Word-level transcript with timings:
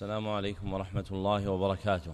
السلام 0.00 0.28
عليكم 0.28 0.72
ورحمة 0.72 1.04
الله 1.12 1.50
وبركاته. 1.50 2.12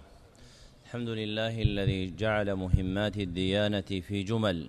الحمد 0.85 1.09
لله 1.09 1.63
الذي 1.63 2.17
جعل 2.19 2.55
مهمات 2.55 3.17
الديانة 3.17 3.81
في 3.81 4.23
جمل 4.23 4.69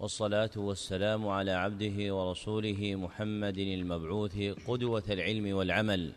والصلاة 0.00 0.50
والسلام 0.56 1.28
على 1.28 1.50
عبده 1.50 2.14
ورسوله 2.14 2.94
محمد 2.94 3.58
المبعوث 3.58 4.38
قدوة 4.66 5.02
العلم 5.10 5.56
والعمل 5.56 6.12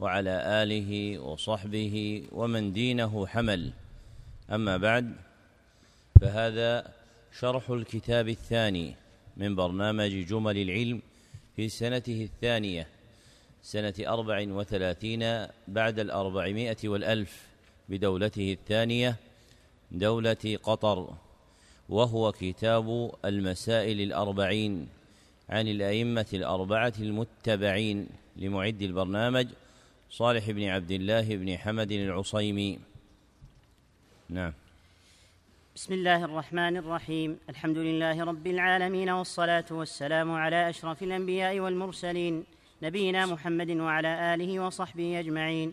وعلى 0.00 0.62
آله 0.62 1.18
وصحبه 1.18 2.24
ومن 2.32 2.72
دينه 2.72 3.26
حمل. 3.26 3.72
أما 4.50 4.76
بعد 4.76 5.14
فهذا 6.20 6.92
شرح 7.38 7.70
الكتاب 7.70 8.28
الثاني 8.28 8.94
من 9.36 9.54
برنامج 9.56 10.26
جمل 10.26 10.56
العلم 10.58 11.02
في 11.56 11.68
سنته 11.68 12.22
الثانية 12.22 12.95
سنة 13.66 13.94
أربع 14.00 14.46
وثلاثين 14.48 15.46
بعد 15.68 15.98
الأربعمائة 15.98 16.76
والألف 16.84 17.46
بدولته 17.88 18.52
الثانية 18.52 19.16
دولة 19.92 20.58
قطر 20.62 21.08
وهو 21.88 22.32
كتاب 22.32 23.10
المسائل 23.24 24.00
الأربعين 24.00 24.88
عن 25.48 25.68
الأئمة 25.68 26.26
الأربعة 26.32 26.92
المتبعين 27.00 28.08
لمعد 28.36 28.82
البرنامج 28.82 29.46
صالح 30.10 30.50
بن 30.50 30.64
عبد 30.64 30.90
الله 30.90 31.36
بن 31.36 31.58
حمد 31.58 31.92
العصيمي. 31.92 32.78
نعم. 34.28 34.52
بسم 35.76 35.94
الله 35.94 36.24
الرحمن 36.24 36.76
الرحيم. 36.76 37.38
الحمد 37.50 37.78
لله 37.78 38.24
رب 38.24 38.46
العالمين 38.46 39.10
والصلاة 39.10 39.64
والسلام 39.70 40.30
على 40.30 40.70
أشرف 40.70 41.02
الأنبياء 41.02 41.60
والمرسلين 41.60 42.55
نبينا 42.82 43.26
محمد 43.26 43.70
وعلى 43.70 44.34
آله 44.34 44.60
وصحبه 44.60 45.20
أجمعين. 45.20 45.72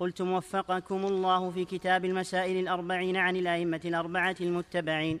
قلت 0.00 0.20
وفقكم 0.20 1.06
الله 1.06 1.50
في 1.50 1.64
كتاب 1.64 2.04
المسائل 2.04 2.56
الأربعين 2.56 3.16
عن 3.16 3.36
الأئمة 3.36 3.80
الأربعة 3.84 4.36
المتبعين. 4.40 5.20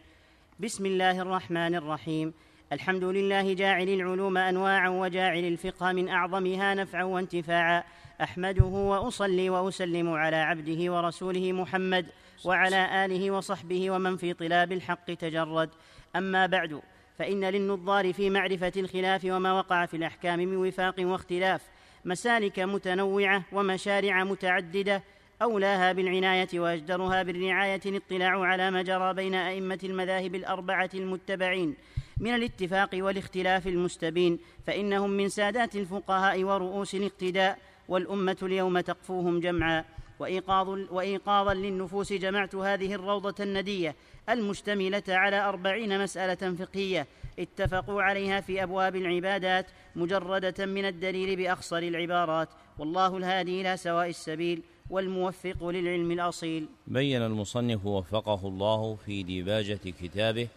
بسم 0.60 0.86
الله 0.86 1.20
الرحمن 1.20 1.74
الرحيم. 1.74 2.34
الحمد 2.72 3.04
لله 3.04 3.54
جاعل 3.54 3.88
العلوم 3.88 4.38
أنواعا 4.38 4.88
وجاعل 4.88 5.44
الفقه 5.44 5.92
من 5.92 6.08
أعظمها 6.08 6.74
نفعا 6.74 7.04
وانتفاعا. 7.04 7.84
أحمده 8.22 8.64
وأصلي 8.64 9.50
وأسلم 9.50 10.10
على 10.10 10.36
عبده 10.36 10.92
ورسوله 10.92 11.52
محمد 11.52 12.06
وعلى 12.44 13.04
آله 13.04 13.30
وصحبه 13.30 13.90
ومن 13.90 14.16
في 14.16 14.32
طلاب 14.32 14.72
الحق 14.72 15.14
تجرد. 15.14 15.70
أما 16.16 16.46
بعد 16.46 16.82
فإن 17.22 17.44
للنظار 17.44 18.12
في 18.12 18.30
معرفة 18.30 18.72
الخلاف 18.76 19.24
وما 19.24 19.52
وقع 19.52 19.86
في 19.86 19.96
الأحكام 19.96 20.38
من 20.38 20.56
وفاق 20.56 20.94
واختلاف. 20.98 21.62
مسالك 22.04 22.58
متنوعة 22.60 23.44
ومشارع 23.52 24.24
متعددة. 24.24 25.02
أولاها 25.42 25.92
بالعناية 25.92 26.48
وأجدرها 26.54 27.22
بالرعاية 27.22 27.80
الاطلاع 27.86 28.40
على 28.40 28.70
ما 28.70 28.82
جرى 28.82 29.14
بين 29.14 29.34
أئمة 29.34 29.78
المذاهب 29.84 30.34
الأربعة 30.34 30.90
المتبعين. 30.94 31.74
من 32.20 32.34
الاتفاق 32.34 32.90
والاختلاف 32.94 33.66
المستبين 33.66 34.38
فإنهم 34.66 35.10
من 35.10 35.28
سادات 35.28 35.76
الفقهاء 35.76 36.44
ورؤوس 36.44 36.94
الاقتداء 36.94 37.58
والأمة 37.88 38.36
اليوم 38.42 38.80
تقفوهم 38.80 39.40
جمعا. 39.40 39.84
وإيقاظ 40.18 40.68
وإيقاظا 40.90 41.54
للنفوس 41.54 42.12
جمعت 42.12 42.54
هذه 42.54 42.94
الروضة 42.94 43.44
الندية. 43.44 43.94
المشتملة 44.28 45.02
على 45.08 45.48
أربعين 45.48 46.02
مسألة 46.02 46.54
فقهية 46.56 47.06
اتفقوا 47.38 48.02
عليها 48.02 48.40
في 48.40 48.62
أبواب 48.62 48.96
العبادات 48.96 49.66
مجردة 49.96 50.66
من 50.66 50.84
الدليل 50.84 51.36
بأخصر 51.36 51.78
العبارات. 51.78 52.48
والله 52.78 53.16
الهادي 53.16 53.60
إلى 53.60 53.76
سواء 53.76 54.08
السبيل 54.08 54.62
والموفق 54.90 55.68
للعلم 55.68 56.10
الأصيل. 56.10 56.66
بين 56.86 57.22
المصنف 57.22 57.86
وفقه 57.86 58.48
الله 58.48 58.96
في 59.06 59.22
ديباجة 59.22 59.78
كتابه 60.02 60.48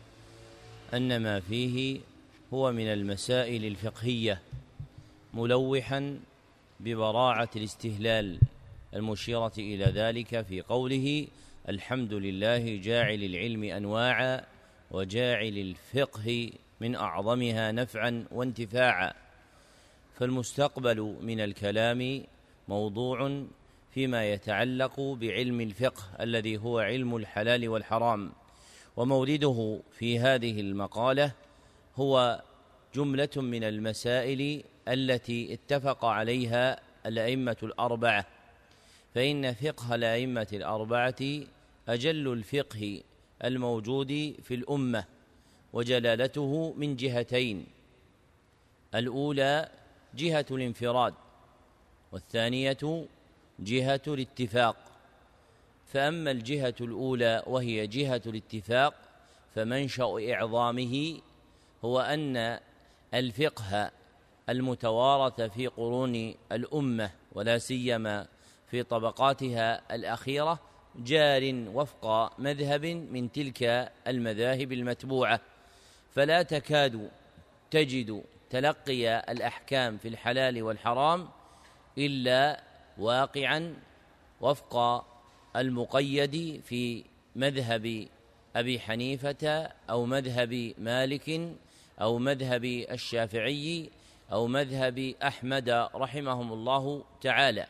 أن 0.94 1.23
ما 1.23 1.40
فيه 1.40 2.00
هو 2.53 2.72
من 2.72 2.88
المسائل 2.88 3.66
الفقهية 3.66 4.41
ملوحا 5.34 6.19
ببراعة 6.79 7.50
الاستهلال 7.56 8.40
المشيرة 8.94 9.53
إلى 9.57 9.85
ذلك 9.85 10.41
في 10.41 10.61
قوله 10.61 11.28
الحمد 11.70 12.14
لله 12.14 12.78
جاعل 12.78 13.24
العلم 13.24 13.64
أنواعا 13.64 14.42
وجاعل 14.92 15.58
الفقه 15.58 16.52
من 16.81 16.96
أعظمها 16.96 17.72
نفعا 17.72 18.26
وانتفاعا. 18.31 19.14
فالمستقبل 20.14 21.18
من 21.22 21.40
الكلام 21.40 22.24
موضوع 22.68 23.46
فيما 23.92 24.31
يتعلق 24.31 25.00
بعلم 25.00 25.62
الفقه 25.62 26.03
الذي 26.20 26.58
هو 26.58 26.80
علم 26.80 27.16
الحلال 27.16 27.70
والحرام. 27.70 28.32
ومورده 28.97 29.80
في 29.92 30.20
هذه 30.20 30.59
المقالة 30.59 31.32
هو 31.96 32.42
جملة 32.96 33.30
من 33.38 33.64
المسائل 33.64 34.64
التي 34.88 35.53
اتفق 35.53 36.06
عليها 36.06 36.80
الأئمة 37.06 37.58
الأربعة. 37.64 38.26
فإن 39.16 39.53
فقه 39.53 39.96
الأئمة 39.96 40.47
الأربعة 40.53 41.16
أجل 41.88 42.34
الفقه 42.34 43.03
الموجود 43.44 44.35
في 44.44 44.53
الأمة 44.53 45.06
وجلالته 45.73 46.73
من 46.78 46.96
جهتين. 46.96 47.66
الأولى 48.96 49.69
جهة 50.16 50.46
الانفراد 50.51 51.13
والثانية 52.12 53.07
جهة 53.59 54.01
الاتفاق. 54.07 54.75
فأما 55.85 56.31
الجهة 56.31 56.75
الأولى 56.81 57.44
وهي 57.47 57.88
جهة 57.88 58.22
الاتفاق 58.25 58.94
فمنشأ 59.56 60.34
إعظامه 60.34 61.19
هو 61.85 62.00
أن 62.00 62.59
الفقه 63.13 63.91
المتوارث 64.50 65.41
في 65.41 65.67
قرون 65.67 66.35
الأمة 66.52 67.12
ولا 67.31 67.57
سيما 67.57 68.28
في 68.67 68.84
طبقاتها 68.84 69.96
الأخيرة 69.96 70.59
جار 71.00 71.66
وفق 71.73 72.39
مذهب 72.39 72.85
من 72.85 73.31
تلك 73.31 73.91
المذاهب 74.07 74.72
المتبوعة. 74.72 75.39
فلا 76.16 76.41
تكاد 76.41 77.09
تجد 77.72 78.23
تلقي 78.50 79.19
الأحكام 79.31 79.97
في 79.97 80.07
الحلال 80.07 80.63
والحرام 80.63 81.28
إلا 81.97 82.63
واقعا 82.97 83.75
وفق 84.41 85.05
المقيد 85.55 86.61
في 86.66 87.03
مذهب 87.35 88.07
أبي 88.55 88.79
حنيفة 88.79 89.72
أو 89.89 90.05
مذهب 90.05 90.73
مالك 90.78 91.57
أو 92.01 92.17
مذهب 92.17 92.66
الشافعي 92.66 93.89
أو 94.31 94.47
مذهب 94.47 95.13
أحمد 95.23 95.69
رحمهم 95.95 96.53
الله 96.53 97.03
تعالى. 97.22 97.67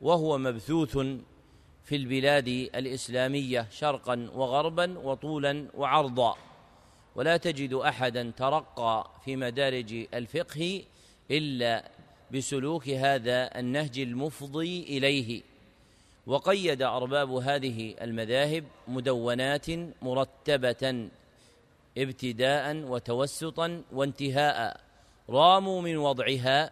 وهو 0.00 0.38
مبثوث 0.38 0.98
في 1.86 1.96
البلاد 1.96 2.48
الإسلامية 2.48 3.66
شرقا 3.70 4.30
وغربا 4.34 4.98
وطولا 4.98 5.66
وعرضا. 5.74 6.36
ولا 7.14 7.36
تجد 7.36 7.74
أحدا 7.74 8.32
ترقى 8.36 9.10
في 9.24 9.36
مدارج 9.36 10.06
الفقه 10.14 10.82
إلا 11.30 11.90
بسلوك 12.34 12.88
هذا 12.88 13.58
النهج 13.58 13.98
المفضي 13.98 14.82
إليه. 14.82 15.42
وقيد 16.26 16.82
أرباب 16.82 17.30
هذه 17.30 17.94
المذاهب 18.00 18.64
مدونات 18.88 19.66
مرتبة 20.02 21.08
ابتداء 21.98 22.76
وتوسطا 22.76 23.82
وانتهاء. 23.92 24.80
راموا 25.30 25.82
من 25.82 25.96
وضعها 25.96 26.70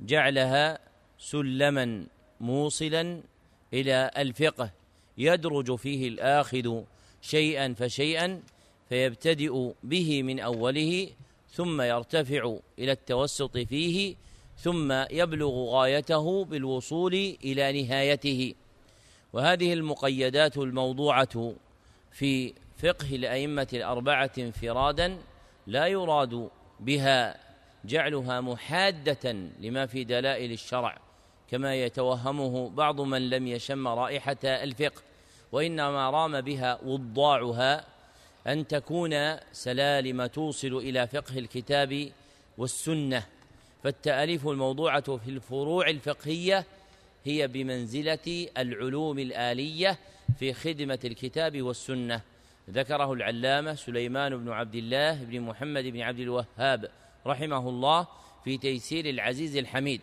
جعلها 0.00 0.78
سلما 1.18 2.06
موصلا 2.40 3.22
إلى 3.72 4.10
الفقه 4.16 4.70
يدرج 5.18 5.74
فيه 5.76 6.08
الآخذ 6.08 6.82
شيئا 7.22 7.74
فشيئا 7.78 8.42
فيبتدئ 8.88 9.70
به 9.82 10.22
من 10.22 10.40
أوله 10.40 11.08
ثم 11.52 11.82
يرتفع 11.82 12.56
إلى 12.78 12.92
التوسط 12.92 13.58
فيه 13.58 14.14
ثم 14.56 14.92
يبلغ 15.10 15.64
غايته 15.64 16.44
بالوصول 16.44 17.14
إلى 17.44 17.82
نهايته. 17.82 18.54
وهذه 19.32 19.72
المقيدات 19.72 20.56
الموضوعة 20.56 21.54
في 22.12 22.54
فقه 22.78 23.16
الأئمة 23.16 23.68
الأربعة 23.72 24.30
انفرادا 24.38 25.18
لا 25.66 25.86
يراد 25.86 26.50
بها 26.80 27.36
جعلها 27.84 28.40
محادة 28.40 29.32
لما 29.60 29.86
في 29.86 30.04
دلائل 30.04 30.52
الشرع. 30.52 30.98
كما 31.50 31.74
يتوهمه 31.74 32.70
بعض 32.70 33.00
من 33.00 33.30
لم 33.30 33.46
يشم 33.46 33.88
رائحة 33.88 34.36
الفقه 34.44 35.02
وإنما 35.52 36.10
رام 36.10 36.40
بها 36.40 36.78
وضاعها 36.84 37.84
أن 38.46 38.66
تكون 38.66 39.36
سلالم 39.52 40.26
توصل 40.26 40.76
إلى 40.76 41.06
فقه 41.06 41.38
الكتاب 41.38 42.10
والسنة. 42.58 43.26
فالتأليف 43.82 44.48
الموضوعة 44.48 45.16
في 45.16 45.28
الفروع 45.28 45.88
الفقهية 45.88 46.64
هي 47.24 47.48
بمنزلة 47.48 48.48
العلوم 48.58 49.18
الآلية 49.18 49.98
في 50.38 50.52
خدمة 50.52 50.98
الكتاب 51.04 51.62
والسنة. 51.62 52.20
ذكره 52.70 53.12
العلامة 53.12 53.74
سليمان 53.74 54.36
بن 54.36 54.52
عبد 54.52 54.74
الله 54.74 55.24
بن 55.24 55.40
محمد 55.40 55.84
بن 55.84 56.00
عبد 56.00 56.20
الوهاب 56.20 56.90
رحمه 57.26 57.68
الله 57.68 58.06
في 58.44 58.58
تيسير 58.58 59.08
العزيز 59.08 59.56
الحميد. 59.56 60.00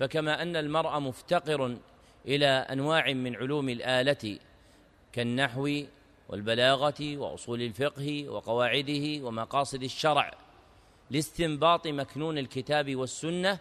فكما 0.00 0.42
أن 0.42 0.56
المرء 0.56 0.98
مفتقر 0.98 1.76
إلى 2.26 2.46
أنواع 2.46 3.12
من 3.12 3.36
علوم 3.36 3.68
الآلة 3.68 4.38
كالنحو 5.12 5.82
والبلاغة 6.28 7.16
وأصول 7.16 7.62
الفقه 7.62 8.28
وقواعده 8.28 9.24
ومقاصد 9.24 9.82
الشرع 9.82 10.34
لاستنباط 11.10 11.86
مكنون 11.86 12.38
الكتاب 12.38 12.96
والسنة 12.96 13.58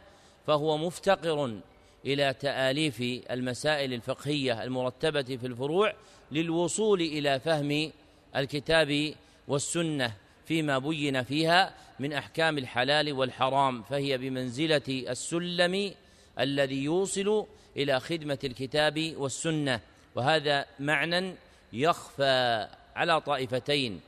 فهو 0.48 0.78
مفتقر 0.78 1.60
إلى 2.06 2.34
تآليف 2.34 3.02
المسائل 3.32 3.94
الفقهية 3.94 4.64
المرتبة 4.64 5.22
في 5.22 5.48
الفروع 5.48 5.94
للوصول 6.32 7.02
إلى 7.02 7.40
فهم 7.40 7.92
الكتاب 8.36 9.14
والسنة 9.48 10.14
فيما 10.46 10.78
بين 10.78 11.24
فيها 11.24 11.74
من 12.00 12.14
أحكام 12.14 12.58
الحلال 12.58 13.14
والحرام 13.14 13.84
فهي 13.84 14.18
بمنزلة 14.18 14.82
السلم 14.90 15.94
الذي 16.40 16.84
يوصل 16.84 17.46
إلى 17.78 18.00
خدمة 18.00 18.40
الكتاب 18.44 19.14
والسنة. 19.18 19.80
وهذا 20.16 20.66
معنى 20.80 21.36
يخفى 21.74 22.68
على 22.96 23.22
طائفتين. 23.22 24.02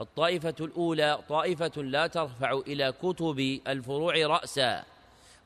الطائفة 0.00 0.54
الأولى 0.60 1.18
طائفة 1.28 1.82
لا 1.82 2.06
ترفع 2.06 2.52
إلى 2.66 2.92
كتب 3.02 3.60
الفروع 3.68 4.26
رأسا 4.26 4.84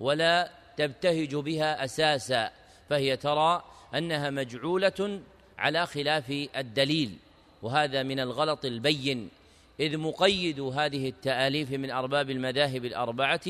ولا 0.00 0.50
تبتهج 0.76 1.34
بها 1.36 1.84
أساسا 1.84 2.50
فهي 2.90 3.16
ترى 3.16 3.64
أنها 3.94 4.30
مجعولة 4.30 5.20
على 5.58 5.86
خلاف 5.86 6.48
الدليل 6.56 7.16
وهذا 7.62 8.02
من 8.02 8.20
الغلط 8.20 8.64
البين. 8.64 9.28
إذ 9.80 9.98
مقيد 9.98 10.60
هذه 10.60 11.08
التآليف 11.08 11.70
من 11.70 11.90
أرباب 11.90 12.30
المذاهب 12.30 12.84
الأربعة 12.84 13.40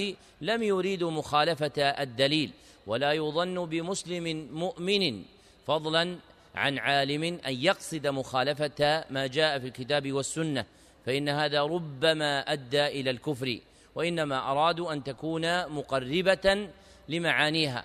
لم 0.41 0.63
يريدوا 0.63 1.11
مخالفة 1.11 1.83
الدليل 1.83 2.51
ولا 2.87 3.13
يظن 3.13 3.67
بمسلم 3.67 4.49
مؤمن 4.53 5.23
فضلا 5.67 6.17
عن 6.55 6.79
عالم 6.79 7.25
أن 7.25 7.55
يقصد 7.55 8.07
مخالفة 8.07 9.05
ما 9.11 9.27
جاء 9.27 9.59
في 9.59 9.67
الكتاب 9.67 10.13
والسنة 10.13 10.65
فإن 11.07 11.29
هذا 11.29 11.63
ربما 11.63 12.41
أدى 12.41 12.87
إلى 12.87 13.11
الكفر 13.11 13.59
وإنما 13.95 14.51
أرادوا 14.51 14.93
أن 14.93 15.05
تكون 15.05 15.69
مقربة 15.69 16.69
لمعانيها. 17.09 17.85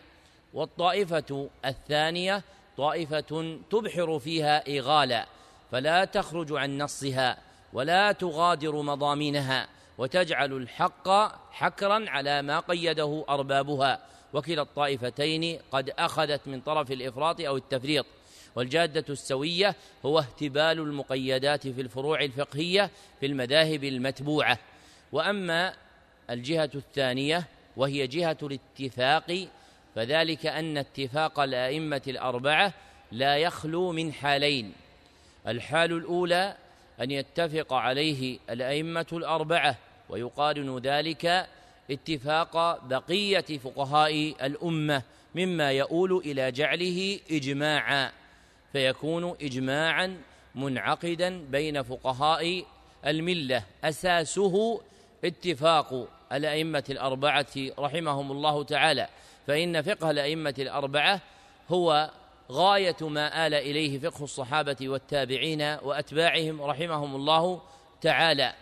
والطائفة 0.54 1.50
الثانية 1.66 2.44
طائفة 2.78 3.58
تبحر 3.72 4.20
فيها 4.20 4.78
إغالا 4.78 5.26
فلا 5.72 6.06
تخرج 6.06 6.54
عن 6.54 6.78
نصها. 6.78 7.47
ولا 7.74 8.12
تغادر 8.12 8.82
مضامينها 8.82 9.68
وتجعل 9.98 10.54
الحق 10.54 11.08
حكرا 11.52 12.10
على 12.10 12.42
ما 12.42 12.60
قيده 12.60 13.26
أربابها. 13.30 14.00
وكلا 14.34 14.62
الطائفتين 14.62 15.60
قد 15.72 15.90
أخذت 15.90 16.48
من 16.48 16.62
طرف 16.62 16.92
الإفراط 16.92 17.42
أو 17.42 17.58
التفريط. 17.58 18.06
والجادة 18.56 19.06
السوية 19.10 19.76
هو 20.06 20.20
اهتبال 20.20 20.80
المقيدات 20.80 21.68
في 21.68 21.82
الفروع 21.82 22.22
الفقهية 22.22 22.90
في 23.20 23.26
المذاهب 23.26 23.84
المتبوعة. 23.84 24.60
وأما 25.12 25.74
الجهة 26.30 26.70
الثانية 26.76 27.48
وهي 27.78 28.08
جهة 28.08 28.38
الاتفاق 28.44 29.48
فذلك 29.96 30.46
أن 30.46 30.78
اتفاق 30.78 31.40
الأئمة 31.40 32.02
الأربعة 32.08 32.74
لا 33.12 33.38
يخلو 33.38 33.92
من 33.92 34.14
حالين. 34.14 34.74
الحال 35.48 35.94
الأولى 35.94 36.56
أن 37.02 37.12
يتفق 37.12 37.74
عليه 37.74 38.40
الأئمة 38.50 39.06
الأربعة 39.14 39.78
ويقارن 40.10 40.78
ذلك 40.78 41.48
اتفاق 41.92 42.86
بقية 42.86 43.58
فقهاء 43.58 44.36
الأمة 44.46 45.04
مما 45.36 45.72
يؤول 45.72 46.18
إلى 46.18 46.52
جعله 46.52 47.20
إجماعا 47.32 48.12
فيكون 48.74 49.36
إجماعا 49.42 50.18
منعقدا 50.56 51.46
بين 51.52 51.84
فقهاء 51.84 52.64
الملة. 53.06 53.64
أساسه 53.84 54.82
اتفاق 55.26 56.08
الأئمة 56.34 56.84
الأربعة 56.90 57.46
رحمهم 57.80 58.32
الله 58.32 58.64
تعالى 58.64 59.08
فإن 59.48 59.82
فقه 59.82 60.12
الأئمة 60.12 60.54
الأربعة 60.60 61.22
هو 61.70 62.10
غاية 62.52 62.96
ما 63.02 63.48
آل 63.48 63.54
إليه 63.54 64.00
فقه 64.00 64.24
الصحابة 64.24 64.76
والتابعين 64.82 65.62
وأتباعهم 65.62 66.62
رحمهم 66.62 67.16
الله 67.16 67.62
تعالى. 68.02 68.54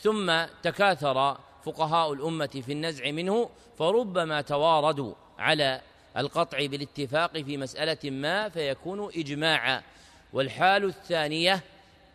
ثم 0.00 0.44
تكاثر 0.62 1.36
فقهاء 1.64 2.12
الأمة 2.12 2.62
في 2.66 2.72
النزع 2.72 3.10
منه 3.10 3.50
فربما 3.78 4.40
تواردوا 4.40 5.14
على 5.38 5.80
القطع 6.16 6.66
بالاتفاق 6.66 7.32
في 7.32 7.56
مسألة 7.56 8.10
ما 8.10 8.48
فيكون 8.48 9.10
إجماعا. 9.16 9.82
والحال 10.32 10.84
الثانية 10.84 11.60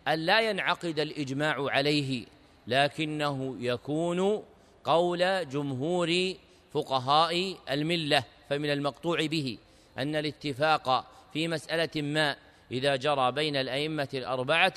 أن 0.08 0.20
لا 0.20 0.50
ينعقد 0.50 1.00
الإجماع 1.00 1.70
عليه 1.70 2.26
لكنه 2.68 3.56
يكون 3.60 4.44
قول 4.84 5.50
جمهور 5.50 6.34
فقهاء 6.74 7.56
الملة 7.70 8.24
فمن 8.50 8.70
المقطوع 8.70 9.26
به 9.26 9.58
أن 9.98 10.16
الاتفاق 10.16 11.06
في 11.34 11.48
مسألة 11.48 12.02
ما 12.02 12.36
إذا 12.72 12.96
جرى 12.96 13.32
بين 13.32 13.56
الأئمة 13.56 14.10
الأربعة 14.14 14.74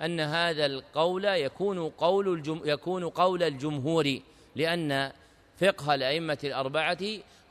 أن 0.00 0.20
هذا 0.20 0.66
القول 0.66 1.24
يكون 1.24 1.88
قول 1.88 2.28
الجم 2.28 2.60
يكون 2.64 3.08
قول 3.08 3.42
الجمهور 3.42 4.18
لأن 4.56 5.12
فقه 5.60 5.94
الأئمة 5.94 6.38
الأربعة 6.44 6.98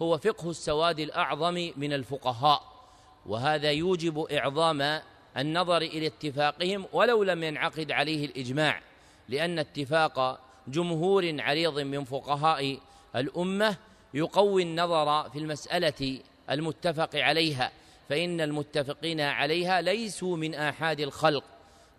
هو 0.02 0.18
فقه 0.18 0.50
السواد 0.50 1.00
الأعظم 1.00 1.72
من 1.78 1.94
الفقهاء 1.94 2.62
وهذا 3.26 3.72
يوجب 3.72 4.20
إعظام 4.20 5.02
النظر 5.38 5.82
إلى 5.82 6.08
اتفاقهم 6.08 6.86
ولو 6.94 7.24
لم 7.24 7.44
ينعقد 7.44 7.92
عليه 7.92 8.26
الإجماع 8.26 8.82
لأن 9.30 9.60
اتفاق 9.60 10.40
جمهور 10.68 11.42
عريض 11.42 11.80
من 11.80 12.04
فقهاء 12.04 12.78
الأمة 13.16 13.78
يقوي 14.14 14.64
النظر 14.64 15.30
في 15.30 15.40
المسألة 15.40 16.20
المتفق 16.50 17.16
عليها. 17.16 17.72
فإن 18.10 18.42
المتفقين 18.42 19.22
عليها 19.22 19.82
ليسوا 19.82 20.38
من 20.38 20.56
آحاد 20.56 21.00
الخلق 21.00 21.44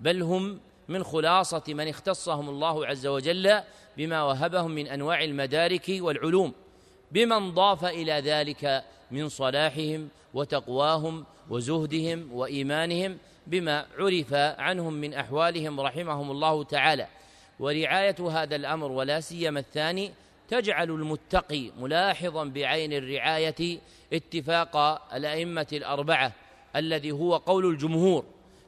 بل 0.01 0.23
هم 0.23 0.61
من 0.89 1.05
خلاصة 1.05 1.63
من 1.69 1.89
اختصهم 1.89 2.49
الله 2.49 2.87
عز 2.87 3.07
وجل 3.07 3.61
بما 3.97 4.23
وهبهم 4.23 4.71
من 4.71 4.87
أنواع 4.87 5.25
المدارك 5.25 5.87
والعلوم 5.89 6.53
بمن 7.13 7.55
ضاف 7.55 7.85
إلى 7.85 8.13
ذلك 8.13 8.85
من 9.11 9.29
صلاحهم 9.29 10.09
وتقواهم 10.35 11.25
وزهدهم 11.51 12.33
وإيمانهم 12.33 13.19
بما 13.47 13.87
عرف 13.99 14.35
عنهم 14.35 14.93
من 14.93 15.15
أحوالهم 15.15 15.81
رحمهم 15.81 16.31
الله 16.31 16.65
تعالى. 16.65 17.07
ورعاية 17.61 18.17
هذا 18.31 18.57
الأمر 18.57 18.93
ولا 18.93 19.21
سيما 19.21 19.61
الثاني 19.61 20.13
تجعل 20.49 20.91
المتقي 20.91 21.71
ملاحظا 21.79 22.45
بعين 22.45 22.93
الرعاية 22.93 23.79
اتفاق 24.13 24.77
الأئمة 25.15 25.67
الأربعة 25.73 26.33
الذي 26.77 27.13
هو 27.13 27.37
قول 27.37 27.67
الجمهور 27.67 28.25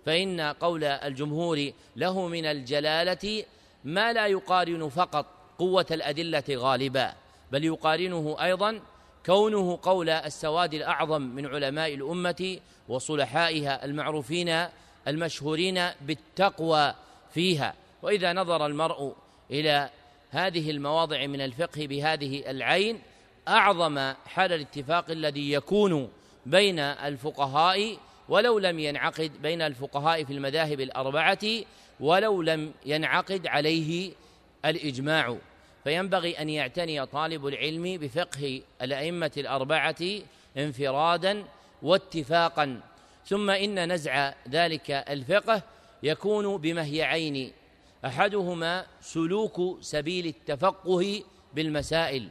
فإن 0.07 0.41
قول 0.41 0.85
الجمهور 0.85 1.73
له 1.97 2.29
من 2.29 2.45
الجلالة 2.45 3.45
ما 3.85 4.13
لا 4.13 4.27
يقارن 4.27 4.89
فقط 4.89 5.27
قوة 5.59 5.87
الأدلة 5.91 6.45
غالبا 6.51 7.13
بل 7.53 7.65
يقارنه 7.65 8.37
أيضا 8.43 8.81
كونه 9.27 9.79
قول 9.83 10.11
السواد 10.11 10.75
الأعظم 10.75 11.23
من 11.23 11.47
علماء 11.47 11.95
الأمة 11.95 12.59
وصلحائها 12.89 13.85
المعروفين 13.85 14.67
المشهورين 15.09 15.89
بالتقوى 16.01 16.95
فيها. 17.35 17.75
وإذا 18.03 18.33
نظر 18.33 18.67
المرء 18.67 19.15
إلى 19.51 19.91
هذه 20.31 20.71
المواضع 20.71 21.27
من 21.27 21.41
الفقه 21.41 21.87
بهذه 21.87 22.51
العين 22.51 23.01
أعظم 23.51 24.13
حال 24.27 24.53
الاتفاق 24.53 25.11
الذي 25.11 25.53
يكون 25.53 26.09
بين 26.47 26.79
الفقهاء 26.79 27.97
ولو 28.29 28.59
لم 28.59 28.79
ينعقد 28.79 29.33
بين 29.43 29.63
الفقهاء 29.63 30.25
في 30.25 30.33
المذاهب 30.33 30.81
الأربعة 30.81 31.39
ولو 32.01 32.43
لم 32.43 32.73
ينعقد 32.87 33.47
عليه 33.47 34.13
الإجماع. 34.65 35.37
فينبغي 35.85 36.39
أن 36.41 36.49
يعتني 36.49 37.07
طالب 37.07 37.47
العلم 37.47 37.99
بفقه 37.99 38.63
الأئمة 38.83 39.33
الأربعة 39.37 39.97
انفرادا 40.57 41.45
واتفاقا. 41.83 42.81
ثم 43.27 43.51
إن 43.51 43.93
نزع 43.93 44.33
ذلك 44.49 44.91
الفقه 44.91 45.63
يكون 46.03 46.57
بمهيعين. 46.57 47.53
أحدهما 48.05 48.87
سلوك 49.01 49.79
سبيل 49.81 50.27
التفقه 50.27 51.23
بالمسائل. 51.55 52.29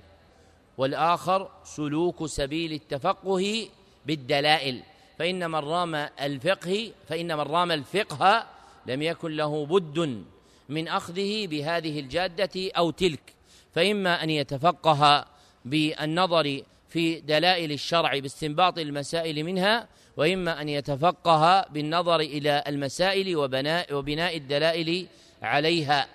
والآخر 0.79 1.49
سلوك 1.63 2.25
سبيل 2.25 2.73
التفقه 2.73 3.67
بالدلائل. 4.05 4.83
فإن 5.17 5.51
من 5.51 5.59
رام 5.59 5.95
الفقه 5.95 6.91
فإن 7.07 7.37
من 7.37 7.43
رام 7.43 7.71
الفقه 7.71 8.47
لم 8.85 9.01
يكن 9.01 9.31
له 9.31 9.65
بد 9.65 10.23
من 10.69 10.87
أخذه 10.87 11.47
بهذه 11.47 11.99
الجادة 11.99 12.71
أو 12.77 12.91
تلك. 12.91 13.33
فإما 13.75 14.23
أن 14.23 14.29
يتفقه 14.29 15.25
بالنظر 15.65 16.61
في 16.89 17.19
دلائل 17.19 17.71
الشرع 17.71 18.19
باستنباط 18.19 18.77
المسائل 18.77 19.43
منها 19.43 19.87
وإما 20.17 20.61
أن 20.61 20.69
يتفقه 20.69 21.61
بالنظر 21.61 22.19
إلى 22.19 22.63
المسائل 22.67 23.37
وبناء 23.37 23.93
وبناء 23.93 24.37
الدلائل 24.37 25.07
عليها. 25.41 26.07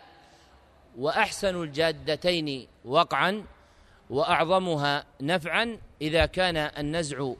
وأحسن 0.98 1.62
الجادتين 1.62 2.66
وقعا 2.84 3.44
وأعظمها 4.14 5.04
نفعا 5.20 5.78
إذا 6.02 6.26
كان 6.26 6.56
النزع 6.56 7.32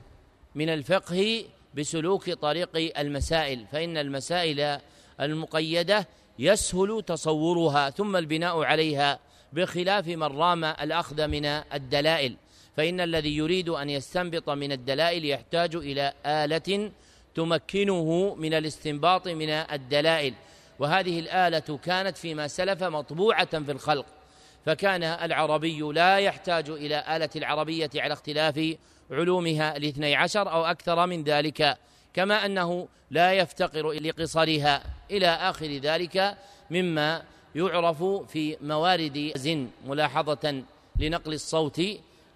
من 0.54 0.68
الفقه 0.68 1.44
بسلوك 1.74 2.30
طريق 2.30 2.98
المسائل 2.98 3.66
فإن 3.72 3.96
المسائل 3.96 4.78
المقيدة 5.20 6.08
يسهل 6.38 7.02
تصورها 7.06 7.90
ثم 7.90 8.16
البناء 8.16 8.62
عليها 8.62 9.18
بخلاف 9.52 10.06
من 10.06 10.22
رام 10.22 10.64
الأخذ 10.64 11.26
من 11.26 11.44
الدلائل. 11.46 12.36
فإن 12.76 13.00
الذي 13.00 13.36
يريد 13.36 13.68
أن 13.68 13.90
يستنبط 13.90 14.50
من 14.50 14.72
الدلائل 14.72 15.24
يحتاج 15.24 15.76
إلى 15.76 16.12
آلة 16.26 16.90
تمكنه 17.34 18.34
من 18.34 18.54
الاستنباط 18.54 19.28
من 19.28 19.48
الدلائل. 19.50 20.34
وهذه 20.78 21.20
الآلة 21.20 21.78
كانت 21.84 22.16
فيما 22.16 22.48
سلف 22.48 22.82
مطبوعة 22.82 23.64
في 23.64 23.72
الخلق. 23.72 24.06
فكان 24.66 25.02
العربي 25.02 25.80
لا 25.80 26.18
يحتاج 26.18 26.70
إلى 26.70 27.16
آلة 27.16 27.30
العربية 27.36 27.90
على 27.96 28.12
اختلاف 28.12 28.76
علومها 29.10 29.76
الاثني 29.76 30.14
عشر 30.14 30.52
أو 30.52 30.64
أكثر 30.64 31.06
من 31.06 31.24
ذلك 31.24 31.78
كما 32.14 32.46
أنه 32.46 32.88
لا 33.10 33.32
يفتقر 33.32 33.92
لقصرها 33.92 34.82
إلى 35.10 35.26
آخر 35.26 35.66
ذلك 35.66 36.36
مما 36.70 37.22
يعرف 37.54 38.02
في 38.04 38.56
موارد 38.62 39.32
زن. 39.36 39.68
ملاحظة 39.86 40.62
لنقل 40.98 41.32
الصوت 41.32 41.82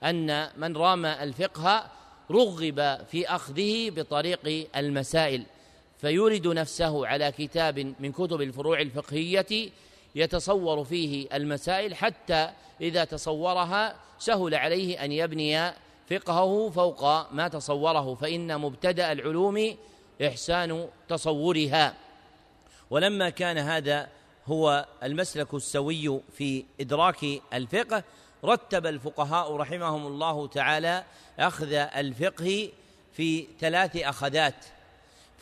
أن 0.04 0.48
من 0.56 0.76
رام 0.76 1.06
الفقه 1.06 1.86
رغب 2.30 2.98
في 3.10 3.28
أخذه 3.28 3.90
بطريق 3.90 4.68
المسائل 4.76 5.42
فيورد 6.00 6.46
نفسه 6.46 7.06
على 7.06 7.32
كتاب 7.32 7.94
من 8.00 8.12
كتب 8.12 8.42
الفروع 8.42 8.80
الفقهية 8.80 9.70
يتصور 10.18 10.84
فيه 10.84 11.28
المسائل 11.32 11.94
حتى 11.94 12.50
إذا 12.80 13.04
تصورها 13.04 13.96
سهل 14.18 14.54
عليه 14.54 15.04
أن 15.04 15.12
يبني 15.12 15.72
فقهه 16.10 16.70
فوق 16.70 17.32
ما 17.32 17.48
تصوره 17.48 18.14
فإن 18.14 18.60
مبتدأ 18.60 19.12
العلوم 19.12 19.76
إحسان 20.26 20.88
تصورها. 21.08 21.94
ولما 22.90 23.30
كان 23.30 23.58
هذا 23.58 24.08
هو 24.46 24.86
المسلك 25.02 25.54
السوي 25.54 26.20
في 26.32 26.64
إدراك 26.80 27.26
الفقه 27.54 28.02
رتب 28.44 28.86
الفقهاء 28.86 29.56
رحمهم 29.56 30.06
الله 30.06 30.46
تعالى 30.46 31.04
أخذ 31.38 31.72
الفقه 31.72 32.68
في 33.12 33.46
ثلاث 33.60 33.96
أخذات. 33.96 34.64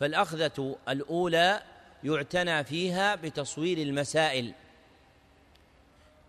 فالأخذة 0.01 0.77
الأولى 0.89 1.63
يعتنى 2.05 2.65
فيها 2.65 3.15
بتصوير 3.15 3.79
المسائل. 3.79 4.53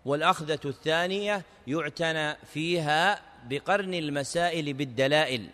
والأخذة 0.04 0.60
الثانية 0.64 1.42
يعتنى 1.66 2.34
فيها 2.34 3.20
بقرن 3.48 3.94
المسائل 3.94 4.72
بالدلائل. 4.72 5.48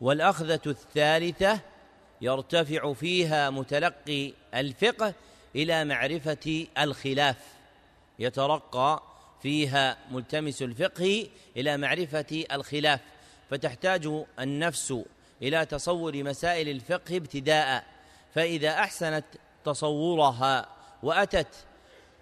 والأخذة 0.00 0.60
الثالثة 0.66 1.60
يرتفع 2.20 2.92
فيها 2.92 3.50
متلقي 3.50 4.32
الفقه 4.54 5.14
إلى 5.56 5.84
معرفة 5.84 6.66
الخلاف. 6.78 7.36
يترقى 8.18 9.02
فيها 9.42 9.96
ملتمس 10.10 10.62
الفقه 10.62 11.26
إلى 11.56 11.76
معرفة 11.76 12.44
الخلاف. 12.52 13.00
فتحتاج 13.50 14.24
النفس 14.40 14.94
إلى 15.42 15.66
تصور 15.66 16.22
مسائل 16.22 16.68
الفقه 16.68 17.16
ابتداء. 17.16 17.84
فإذا 18.34 18.70
أحسنت 18.70 19.24
تصورها 19.64 20.68
وأتت 21.02 21.46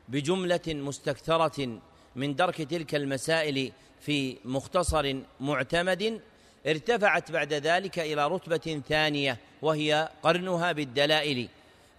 بجملة 0.08 0.60
مستكثرة 0.68 1.78
من 2.16 2.34
درك 2.34 2.62
تلك 2.62 2.94
المسائل 2.94 3.72
في 4.00 4.36
مختصر 4.44 5.16
معتمد 5.40 6.20
ارتفعت 6.66 7.30
بعد 7.30 7.52
ذلك 7.52 7.98
إلى 7.98 8.28
رتبة 8.28 8.82
ثانية 8.88 9.38
وهي 9.62 10.08
قرنها 10.22 10.72
بالدلائل. 10.72 11.48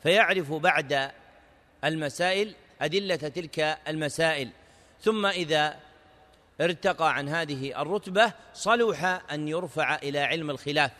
فيعرف 0.03 0.53
بعد 0.53 1.11
المسائل 1.83 2.53
أدلة 2.81 3.15
تلك 3.15 3.77
المسائل. 3.87 4.49
ثم 5.01 5.25
إذا 5.25 5.79
ارتقى 6.61 7.15
عن 7.15 7.29
هذه 7.29 7.81
الرتبة 7.81 8.33
صلح 8.53 9.21
أن 9.31 9.47
يرفع 9.47 9.95
إلى 9.95 10.19
علم 10.19 10.49
الخلاف. 10.49 10.91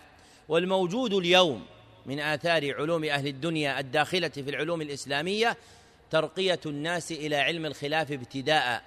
والموجود 0.50 1.14
اليوم 1.14 1.66
من 2.06 2.20
آثار 2.20 2.76
علوم 2.76 3.04
أهل 3.04 3.28
الدنيا 3.28 3.80
الداخلة 3.80 4.28
في 4.28 4.50
العلوم 4.50 4.82
الإسلامية 4.82 5.58
ترقية 6.14 6.60
الناس 6.66 7.12
إلى 7.12 7.36
علم 7.36 7.66
الخلاف 7.66 8.12
ابتداء 8.12 8.84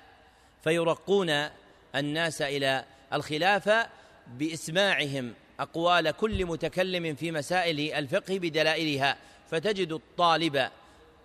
فيرقون 0.65 1.49
الناس 1.95 2.43
إلى 2.43 2.85
الخلافة 3.13 3.89
بإسماعهم 4.27 5.35
أقوال 5.61 6.11
كل 6.11 6.47
متكلم 6.47 7.15
في 7.15 7.33
مسائل 7.33 7.93
الفقه 7.95 8.39
بدلائلها 8.39 9.17
فتجد 9.51 9.93
الطالب 9.93 10.69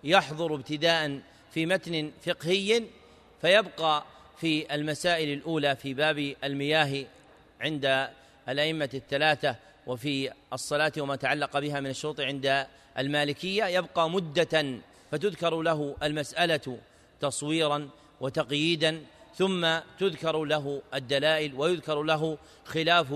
يحضر 0.04 0.54
ابتداء 0.54 1.20
في 1.54 1.66
متن 1.66 2.10
فقهي 2.26 2.82
فيبقى 3.40 4.04
في 4.40 4.74
المسائل 4.74 5.32
الأولى 5.32 5.76
في 5.76 5.94
باب 5.94 6.34
المياه 6.44 7.04
عند 7.60 8.08
الأئمة 8.48 8.90
الثلاثة 8.94 9.56
وفي 9.86 10.32
الصلاة 10.52 10.92
وما 10.98 11.16
تعلق 11.16 11.58
بها 11.58 11.80
من 11.80 11.90
الشروط 11.90 12.20
عند 12.20 12.66
المالكية 12.98 13.64
يبقى 13.64 14.10
مدة 14.10 14.82
فتذكر 15.12 15.62
له 15.62 15.96
المسألة 16.02 16.78
تصويرا 17.20 17.88
وتقييدا 18.20 19.02
ثم 19.36 19.78
تذكر 19.98 20.44
له 20.44 20.82
الدلائل 20.94 21.54
ويذكر 21.54 22.02
له 22.02 22.38
خلاف 22.64 23.14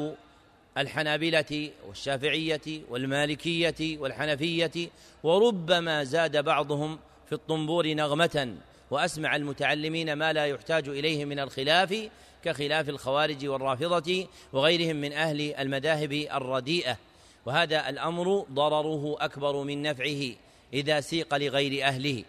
الحنابلة 0.79 1.71
والشافعية 1.89 2.83
والمالكية 2.91 3.99
والحنفية 3.99 4.91
وربما 5.23 6.05
زاد 6.05 6.45
بعضهم 6.45 6.99
في 7.27 7.33
الطنبور 7.33 7.95
نغمة 7.95 8.55
وأسمع 8.91 9.37
المتعلمين 9.37 10.13
ما 10.13 10.33
لا 10.33 10.47
يحتاج 10.47 10.89
إليه 10.89 11.25
من 11.25 11.39
الخلاف 11.39 12.09
كخلاف 12.45 12.89
الخوارج 12.89 13.47
والرافضة 13.47 14.27
وغيرهم 14.53 14.97
من 14.97 15.13
أهل 15.13 15.55
المذاهب 15.55 16.13
الرديئة. 16.13 16.97
وهذا 17.47 17.89
الأمر 17.89 18.47
ضرره 18.53 19.17
أكبر 19.21 19.63
من 19.63 19.83
نفعه. 19.83 20.46
إذا 20.75 21.01
سيق 21.01 21.35
لغير 21.35 21.85
أهله 21.85 22.25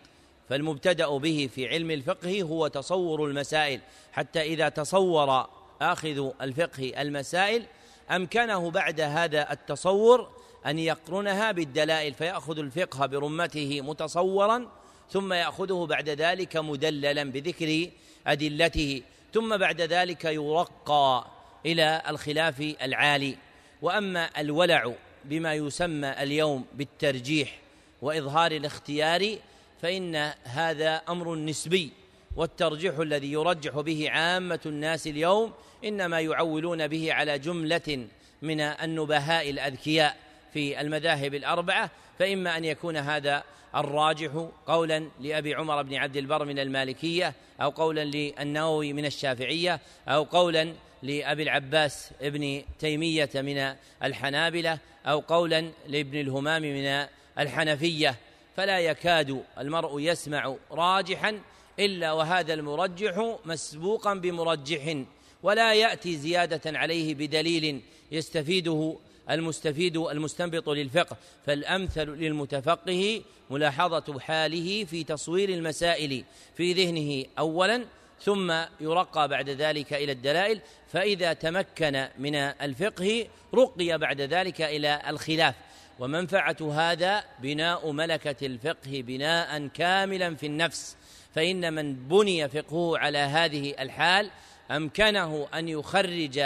فالمبتدأ 0.50 1.18
به 1.18 1.50
في 1.56 1.68
علم 1.68 1.92
الفقه 1.92 2.42
هو 2.42 2.68
تصور 2.68 3.26
المسائل 3.26 3.80
حتى 4.12 4.42
إذا 4.42 4.70
تصور 4.70 5.48
آخذ 5.82 6.32
الفقه 6.42 7.02
المسائل 7.02 7.66
أمكنه 8.12 8.72
بعد 8.72 9.02
هذا 9.02 9.52
التصور 9.52 10.30
أن 10.66 10.80
يقرنها 10.80 11.52
بالدلائل 11.52 12.14
فيأخذ 12.14 12.60
الفقه 12.60 13.06
برمته 13.06 13.82
متصورا 13.82 14.68
ثم 15.12 15.34
يأخذه 15.34 15.86
بعد 15.90 16.10
ذلك 16.10 16.58
مدللا 16.58 17.24
بذكر 17.24 17.90
أدلته 18.28 19.02
ثم 19.34 19.58
بعد 19.58 19.82
ذلك 19.82 20.26
يرقى 20.26 21.26
إلى 21.66 22.02
الخلاف 22.10 22.76
العالي. 22.82 23.38
وأما 23.82 24.30
الولع 24.38 24.94
بما 25.26 25.54
يسمى 25.54 26.10
اليوم 26.10 26.66
بالترجيح 26.74 27.60
وإظهار 28.02 28.52
الاختيار 28.52 29.36
فإن 29.82 30.16
هذا 30.44 31.02
أمر 31.10 31.36
نسبي 31.36 31.92
والترجيح 32.36 33.00
الذي 33.00 33.32
يرجح 33.32 33.80
به 33.80 34.10
عامة 34.10 34.60
الناس 34.66 35.08
اليوم 35.08 35.54
إنما 35.86 36.20
يعولون 36.20 36.88
به 36.88 37.14
على 37.14 37.40
جملة 37.40 38.08
من 38.42 38.62
النبهاء 38.62 39.50
الأذكياء 39.50 40.16
في 40.54 40.82
المذاهب 40.82 41.34
الأربعة 41.34 41.92
فإما 42.20 42.58
أن 42.58 42.66
يكون 42.66 42.98
هذا 42.98 43.44
الراجح 43.76 44.48
قولا 44.68 45.10
لأبي 45.20 45.56
عمر 45.56 45.82
بن 45.82 45.96
عبد 45.96 46.18
البر 46.18 46.46
من 46.46 46.60
المالكية 46.60 47.34
أو 47.62 47.70
قولا 47.70 48.06
للنووي 48.06 48.94
من 48.94 49.06
الشافعية 49.06 49.80
أو 50.08 50.24
قولا 50.24 50.74
لأبي 51.04 51.44
العباس 51.44 52.12
ابن 52.22 52.64
تيمية 52.80 53.30
من 53.36 53.76
الحنابلة 54.04 54.80
أو 55.06 55.20
قولا 55.20 55.72
لابن 55.88 56.20
الهمام 56.20 56.62
من 56.62 57.06
الحنفية 57.40 58.16
فلا 58.56 58.80
يكاد 58.80 59.44
المرء 59.58 60.00
يسمع 60.00 60.56
راجحا 60.72 61.40
إلا 61.80 62.12
وهذا 62.12 62.54
المرجح 62.54 63.36
مسبوقا 63.46 64.14
بمرجح 64.14 65.04
ولا 65.44 65.74
يأتي 65.74 66.18
زيادة 66.18 66.78
عليه 66.80 67.16
بدليل 67.16 67.82
يستفيده 68.12 68.98
المستفيد 69.30 69.98
المستنبط 69.98 70.70
للفقه. 70.70 71.18
فالأمثل 71.46 72.10
للمتفقه 72.10 73.22
ملاحظة 73.50 74.20
حاله 74.20 74.86
في 74.86 75.04
تصوير 75.04 75.50
المسائل 75.50 76.24
في 76.56 76.74
ذهنه 76.74 77.26
اولا 77.40 77.86
ثم 78.22 78.54
يرقى 78.80 79.28
بعد 79.28 79.50
ذلك 79.50 79.94
إلى 79.94 80.12
الدلائل 80.12 80.62
فإذا 80.94 81.34
تمكن 81.34 82.08
من 82.18 82.36
الفقه 82.36 83.28
رقي 83.54 83.98
بعد 83.98 84.22
ذلك 84.22 84.62
إلى 84.62 85.02
الخلاف. 85.08 85.56
ومنفعة 86.00 86.74
هذا 86.74 87.24
بناء 87.40 87.92
ملكة 87.92 88.46
الفقه 88.46 89.04
بناء 89.08 89.68
كاملا 89.68 90.36
في 90.36 90.46
النفس 90.46 90.98
فإن 91.36 91.74
من 91.74 91.94
بني 91.94 92.50
فقهه 92.50 92.98
على 92.98 93.18
هذه 93.18 93.76
الحال 93.80 94.32
أمكنه 94.72 95.48
أن 95.54 95.68
يخرج 95.70 96.42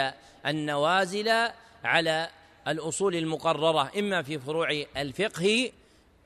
النوازل 0.46 1.50
على 1.84 2.28
الأصول 2.68 3.16
المقررة 3.16 3.90
إما 3.98 4.22
في 4.22 4.38
فروع 4.38 4.84
الفقه 4.96 5.72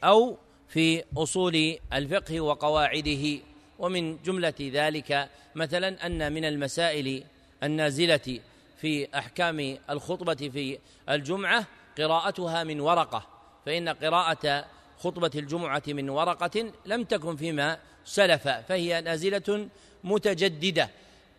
أو 0.05 0.37
في 0.69 1.05
أصول 1.17 1.79
الفقه 1.93 2.41
وقواعده. 2.41 3.39
ومن 3.79 4.23
جملة 4.23 4.55
ذلك 4.61 5.29
مثلا 5.55 6.07
أن 6.07 6.33
من 6.33 6.45
المسائل 6.45 7.25
النازلة 7.63 8.41
في 8.81 9.09
أحكام 9.19 9.79
الخطبة 9.91 10.35
في 10.35 10.79
الجمعة 11.09 11.67
قراءتها 11.99 12.65
من 12.65 12.81
ورقة 12.81 13.27
فإن 13.67 13.89
قراءة 13.89 14.65
خطبة 14.99 15.31
الجمعة 15.35 15.83
من 15.89 16.11
ورقة 16.11 16.73
لم 16.87 17.05
تكن 17.05 17.37
فيما 17.37 17.79
سلف 18.05 18.49
فهي 18.49 19.01
نازلة 19.01 19.69
متجددة. 20.05 20.91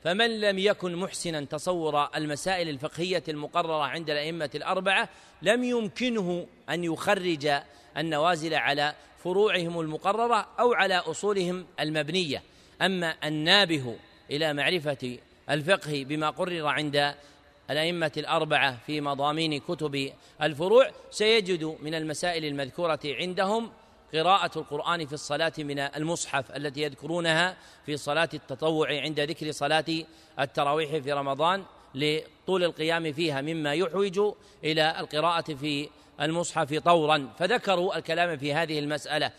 فمن 0.03 0.41
لم 0.41 0.59
يكن 0.59 0.95
محسنا 0.95 1.45
تصور 1.45 2.09
المسائل 2.15 2.69
الفقهية 2.69 3.23
المقررة 3.27 3.83
عند 3.83 4.09
الأئمة 4.09 4.49
الأربعة 4.55 5.09
لم 5.41 5.63
يمكنه 5.63 6.47
أن 6.69 6.83
يخرج 6.83 7.51
النوازل 7.97 8.53
على 8.53 8.95
فروعهم 9.23 9.79
المقررة 9.79 10.47
أو 10.59 10.73
على 10.73 10.95
أصولهم 10.95 11.65
المبنية. 11.79 12.43
أما 12.81 13.15
النابه 13.23 13.95
إلى 14.31 14.53
معرفة 14.53 15.17
الفقه 15.49 16.03
بما 16.03 16.29
قرر 16.29 16.65
عند 16.67 17.15
الأئمة 17.69 18.11
الأربعة 18.17 18.77
في 18.85 19.01
مضامين 19.01 19.59
كتب 19.59 20.11
الفروع 20.41 20.89
سيجد 21.11 21.77
من 21.81 21.93
المسائل 21.93 22.45
المذكورة 22.45 22.99
عندهم 23.05 23.71
قراءة 24.13 24.59
القرآن 24.59 25.05
في 25.05 25.13
الصلاة 25.13 25.53
من 25.57 25.79
المصحف 25.79 26.51
التي 26.55 26.81
يذكرونها 26.81 27.57
في 27.85 27.97
صلاة 27.97 28.29
التطوع 28.33 28.87
عند 29.01 29.19
ذكر 29.19 29.51
صلاة 29.51 29.85
التراويح 30.39 30.97
في 30.97 31.11
رمضان 31.11 31.63
لطول 31.95 32.63
القيام 32.63 33.13
فيها 33.13 33.41
مما 33.41 33.73
يحوج 33.73 34.19
إلى 34.63 34.99
القراءة 34.99 35.53
في 35.53 35.89
المصحف 36.21 36.73
طورا. 36.73 37.29
فذكروا 37.39 37.97
الكلام 37.97 38.37
في 38.37 38.53
هذه 38.53 38.79
المسألة 38.79 39.31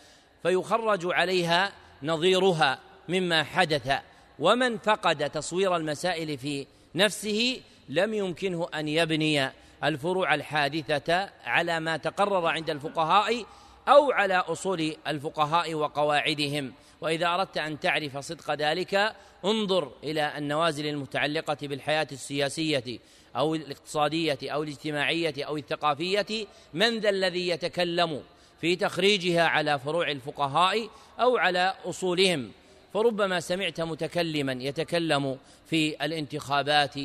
فيخرج 0.43 0.99
عليها 1.05 1.71
نظيرها 2.03 2.79
مما 3.09 3.43
حدث. 3.43 3.91
ومن 4.39 4.77
فقد 4.77 5.29
تصوير 5.29 5.75
المسائل 5.75 6.37
في 6.37 6.67
نفسه 6.95 7.61
لم 7.89 8.13
يمكنه 8.13 8.67
أن 8.73 8.87
يبني 8.87 9.51
الفروع 9.83 10.33
الحادثة 10.35 11.29
على 11.45 11.79
ما 11.79 11.97
تقرر 11.97 12.47
عند 12.47 12.69
الفقهاء 12.69 13.45
أو 13.87 14.11
على 14.11 14.35
أصول 14.35 14.95
الفقهاء 15.07 15.73
وقواعدهم. 15.73 16.73
وإذا 17.01 17.27
أردت 17.27 17.57
أن 17.57 17.79
تعرف 17.79 18.17
صدق 18.17 18.51
ذلك 18.51 19.15
انظر 19.45 19.91
إلى 20.03 20.37
النوازل 20.37 20.85
المتعلقة 20.85 21.57
بالحياة 21.61 22.07
السياسية 22.11 22.99
أو 23.35 23.55
الاقتصادية 23.55 24.37
أو 24.43 24.63
الاجتماعية 24.63 25.33
أو 25.39 25.57
الثقافية. 25.57 26.47
من 26.73 26.99
ذا 26.99 27.09
الذي 27.09 27.47
يتكلم 27.47 28.23
في 28.61 28.75
تخريجها 28.75 29.47
على 29.47 29.79
فروع 29.79 30.11
الفقهاء 30.11 30.89
أو 31.19 31.37
على 31.37 31.73
أصولهم؟ 31.85 32.51
فربما 32.93 33.39
سمعت 33.39 33.81
متكلما 33.81 34.53
يتكلم 34.53 35.37
في 35.69 36.05
الانتخابات 36.05 36.95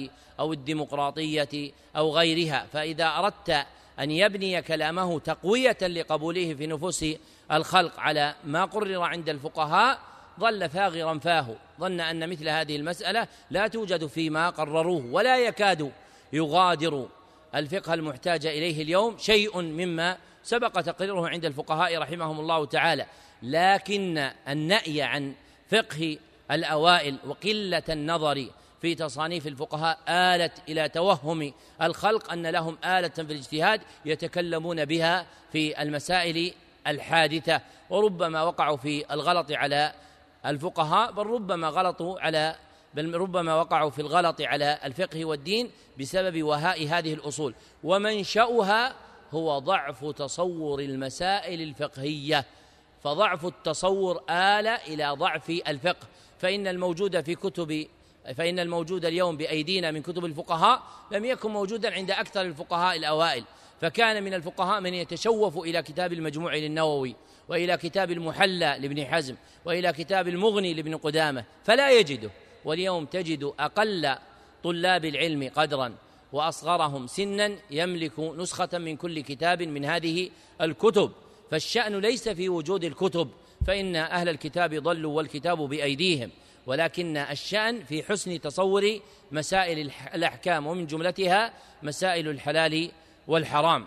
أو 0.41 0.53
الديمقراطية 0.53 1.73
أو 1.97 2.17
غيرها 2.17 2.67
فإذا 2.73 3.07
أردت 3.07 3.67
أن 4.01 4.11
يبني 4.11 4.63
كلامه 4.63 5.19
تقوية 5.19 5.79
لقبوله 5.83 6.55
في 6.55 6.67
نفوس 6.67 7.05
الخلق 7.53 8.01
على 8.01 8.35
ما 8.45 8.65
قرر 8.65 9.03
عند 9.03 9.29
الفقهاء 9.29 9.99
ظل 10.41 10.69
فاغرا 10.69 11.19
فاه 11.19 11.47
ظن 11.81 12.01
أن 12.01 12.31
مثل 12.31 12.49
هذه 12.49 12.77
المسألة 12.77 13.29
لا 13.51 13.67
توجد 13.67 14.07
فيما 14.07 14.51
قرروه 14.51 15.07
ولا 15.13 15.39
يكاد 15.39 15.93
يغادر 16.33 17.09
الفقه 17.55 17.95
المحتاج 17.95 18.47
إليه 18.47 18.83
اليوم 18.83 19.19
شيء 19.19 19.61
مما 19.61 20.17
سبق 20.45 20.81
تقريره 20.81 21.29
عند 21.29 21.45
الفقهاء 21.45 21.99
رحمهم 21.99 22.41
الله 22.41 22.65
تعالى 22.65 23.07
لكن 23.43 24.31
النأي 24.49 25.03
عن 25.03 25.35
فقه 25.71 26.19
الأوائل 26.51 27.19
وقلة 27.27 27.83
النظر 27.89 28.47
في 28.83 28.95
تصانيف 28.95 29.47
الفقهاء 29.47 29.99
آلت 30.09 30.53
إلى 30.69 30.89
توهم 30.89 31.53
الخلق 31.83 32.33
أن 32.33 32.47
لهم 32.47 32.79
آلة 32.85 33.09
في 33.09 33.21
الاجتهاد 33.21 33.81
يتكلمون 34.05 34.85
بها 34.85 35.27
في 35.53 35.83
المسائل 35.83 36.55
الحادثة. 36.87 37.61
وربما 37.91 38.43
وقعوا 38.43 38.77
في 38.77 39.15
الغلط 39.15 39.53
على 39.53 39.93
الفقهاء 40.47 41.13
بل 41.13 41.27
ربما 41.27 41.69
غلطوا 41.69 42.21
على 42.21 42.57
بل 42.95 43.15
ربما 43.15 43.55
وقعوا 43.55 43.91
في 43.91 43.99
الغلط 43.99 44.41
على 44.41 44.79
الفقه 44.85 45.25
والدين 45.25 45.71
بسبب 46.01 46.43
وهاء 46.43 46.89
هذه 46.89 47.15
الأصول. 47.15 47.55
ومنشأها 47.85 48.95
هو 49.33 49.59
ضعف 49.59 50.05
تصور 50.05 50.81
المسائل 50.81 51.61
الفقهية. 51.61 52.45
فضعف 53.05 53.47
التصور 53.47 54.17
آل 54.31 54.67
إلى 54.67 55.11
ضعف 55.11 55.51
الفقه. 55.51 56.07
فإن 56.39 56.67
الموجود 56.67 57.21
في 57.21 57.35
كتب 57.35 57.87
فإن 58.37 58.59
الموجود 58.59 59.05
اليوم 59.05 59.37
بأيدينا 59.37 59.91
من 59.91 60.03
كتب 60.03 60.25
الفقهاء 60.25 60.83
لم 61.13 61.25
يكن 61.25 61.51
موجودا 61.51 61.95
عند 61.95 62.11
أكثر 62.11 62.41
الفقهاء 62.41 62.97
الأوائل. 62.97 63.45
فكان 63.81 64.23
من 64.23 64.35
الفقهاء 64.35 64.81
من 64.81 64.95
يتشوف 64.95 65.59
إلى 65.59 65.83
كتاب 65.83 66.13
المجموع 66.13 66.55
للنووي 66.55 67.15
وإلى 67.49 67.77
كتاب 67.77 68.11
المحلى 68.11 68.77
لابن 68.81 69.07
حزم 69.07 69.37
وإلى 69.65 69.93
كتاب 69.93 70.29
المغني 70.29 70.75
لابن 70.75 70.97
قدامة 70.97 71.45
فلا 71.65 71.99
يجده. 71.99 72.31
واليوم 72.65 73.05
تجد 73.05 73.53
أقل 73.59 74.15
طلاب 74.65 75.05
العلم 75.05 75.51
قدرا 75.55 75.95
وأصغرهم 76.33 77.07
سنا 77.07 77.57
يملك 77.71 78.21
نسخة 78.21 78.79
من 78.79 78.97
كل 78.97 79.21
كتاب 79.21 79.63
من 79.63 79.85
هذه 79.85 80.31
الكتب. 80.61 81.13
فالشأن 81.51 81.99
ليس 81.99 82.29
في 82.29 82.49
وجود 82.49 82.85
الكتب 82.85 83.31
فإن 83.67 83.97
أهل 83.97 84.29
الكتاب 84.29 84.75
ضلوا 84.75 85.17
والكتاب 85.17 85.59
بأيديهم 85.59 86.31
ولكن 86.67 87.17
الشأن 87.17 87.85
في 87.85 88.03
حسن 88.03 88.41
تصور 88.41 89.01
مسائل 89.33 89.91
الأحكام 90.15 90.67
ومن 90.67 90.87
جملتها 90.87 91.53
مسائل 91.83 92.29
الحلال 92.29 92.91
والحرام. 93.27 93.87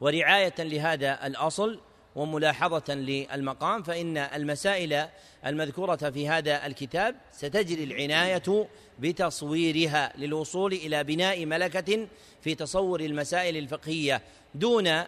ورعاية 0.00 0.54
لهذا 0.58 1.26
الأصل 1.26 1.80
وملاحظة 2.16 2.94
للمقام 2.94 3.82
فإن 3.82 4.16
المسائل 4.16 5.06
المذكورة 5.46 5.96
في 5.96 6.28
هذا 6.28 6.66
الكتاب 6.66 7.16
ستجري 7.32 7.84
العناية 7.84 8.68
بتصويرها 8.98 10.12
للوصول 10.18 10.72
إلى 10.72 11.04
بناء 11.04 11.46
ملكة 11.46 12.06
في 12.42 12.54
تصور 12.54 13.00
المسائل 13.00 13.56
الفقهية 13.56 14.22
دون 14.54 15.02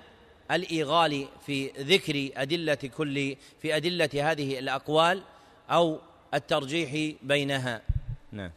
الإيغال 0.50 1.28
في 1.46 1.68
ذكر 1.68 2.30
أدلة 2.36 2.74
كل 2.74 3.36
في 3.62 3.76
أدلة 3.76 4.10
هذه 4.14 4.58
الأقوال 4.58 5.22
أو 5.70 5.98
الترجيح 6.34 7.16
بينها. 7.22 7.82
نعم. 8.32 8.50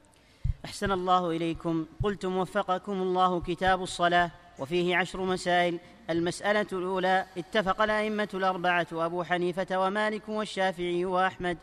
أحسن 0.66 0.92
الله 0.92 1.32
إليكم. 1.32 1.86
قلتم 2.04 2.38
وفقكم 2.38 3.02
الله 3.02 3.42
كتاب 3.42 3.84
الصلاة 3.84 4.32
وفيه 4.60 4.96
عشر 4.96 5.22
مسائل. 5.22 5.80
المسألة 6.10 6.68
الأولى 6.72 7.26
اتفق 7.38 7.82
الأئمة 7.82 8.30
الأربعة 8.34 8.88
أبو 8.92 9.24
حنيفة 9.24 9.80
ومالك 9.80 10.30
والشافعي 10.30 11.06
وأحمد 11.06 11.58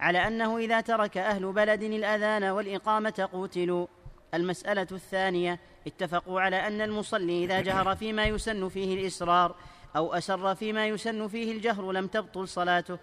على 0.00 0.26
أنه 0.26 0.58
إذا 0.58 0.80
ترك 0.80 1.18
أهل 1.18 1.52
بلد 1.52 1.82
الأذان 1.82 2.44
والإقامة 2.44 3.28
قوتلوا 3.32 3.86
المسألة 4.34 4.86
الثانية 4.92 5.60
اتفقوا 5.86 6.40
على 6.40 6.66
أن 6.66 6.80
المصلي 6.80 7.44
إذا 7.44 7.60
جهر 7.60 7.96
فيما 7.96 8.24
يسن 8.24 8.68
فيه 8.68 8.94
الإسرار. 8.94 9.54
أو 9.96 10.14
أسر 10.14 10.54
فيما 10.54 10.86
يسن 10.86 11.28
فيه 11.28 11.52
الجهر 11.52 11.92
لم 11.92 12.06
تبطل 12.06 12.48
صلاته. 12.48 12.98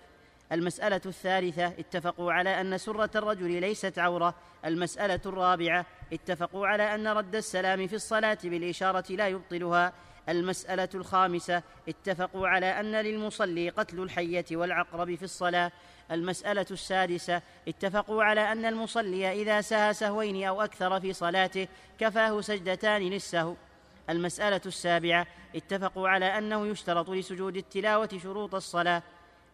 المسألة 0.51 1.01
الثالثة 1.05 1.67
اتفقوا 1.67 2.31
على 2.31 2.61
أن 2.61 2.77
سرة 2.77 3.09
الرجل 3.15 3.61
ليست 3.61 3.99
عورة. 3.99 4.35
المسألة 4.65 5.19
الرابعة 5.25 5.85
اتفقوا 6.13 6.67
على 6.67 6.95
أن 6.95 7.07
رد 7.07 7.35
السلام 7.35 7.87
في 7.87 7.95
الصلاة 7.95 8.37
بالإشارة 8.43 9.03
لا 9.09 9.27
يبطلها. 9.27 9.93
المسألة 10.29 10.89
الخامسة 10.95 11.63
اتفقوا 11.89 12.47
على 12.47 12.65
أن 12.65 12.95
للمصلي 12.95 13.69
قتل 13.69 13.99
الحية 13.99 14.45
والعقرب 14.51 15.15
في 15.15 15.23
الصلاة. 15.23 15.71
المسألة 16.11 16.65
السادسة 16.71 17.41
اتفقوا 17.67 18.23
على 18.23 18.51
أن 18.51 18.65
المصلي 18.65 19.41
إذا 19.41 19.61
سهى 19.61 19.93
سهوين 19.93 20.43
أو 20.43 20.61
أكثر 20.61 20.99
في 20.99 21.13
صلاته 21.13 21.67
كفاه 21.99 22.41
سجدتان 22.41 23.01
للسهو. 23.01 23.55
المسألة 24.09 24.61
السابعة 24.65 25.27
اتفقوا 25.55 26.09
على 26.09 26.25
أنه 26.25 26.67
يشترط 26.67 27.09
لسجود 27.09 27.57
التلاوة 27.57 28.09
شروط 28.23 28.55
الصلاة. 28.55 29.03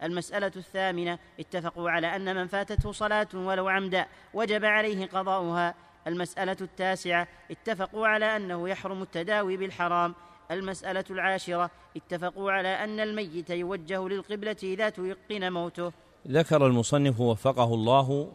المسألة 0.04 0.52
الثامنة 0.56 1.20
اتفقوا 1.40 1.90
على 1.90 2.16
أن 2.16 2.36
من 2.36 2.48
فاتته 2.48 2.92
صلاة 2.92 3.28
ولو 3.34 3.68
عمدا 3.68 4.06
وجب 4.34 4.66
عليه 4.66 5.06
قضاؤها. 5.06 5.76
المسألة 6.08 6.58
التاسعة 6.62 7.28
اتفقوا 7.52 8.08
على 8.08 8.36
أنه 8.36 8.70
يحرم 8.70 9.02
التداوي 9.02 9.58
بالحرام. 9.58 10.16
المسألة 10.52 11.06
العاشرة 11.10 11.72
اتفقوا 11.98 12.52
على 12.52 12.68
أن 12.68 13.00
الميت 13.00 13.50
يوجه 13.50 14.08
للقبلة 14.08 14.58
إذا 14.64 14.90
تيقن 14.90 15.54
موته. 15.54 15.92
ذكر 16.28 16.68
المصنف 16.68 17.20
وفقه 17.20 17.74
الله 17.74 18.32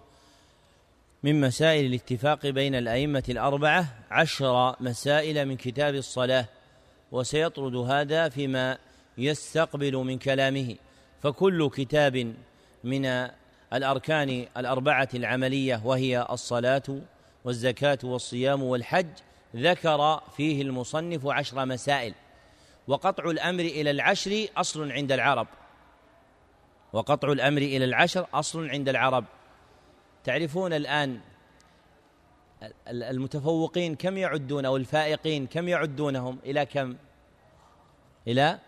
من 1.23 1.41
مسائل 1.41 1.87
الاتفاق 1.87 2.47
بين 2.47 2.75
الأئمة 2.75 3.23
الأربعة 3.29 3.87
عشر 4.11 4.77
مسائل 4.81 5.47
من 5.49 5.57
كتاب 5.57 5.95
الصلاة 5.95 6.47
وسيطرد 7.13 7.77
هذا 7.77 8.29
فيما 8.29 8.79
يستقبل 9.19 9.97
من 9.97 10.19
كلامه. 10.19 10.77
فكل 11.23 11.71
كتاب 11.71 12.35
من 12.85 13.29
الأركان 13.73 14.47
الأربعة 14.57 15.09
العملية 15.15 15.83
وهي 15.85 16.27
الصلاة 16.31 16.83
والزكاة 17.45 17.99
والصيام 18.05 18.63
والحج 18.63 19.13
ذكر 19.57 20.23
فيه 20.37 20.63
المصنف 20.63 21.27
عشر 21.27 21.67
مسائل. 21.67 22.15
وقطع 22.89 23.31
الأمر 23.31 23.63
إلى 23.63 23.91
العشر 23.91 24.47
أصل 24.57 24.93
عند 24.93 25.13
العرب. 25.13 25.47
وقطع 26.93 27.33
الأمر 27.33 27.63
إلى 27.63 27.85
العشر 27.85 28.27
أصل 28.35 28.69
عند 28.69 28.89
العرب. 28.89 29.25
تعرفون 30.25 30.73
الآن 30.73 31.21
المتفوقين 32.89 33.97
كم 33.97 34.17
يعدون 34.17 34.65
أو 34.65 34.77
الفائقين 34.77 35.47
كم 35.47 35.69
يعدونهم 35.69 36.39
إلى 36.45 36.67
كم؟ 36.67 36.97
إلى 38.27 38.59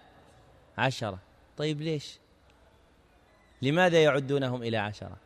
عشرة. 0.78 1.18
طيب 1.56 1.80
ليش؟ 1.80 2.18
لماذا 3.62 4.02
يعدونهم 4.02 4.62
إلى 4.62 4.76
عشرة؟ 4.76 5.16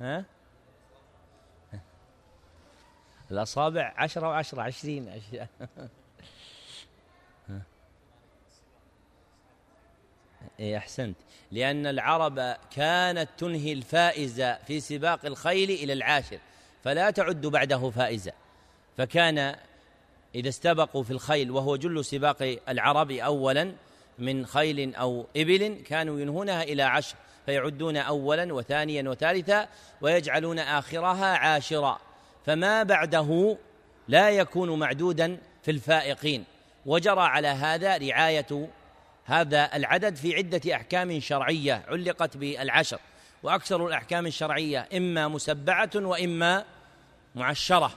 ها؟ 0.00 0.24
الأصابع 3.30 3.94
عشرة 3.96 4.28
وعشرة 4.28 4.62
عشرين 4.62 5.08
إيه 10.60 10.76
أحسنت. 10.76 11.16
لأن 11.52 11.86
العرب 11.86 12.56
كانت 12.76 13.28
تنهي 13.38 13.72
الفائز 13.72 14.42
في 14.66 14.80
سباق 14.80 15.26
الخيل 15.26 15.70
إلى 15.70 15.92
العاشر 15.92 16.38
فلا 16.84 17.10
تعد 17.10 17.46
بعده 17.46 17.90
فائزة. 17.90 18.32
فكان 18.96 19.56
إذا 20.34 20.48
استبقوا 20.48 21.02
في 21.02 21.10
الخيل 21.10 21.50
وهو 21.50 21.76
جل 21.76 22.04
سباق 22.04 22.58
العرب 22.68 23.10
أولا 23.10 23.72
من 24.18 24.46
خيل 24.46 24.94
أو 24.94 25.26
إبل 25.36 25.82
كانوا 25.86 26.20
ينهونها 26.20 26.62
إلى 26.62 26.82
عشر 26.82 27.16
فيعدون 27.46 27.96
أولا 27.96 28.54
وثانيا 28.54 29.08
وثالثا 29.08 29.68
ويجعلون 30.00 30.58
آخرها 30.58 31.26
عاشرا. 31.26 31.98
فما 32.46 32.82
بعده 32.82 33.58
لا 34.08 34.30
يكون 34.30 34.78
معدودا 34.78 35.38
في 35.62 35.70
الفائقين. 35.70 36.44
وجرى 36.86 37.20
على 37.20 37.48
هذا 37.48 37.96
رعاية 37.96 38.68
هذا 39.28 39.76
العدد 39.76 40.16
في 40.16 40.36
عدة 40.36 40.74
أحكام 40.74 41.20
شرعية 41.20 41.84
علقت 41.88 42.36
بالعشر 42.36 42.98
وأكثر 43.42 43.86
الأحكام 43.86 44.26
الشرعية 44.26 44.88
إما 44.96 45.28
مسبعة 45.28 45.90
وإما 45.94 46.64
معشرة. 47.34 47.92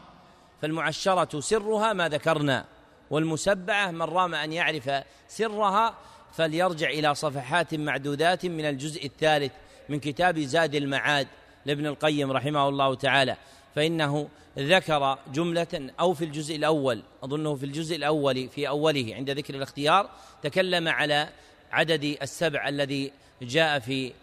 فالمعشرة 0.61 1.39
سرها 1.39 1.93
ما 1.93 2.09
ذكرنا 2.09 2.65
والمسبعة 3.09 3.91
من 3.91 4.01
رام 4.01 4.35
أن 4.35 4.53
يعرف 4.53 4.91
سرها 5.27 5.95
فليرجع 6.33 6.89
إلى 6.89 7.15
صفحات 7.15 7.73
معدودات 7.73 8.45
من 8.45 8.65
الجزء 8.65 9.05
الثالث 9.05 9.51
من 9.89 9.99
كتاب 9.99 10.39
زاد 10.39 10.75
المعاد 10.75 11.27
لابن 11.65 11.85
القيم 11.85 12.31
رحمه 12.31 12.69
الله 12.69 12.95
تعالى. 12.95 13.37
فإنه 13.75 14.29
ذكر 14.57 15.17
جملة 15.33 15.91
أو 15.99 16.13
في 16.13 16.25
الجزء 16.25 16.55
الأول 16.55 17.01
أظنه 17.23 17.55
في 17.55 17.65
الجزء 17.65 17.95
الأول 17.95 18.49
في 18.49 18.67
أوله 18.67 19.15
عند 19.15 19.29
ذكر 19.29 19.55
الاختيار 19.55 20.09
تكلم 20.43 20.87
على 20.87 21.29
عدد 21.71 22.17
السبع 22.21 22.67
الذي 22.67 23.11
جاء 23.41 23.79
في 23.79 24.13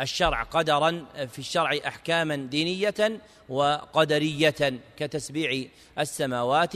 الشرع 0.00 0.42
قدرا 0.42 1.04
في 1.28 1.38
الشرع 1.38 1.78
احكاما 1.86 2.36
دينية 2.36 3.20
وقدرية 3.48 4.80
كتسبيع 4.96 5.64
السماوات 5.98 6.74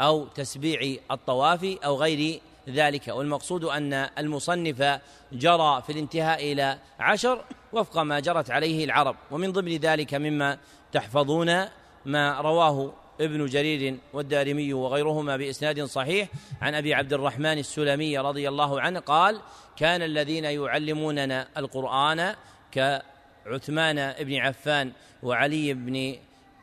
أو 0.00 0.26
تسبيع 0.26 0.96
الطواف 1.10 1.64
أو 1.84 1.96
غير 1.96 2.40
ذلك. 2.68 3.08
والمقصود 3.08 3.64
أن 3.64 3.92
المصنف 3.92 5.00
جرى 5.32 5.82
في 5.86 5.92
الانتهاء 5.92 6.52
إلى 6.52 6.78
عشر 6.98 7.44
وفق 7.72 7.98
ما 7.98 8.20
جرت 8.20 8.50
عليه 8.50 8.84
العرب. 8.84 9.16
ومن 9.30 9.52
ضمن 9.52 9.76
ذلك 9.76 10.14
مما 10.14 10.58
تحفظون 10.92 11.68
ما 12.04 12.40
رواه 12.40 12.92
ابن 13.20 13.46
جرير 13.46 13.98
والدارمي 14.12 14.72
وغيرهما 14.72 15.36
بإسناد 15.36 15.84
صحيح 15.84 16.28
عن 16.62 16.74
أبي 16.74 16.94
عبد 16.94 17.12
الرحمن 17.12 17.58
السلمي 17.58 18.18
رضي 18.18 18.48
الله 18.48 18.80
عنه 18.80 19.00
قال 19.00 19.40
كان 19.76 20.02
الذين 20.02 20.44
يعلموننا 20.44 21.48
القرآن 21.56 22.34
كعثمان 22.72 24.12
بن 24.20 24.36
عفان 24.36 24.92
وعلي 25.22 25.74
بن 25.74 26.16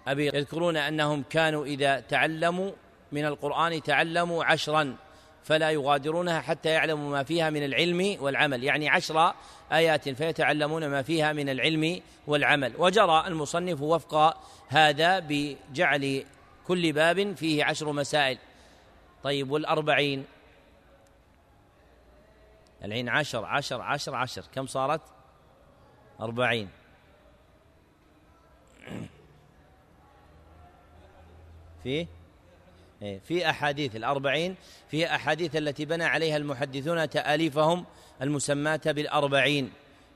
أبي 0.07 0.25
يذكرون 0.27 0.77
أنهم 0.77 1.23
كانوا 1.29 1.65
إذا 1.65 1.99
تعلموا 1.99 2.71
من 3.11 3.25
القرآن 3.25 3.83
تعلموا 3.83 4.43
عشرا 4.43 4.95
فلا 5.43 5.71
يغادرونها 5.71 6.41
حتى 6.41 6.69
يعلموا 6.69 7.11
ما 7.11 7.23
فيها 7.23 7.49
من 7.49 7.65
العلم 7.65 8.17
والعمل. 8.19 8.63
يعني 8.63 8.89
عشر 8.89 9.33
آيات 9.71 10.09
فيتعلمون 10.09 10.87
ما 10.87 11.01
فيها 11.01 11.33
من 11.33 11.49
العلم 11.49 12.01
والعمل. 12.27 12.73
وجرى 12.77 13.27
المصنف 13.27 13.81
وفق 13.81 14.37
هذا 14.67 15.19
بجعل 15.19 16.25
كل 16.67 16.91
باب 16.91 17.35
فيه 17.35 17.63
عشر 17.63 17.91
مسائل. 17.91 18.37
طيب 19.23 19.51
والأربعين؟ 19.51 20.25
العين 22.83 23.09
عشر 23.09 23.45
عشر 23.45 23.81
عشر 23.81 24.15
عشر. 24.15 24.43
كم 24.55 24.67
صارت؟ 24.67 25.01
أربعين. 26.21 26.69
فيه 31.83 32.07
إيه، 33.01 33.19
في 33.19 33.49
أحاديث 33.49 33.95
الأربعين 33.95 34.55
في 34.89 35.15
أحاديث 35.15 35.55
التي 35.55 35.85
بنى 35.85 36.03
عليها 36.03 36.37
المحدثون 36.37 37.09
تآليفهم 37.09 37.85
المسماة 38.21 38.81
بالأربعين 38.85 39.71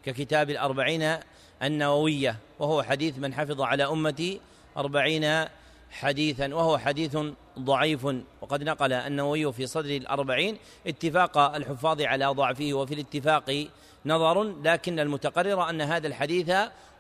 ككتاب 0.05 0.49
الأربعين 0.49 1.17
النووية 1.63 2.35
وهو 2.59 2.83
حديث 2.83 3.17
من 3.17 3.33
حفظ 3.33 3.61
على 3.61 3.83
أمتي 3.83 4.41
أربعين 4.77 5.45
حديثا 5.91 6.55
وهو 6.55 6.77
حديث 6.77 7.17
ضعيف. 7.59 8.07
وقد 8.41 8.63
نقل 8.63 8.93
النووي 8.93 9.53
في 9.53 9.67
صدر 9.67 9.89
الأربعين 9.89 10.57
اتفاق 10.87 11.37
الحفاظ 11.37 12.01
على 12.01 12.25
ضعفه 12.25 12.73
وفي 12.73 12.93
الاتفاق 12.93 13.67
نظر 14.05 14.43
لكن 14.63 14.99
المتقرر 14.99 15.69
أن 15.69 15.81
هذا 15.81 16.07
الحديث 16.07 16.51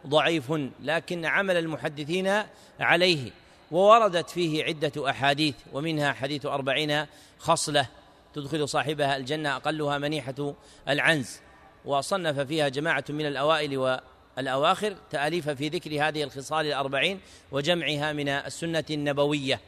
ضعيف 0.07 0.53
لكن 0.83 1.25
عمل 1.25 1.57
المحدثين 1.57 2.43
عليه. 2.79 3.31
ووردت 3.71 4.29
فيه 4.29 4.63
عدة 4.63 5.09
أحاديث 5.09 5.55
ومنها 5.73 6.13
حديث 6.13 6.45
أربعين 6.45 7.05
خصلة. 7.39 7.87
تدخل 8.33 8.69
صاحبها 8.69 9.17
الجنة 9.17 9.55
أقلها 9.55 9.97
منيحة 9.97 10.53
العنز. 10.89 11.39
وصنف 11.85 12.39
فيها 12.39 12.67
جماعة 12.67 13.03
من 13.09 13.25
الأوائل 13.25 13.77
والأواخر 13.77 14.95
تأليف 15.09 15.49
في 15.49 15.67
ذكر 15.67 16.07
هذه 16.07 16.23
الخصال 16.23 16.65
الأربعين 16.65 17.19
وجمعها 17.51 18.13
من 18.13 18.29
السنة 18.29 18.85
النبوية. 18.89 19.59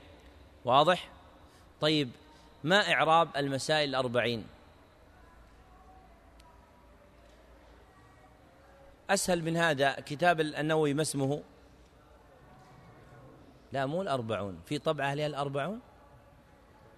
واضح؟ 0.65 1.09
طيب 1.81 2.09
ما 2.63 2.93
إعراب 2.93 3.29
المسائل 3.37 3.89
الأربعين؟ 3.89 4.47
أسهل 9.09 9.43
من 9.43 9.57
هذا 9.57 9.91
كتاب 9.91 10.41
النووي 10.41 10.93
ما 10.93 11.01
اسمه؟ 11.01 11.41
لا 13.71 13.85
مو 13.85 14.01
الأربعون. 14.01 14.61
في 14.65 14.79
طبعة 14.79 15.05
عليها 15.05 15.27
الأربعون 15.27 15.79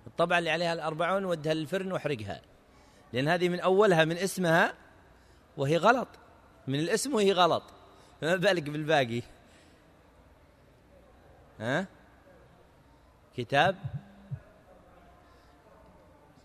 الطبعة 0.08 0.40
اللي 0.40 0.50
عليها 0.50 0.74
الأربعون 0.74 1.26
ودها 1.26 1.54
للفرن 1.54 1.92
واحرقها. 1.92 2.42
لأن 3.14 3.28
هذه 3.28 3.50
من 3.50 3.60
أولها 3.60 4.06
من 4.06 4.18
اسمها 4.18 4.74
وهي 5.58 5.78
غلط. 5.78 6.08
من 6.68 6.80
الاسم 6.80 7.16
وهي 7.16 7.32
غلط. 7.32 7.64
فما 8.22 8.36
بالك 8.36 8.64
بالباقي. 8.64 9.22
ها؟ 11.60 11.88
كتاب. 13.38 13.76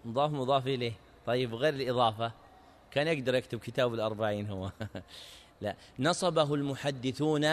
مضاف 0.04 0.30
مضاف 0.30 0.66
إليه. 0.66 0.92
طيب 1.26 1.54
غير 1.54 1.74
الإضافة. 1.74 2.32
كان 2.90 3.08
يقدر 3.08 3.34
يكتب 3.34 3.58
كتاب 3.58 3.94
الأربعين 3.94 4.50
هو. 4.50 4.70
لا. 5.60 5.76
نصبه 5.98 6.54
المحدثون 6.54 7.44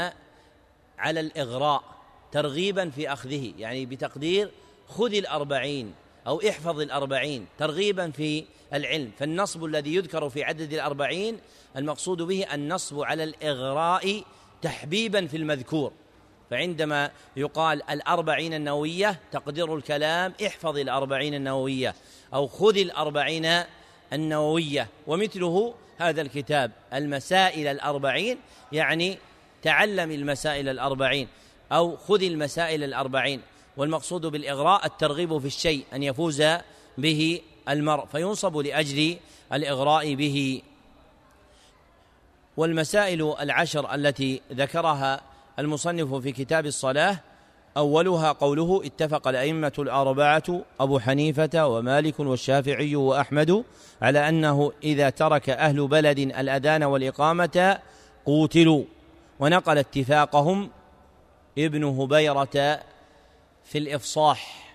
على 0.97 1.19
الإغراء 1.19 1.83
ترغيبا 2.31 2.89
في 2.89 3.13
أخذه. 3.13 3.53
يعني 3.57 3.85
بتقدير 3.85 4.51
خذ 4.87 5.13
الأربعين 5.13 5.93
أو 6.27 6.41
احفظ 6.49 6.79
الأربعين 6.81 7.45
ترغيبا 7.57 8.11
في 8.11 8.45
العلم. 8.73 9.11
فالنصب 9.19 9.65
الذي 9.65 9.95
يذكر 9.95 10.29
في 10.29 10.43
عدد 10.43 10.73
الأربعين 10.73 11.39
المقصود 11.77 12.21
به 12.21 12.53
النصب 12.53 13.01
على 13.01 13.23
الإغراء 13.23 14.23
تحبيبا 14.61 15.27
في 15.27 15.37
المذكور. 15.37 15.91
فعندما 16.51 17.11
يقال 17.35 17.89
الأربعين 17.89 18.53
النووية 18.53 19.19
تقدير 19.31 19.75
الكلام 19.75 20.33
احفظ 20.45 20.77
الأربعين 20.77 21.33
النووية 21.33 21.95
أو 22.33 22.47
خذ 22.47 22.77
الأربعين 22.77 23.63
النووية. 24.13 24.87
ومثله 25.07 25.73
هذا 25.97 26.21
الكتاب 26.21 26.71
المسائل 26.93 27.67
الأربعين 27.67 28.37
يعني 28.71 29.17
تعلم 29.61 30.11
المسائل 30.11 30.69
الأربعين 30.69 31.27
أو 31.71 31.97
خذ 31.97 32.23
المسائل 32.23 32.83
الأربعين. 32.83 33.41
والمقصود 33.77 34.25
بالإغراء 34.25 34.85
الترغيب 34.85 35.37
في 35.37 35.47
الشيء 35.47 35.85
أن 35.93 36.03
يفوز 36.03 36.43
به 36.97 37.41
المرء 37.69 38.05
فينصب 38.05 38.57
لأجل 38.57 39.17
الإغراء 39.53 40.15
به. 40.15 40.61
والمسائل 42.57 43.35
العشر 43.39 43.93
التي 43.93 44.41
ذكرها 44.51 45.21
المصنف 45.59 46.13
في 46.13 46.31
كتاب 46.31 46.65
الصلاة 46.65 47.19
أولها 47.77 48.31
قوله 48.31 48.81
اتفق 48.85 49.27
الأئمة 49.27 49.73
الأربعة 49.79 50.61
أبو 50.79 50.99
حنيفة 50.99 51.67
ومالك 51.67 52.19
والشافعي 52.19 52.95
وأحمد 52.95 53.63
على 54.01 54.29
أنه 54.29 54.71
إذا 54.83 55.09
ترك 55.09 55.49
أهل 55.49 55.87
بلد 55.87 56.19
الأذان 56.19 56.83
والإقامة 56.83 57.79
قوتلوا. 58.25 58.83
ونقل 59.39 59.77
اتفاقهم 59.77 60.69
ابن 61.57 61.83
هبيرة 61.83 62.79
في 63.67 63.77
الإفصاح 63.77 64.73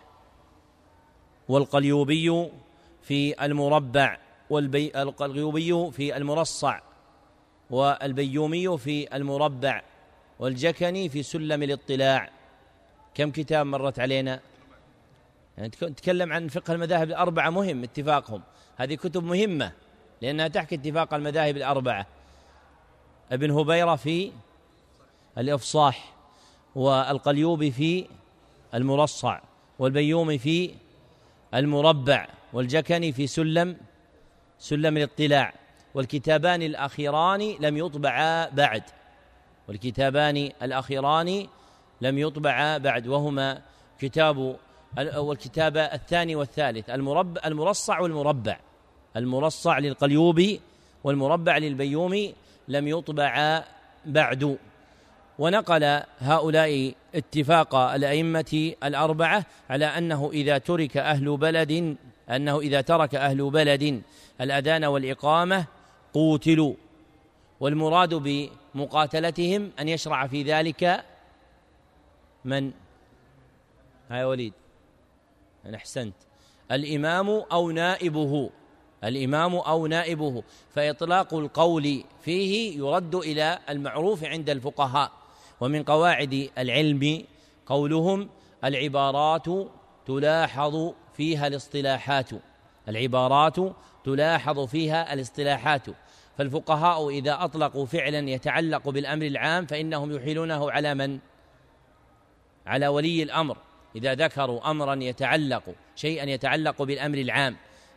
والقليوبي 1.49 2.51
في 3.03 3.45
المربع 3.45 4.19
والقليوبي 4.51 5.91
في 5.91 6.17
المرصع 6.17 6.81
والبيومي 7.71 8.79
في 8.79 9.17
المربع 9.17 9.83
والجكني 10.39 11.09
في 11.09 11.23
سلم 11.23 11.63
الاطلاع. 11.63 12.31
كم 13.15 13.31
كتاب 13.31 13.67
مرت 13.67 13.99
علينا؟ 13.99 14.41
يعني 15.59 15.71
عن 16.33 16.49
فقه 16.49 16.75
المذاهب 16.75 17.09
الأربعة 17.09 17.51
مهم 17.51 17.83
اتفاقهم. 17.83 18.43
هذه 18.77 18.95
كتب 18.95 19.25
مهمة 19.25 19.73
لأنها 20.23 20.49
تحكي 20.49 20.75
اتفاق 20.75 21.15
المذاهب 21.15 21.57
الأربعة. 21.57 22.07
ابن 23.33 23.51
هبيرة 23.51 23.97
في 23.97 24.33
الإفصاح 25.39 26.15
والقليوبي 26.75 27.71
في 27.71 28.07
المرصع 28.75 29.41
والبيومي 29.79 30.39
في 30.39 30.75
المربع 31.55 32.27
والجكني 32.53 33.13
في 33.13 33.27
سلم 33.27 33.77
سلم 34.59 34.97
الاطلاع. 34.97 35.53
والكتابان 35.95 36.63
الأخيران 36.63 37.55
لم 37.61 37.77
يطبعا 37.77 38.49
بعد. 38.49 38.83
والكتابان 39.69 40.51
الأخيران 40.63 41.47
لم 42.01 42.19
يطبعا 42.19 42.79
بعد. 42.79 43.07
وهما 43.07 43.63
كتاب 44.01 44.57
والكتاب 45.17 45.77
الثاني 45.77 46.37
والثالث. 46.37 46.91
المربع 46.91 47.41
المرصع 47.45 48.01
والمربع. 48.01 48.59
المرصع 49.17 49.79
للقليوبي 49.79 50.61
والمربع 51.05 51.59
للبيومي 51.59 52.35
لم 52.69 52.89
يطبعا 52.89 53.65
بعد. 54.07 54.59
ونقل 55.39 56.03
هؤلاء 56.19 56.95
اتفاق 57.15 57.75
الأئمة 57.75 58.73
الأربعة 58.85 59.47
على 59.71 59.87
أنه 59.87 60.31
إذا 60.33 60.59
ترك 60.59 60.97
أهل 60.97 61.37
بلد 61.37 61.97
أنه 62.31 62.61
إذا 62.61 62.81
ترك 62.81 63.15
أهل 63.15 63.51
بلد 63.51 64.03
الأذان 64.41 64.85
والإقامة 64.85 65.67
قوتلوا. 66.15 66.75
والمراد 67.61 68.15
بمقاتلتهم 68.75 69.71
أن 69.81 69.89
يشرع 69.89 70.27
في 70.27 70.43
ذلك 70.43 71.05
من؟ 72.45 72.73
هاي 74.11 74.25
وليد 74.25 74.53
أنا 75.67 75.77
أحسنت. 75.77 76.15
الإمام 76.73 77.29
أو 77.29 77.71
نائبه 77.71 78.51
الإمام 79.05 79.55
أو 79.55 79.87
نائبه. 79.87 80.43
فإطلاق 80.75 81.35
القول 81.35 82.05
فيه 82.23 82.79
يرد 82.79 83.15
إلى 83.15 83.59
المعروف 83.69 84.25
عند 84.25 84.51
الفقهاء. 84.51 85.22
ومن 85.63 85.83
قواعد 85.83 86.51
العلم 86.59 87.25
قولهم 87.67 88.29
العبارات 88.65 89.47
تلاحظ 90.07 90.93
فيها 91.17 91.47
الاصطلاحات. 91.47 92.31
العبارات 92.89 93.57
تلاحظ 94.05 94.67
فيها 94.67 95.13
الاصطلاحات. 95.13 95.87
فالفقهاء 96.39 97.09
إذا 97.09 97.45
أطلقوا 97.45 97.87
فعلا 97.87 98.31
يتعلق 98.31 98.89
بالأمر 98.89 99.27
العام 99.27 99.67
فإنهم 99.67 100.13
يحيلونه 100.13 100.71
على 100.71 100.95
من؟ 100.95 101.19
على 102.67 102.89
ولي 102.89 103.23
الأمر. 103.23 103.57
إذا 103.97 104.15
ذكروا 104.15 104.71
أمرا 104.71 104.95
يتعلق 104.95 105.63
شيئا 105.97 106.25
يتعلق 106.25 106.83
بالأمر 106.83 107.19
العام. 107.19 107.57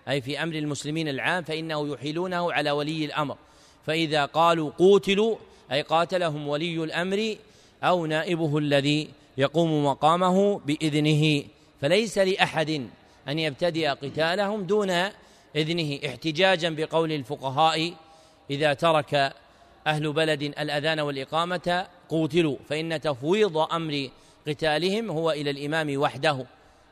أي 0.09 0.21
في 0.21 0.43
أمر 0.43 0.55
المسلمين 0.55 1.07
العام 1.07 1.43
فإنه 1.43 1.93
يحيلونه 1.93 2.53
على 2.53 2.71
ولي 2.71 3.05
الأمر. 3.05 3.37
فإذا 3.85 4.25
قالوا 4.25 4.71
قوتلوا 4.71 5.35
أي 5.71 5.81
قاتلهم 5.81 6.47
ولي 6.47 6.83
الأمر 6.83 7.35
أو 7.85 8.05
نائبه 8.05 8.57
الذي 8.57 9.07
يقوم 9.37 9.85
مقامه 9.85 10.59
بإذنه. 10.59 11.43
فليس 11.81 12.17
لأحد 12.17 12.87
أن 13.27 13.39
يبتدئ 13.39 13.87
قتالهم 13.87 14.63
دون 14.63 14.89
إذنه. 15.55 15.99
احتجاجا 16.05 16.69
بقول 16.69 17.11
الفقهاء 17.11 17.93
إذا 18.49 18.73
ترك 18.73 19.33
أهل 19.87 20.13
بلد 20.13 20.43
الأذان 20.43 20.99
والإقامة 20.99 21.87
قوتلوا 22.09 22.57
فإن 22.69 23.01
تفويض 23.01 23.57
أمر 23.57 24.09
قتالهم 24.47 25.11
هو 25.11 25.31
إلى 25.31 25.49
الإمام 25.49 25.97
وحده 25.97 26.45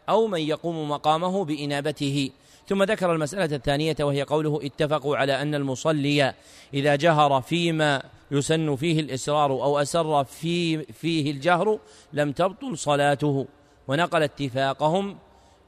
أو 0.10 0.28
من 0.28 0.42
يقوم 0.42 0.90
مقامه 0.90 1.46
بإنابته. 1.46 2.30
ثم 2.68 2.84
ذكر 2.84 3.14
المسألة 3.14 3.56
الثانية 3.56 3.96
وهي 4.00 4.24
قوله 4.24 4.60
اتفقوا 4.64 5.18
على 5.18 5.42
أن 5.42 5.56
المصلي 5.56 6.34
إذا 6.74 6.96
جهر 6.96 7.42
فيما 7.42 8.04
يسن 8.32 8.76
فيه 8.76 9.00
الإسرار 9.00 9.52
أو 9.52 9.80
أسر 9.80 10.24
في 10.24 10.84
فيه 10.84 11.32
الجهر 11.32 11.80
لم 12.14 12.32
تبطل 12.32 12.78
صلاته. 12.78 13.48
ونقل 13.88 14.24
اتفاقهم 14.24 15.18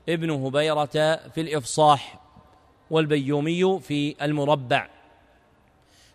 ابن 0.10 0.30
هبيرة 0.30 1.16
في 1.36 1.42
الإفصاح 1.42 2.20
والبيومي 2.92 3.80
في 3.80 4.16
المربع. 4.22 4.88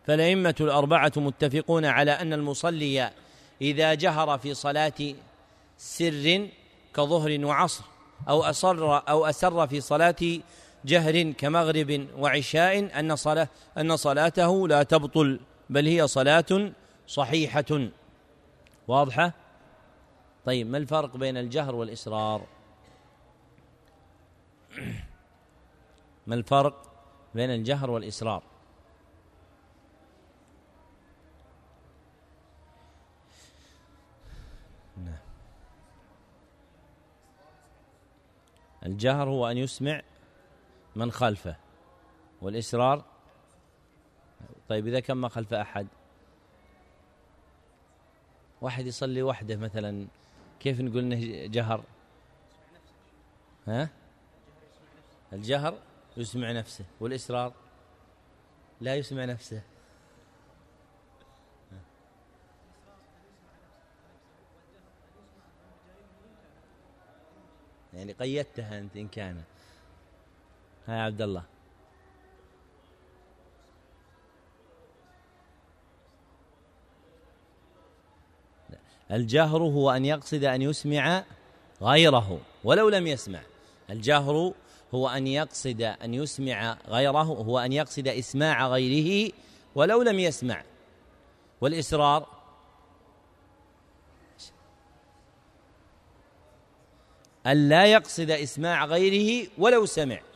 فالأئمة 0.07 0.55
الأربعة 0.61 1.13
متفقون 1.17 1.85
على 1.85 2.11
أن 2.11 2.33
المصلي 2.33 3.11
إذا 3.63 3.95
جهر 3.95 4.39
في 4.39 4.55
صلاة 4.55 5.15
سر 5.79 6.49
كظهر 6.95 7.45
وعصر 7.45 7.85
أو 8.29 8.43
أصر 8.43 9.09
أو 9.09 9.27
أسر 9.27 9.67
في 9.67 9.81
صلاة 9.81 10.41
جهر 10.85 11.31
كمغرب 11.31 12.09
وعشاء 12.19 13.01
أن 13.01 13.17
صلاة 13.17 13.49
أن 13.79 13.97
صلاته 13.97 14.69
لا 14.69 14.83
تبطل 14.83 15.41
بل 15.71 15.87
هي 15.87 16.09
صلاة 16.09 16.73
صحيحة 17.07 17.91
واضحة؟ 18.89 19.33
طيب 20.45 20.67
ما 20.67 20.79
الفرق 20.79 21.17
بين 21.17 21.37
الجهر 21.37 21.75
والإسرار؟ 21.75 22.47
ما 26.27 26.35
الفرق 26.35 26.93
بين 27.35 27.51
الجهر 27.51 27.91
والإسرار؟ 27.91 28.43
نعم. 34.97 35.19
الجهر 38.87 39.29
هو 39.29 39.51
أن 39.51 39.59
يسمع 39.59 40.03
من 40.97 41.13
خلفه. 41.13 41.57
والإسرار 42.43 43.05
طيب 44.69 44.87
إذا 44.87 45.01
كان 45.01 45.17
ما 45.17 45.29
خلف 45.29 45.55
أحد؟ 45.55 45.87
واحد 48.61 48.87
يصلي 48.87 49.23
وحده 49.23 49.57
مثلا 49.57 50.07
كيف 50.61 50.81
نقول 50.81 50.99
إنه 50.99 51.47
جهر؟ 51.47 51.85
ها؟ 53.67 53.89
الجهر 55.33 55.79
يسمع 56.17 56.53
نفسه 56.53 56.85
والإسرار 57.01 57.53
لا 58.81 58.95
يسمع 58.95 59.25
نفسه. 59.25 59.63
يعني 67.95 68.13
قيدتها 68.13 68.79
أنت 68.79 68.97
إن 68.97 69.09
كان 69.09 69.43
ها 70.91 70.97
يا 70.97 71.03
عبد 71.03 71.23
الله. 71.23 71.43
الجهر 79.11 79.63
هو 79.63 79.91
أن 79.91 80.05
يقصد 80.05 80.45
أن 80.45 80.63
يسمع 80.63 81.25
غيره 81.83 82.41
ولو 82.65 82.89
لم 82.89 83.07
يسمع. 83.07 83.41
الجهر 83.91 84.53
هو 84.95 85.09
أن 85.09 85.27
يقصد 85.27 85.83
أن 85.83 86.15
يسمع 86.15 86.77
غيره 86.89 87.23
هو 87.23 87.59
أن 87.59 87.73
يقصد 87.73 88.09
إسماع 88.09 88.69
غيره 88.69 89.33
ولو 89.75 90.03
لم 90.03 90.19
يسمع. 90.19 90.63
والإسرار؟ 91.61 92.27
أن 97.47 97.69
لا 97.69 97.87
يقصد 97.87 98.31
إسماع 98.31 98.85
غيره 98.85 99.49
ولو 99.59 99.87
سمع. 99.87 100.30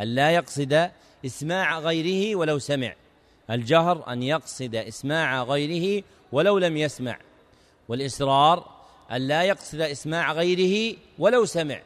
أن 0.00 0.06
لا 0.06 0.30
يقصد 0.30 0.90
إسماع 1.26 1.78
غيره 1.78 2.36
ولو 2.36 2.58
سمع. 2.58 2.94
الجهر 3.50 4.12
أن 4.12 4.22
يقصد 4.22 4.74
إسماع 4.74 5.42
غيره 5.42 6.04
ولو 6.32 6.58
لم 6.58 6.76
يسمع. 6.76 7.18
والإسرار 7.88 8.70
أن 9.12 9.28
لا 9.28 9.42
يقصد 9.42 9.80
إسماع 9.80 10.32
غيره 10.32 10.96
ولو 11.18 11.44
سمع. 11.44 11.80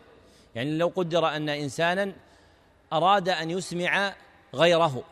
يعني 0.55 0.79
لو 0.79 0.92
قدر 0.96 1.29
أن 1.29 1.48
إنسانا 1.48 2.12
أراد 2.92 3.29
أن 3.29 3.50
يسمع 3.50 4.14
غيره 4.55 5.03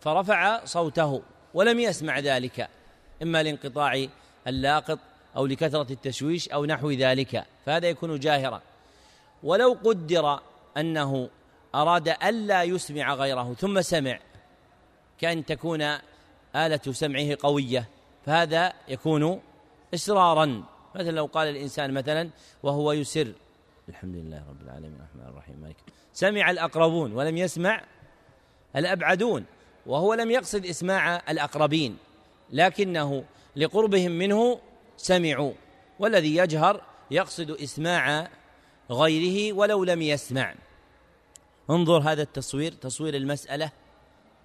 فرفع 0.00 0.64
صوته 0.64 1.22
ولم 1.54 1.80
يسمع 1.80 2.18
ذلك. 2.18 2.68
إما 3.22 3.42
لانقطاع 3.42 4.06
اللاقط 4.46 4.98
أو 5.36 5.46
لكثرة 5.46 5.92
التشويش 5.92 6.48
أو 6.48 6.64
نحو 6.64 6.90
ذلك. 6.90 7.44
فهذا 7.66 7.88
يكون 7.88 8.18
جاهرا. 8.18 8.62
ولو 9.42 9.78
قدر 9.84 10.40
أنه 10.76 11.28
أراد 11.74 12.08
ألا 12.08 12.62
يسمع 12.62 13.14
غيره 13.14 13.54
ثم 13.54 13.80
سمع 13.80 14.18
كأن 15.18 15.44
تكون 15.44 15.82
آلة 16.56 16.80
سمعه 16.90 17.36
قوية 17.40 17.88
فهذا 18.26 18.72
يكون 18.88 19.40
إسرارا. 19.94 20.64
مثلا 20.94 21.10
لو 21.10 21.26
قال 21.26 21.48
الإنسان 21.48 21.94
مثلا 21.94 22.30
وهو 22.62 22.92
يسر 22.92 23.32
الحمد 23.88 24.14
لله 24.14 24.44
رب 24.48 24.62
العالمين 24.62 24.94
الرحمن 24.94 25.28
الرحيم 25.28 25.56
مالك. 25.62 25.76
سمع 26.12 26.50
الأقربون 26.50 27.12
ولم 27.12 27.36
يسمع 27.36 27.82
الأبعدون 28.76 29.44
وهو 29.86 30.14
لم 30.14 30.30
يقصد 30.30 30.66
إسماع 30.66 31.22
الأقربين 31.28 31.96
لكنه 32.50 33.24
لقربهم 33.56 34.12
منه 34.12 34.60
سمعوا 34.96 35.52
والذي 35.98 36.36
يجهر 36.36 36.80
يقصد 37.10 37.50
إسماع 37.50 38.28
غيره 38.90 39.52
ولو 39.52 39.84
لم 39.84 40.02
يسمع. 40.02 40.54
انظر 41.70 41.98
هذا 41.98 42.22
التصوير 42.22 42.72
تصوير 42.72 43.14
المسألة. 43.14 43.70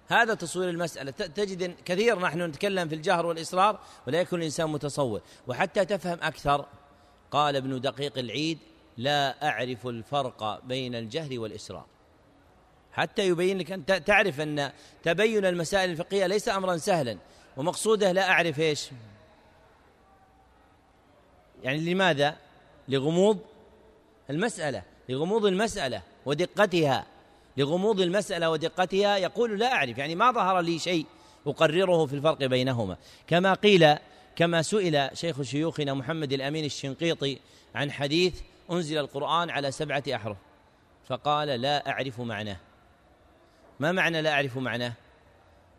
هذا 0.08 0.34
تصوير 0.34 0.68
المسألة. 0.68 1.10
تجد 1.10 1.74
كثير 1.84 2.18
نحن 2.18 2.42
نتكلم 2.42 2.88
في 2.88 2.94
الجهر 2.94 3.26
والإصرار 3.26 3.80
ولا 4.06 4.20
يكون 4.20 4.38
الإنسان 4.38 4.70
متصور. 4.70 5.20
وحتى 5.46 5.84
تفهم 5.84 6.18
أكثر 6.22 6.66
قال 7.30 7.56
ابن 7.56 7.80
دقيق 7.80 8.18
العيد 8.18 8.58
لا 8.96 9.48
أعرف 9.48 9.86
الفرق 9.86 10.64
بين 10.64 10.94
الجهر 10.94 11.38
والإصرار. 11.38 11.86
حتى 12.92 13.26
يبين 13.26 13.58
لك 13.58 13.72
أن 13.72 14.04
تعرف 14.04 14.40
أن 14.40 14.72
تبين 15.02 15.44
المسائل 15.44 15.90
الفقهية 15.90 16.26
ليس 16.26 16.48
أمرا 16.48 16.76
سهلا 16.76 17.18
ومقصوده 17.56 18.12
لا 18.12 18.30
أعرف 18.30 18.60
إيش. 18.60 18.90
يعني 21.62 21.94
لماذا؟ 21.94 22.36
لغموض 22.88 23.38
المسألة 24.30 24.82
لغموض 25.08 25.46
المسألة. 25.46 26.02
ودقتها 26.26 27.06
لغموض 27.56 28.00
المسألة 28.00 28.50
ودقتها 28.50 29.16
يقول 29.16 29.58
لا 29.58 29.72
أعرف 29.72 29.98
يعني 29.98 30.14
ما 30.14 30.32
ظهر 30.32 30.60
لي 30.60 30.78
شيء 30.78 31.06
أقرره 31.46 32.06
في 32.06 32.14
الفرق 32.14 32.44
بينهما. 32.44 32.96
كما 33.26 33.54
قيل 33.54 33.94
كما 34.36 34.62
سئل 34.62 35.10
شيخ 35.14 35.42
شيوخنا 35.42 35.94
محمد 35.94 36.32
الأمين 36.32 36.64
الشنقيطي 36.64 37.38
عن 37.74 37.92
حديث 37.92 38.40
أنزل 38.70 38.98
القرآن 38.98 39.50
على 39.50 39.70
سبعة 39.70 40.02
أحرف 40.14 40.36
فقال 41.08 41.48
لا 41.48 41.90
أعرف 41.90 42.20
معناه. 42.20 42.56
ما 43.80 43.92
معنى 43.92 44.22
لا 44.22 44.32
أعرف 44.32 44.56
معناه؟ 44.56 44.92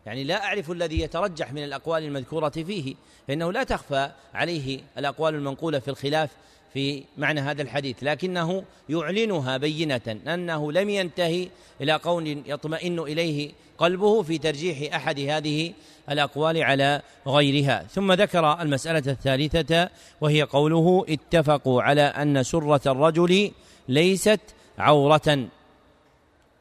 يعني 0.06 0.24
لا 0.24 0.44
أعرف 0.44 0.70
الذي 0.70 1.00
يترجح 1.00 1.52
من 1.52 1.64
الأقوال 1.64 2.02
المذكورة 2.02 2.48
فيه 2.48 2.94
فإنه 3.28 3.52
لا 3.52 3.62
تخفى 3.62 4.10
عليه 4.34 4.80
الأقوال 4.98 5.34
المنقولة 5.34 5.78
في 5.78 5.88
الخلاف 5.88 6.30
في 6.72 7.04
معنى 7.18 7.40
هذا 7.40 7.62
الحديث 7.62 7.96
لكنه 8.02 8.64
يعلنها 8.88 9.56
بينة 9.56 10.20
أنه 10.26 10.72
لم 10.72 10.90
ينتهي 10.90 11.48
إلى 11.80 11.92
قول 11.92 12.42
يطمئن 12.46 12.98
إليه 12.98 13.52
قلبه 13.78 14.22
في 14.22 14.38
ترجيح 14.38 14.94
أحد 14.94 15.20
هذه 15.20 15.72
الأقوال 16.10 16.62
على 16.62 17.02
غيرها. 17.26 17.82
ثم 17.82 18.12
ذكر 18.12 18.62
المسألة 18.62 19.12
الثالثة 19.12 19.88
وهي 20.20 20.42
قوله 20.42 21.04
اتفقوا 21.08 21.82
على 21.82 22.02
أن 22.02 22.42
سرة 22.42 22.80
الرجل 22.86 23.52
ليست 23.88 24.40
عورة. 24.78 25.48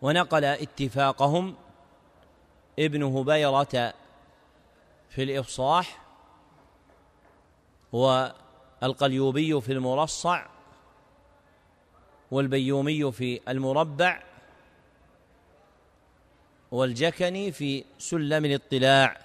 ونقل 0.02 0.45
اتفاقهم 0.45 1.56
ابن 2.80 3.04
هبيرة 3.04 3.93
في 5.10 5.24
الإفصاح 5.24 6.02
والقليوبي 8.82 9.62
في 9.62 9.72
المرصع 9.72 10.46
والبيومي 12.32 13.12
في 13.12 13.39
المربع 13.48 14.24
والجكني 16.72 17.52
في 17.52 17.84
سلم 17.98 18.46
الاطلاع 18.46 19.17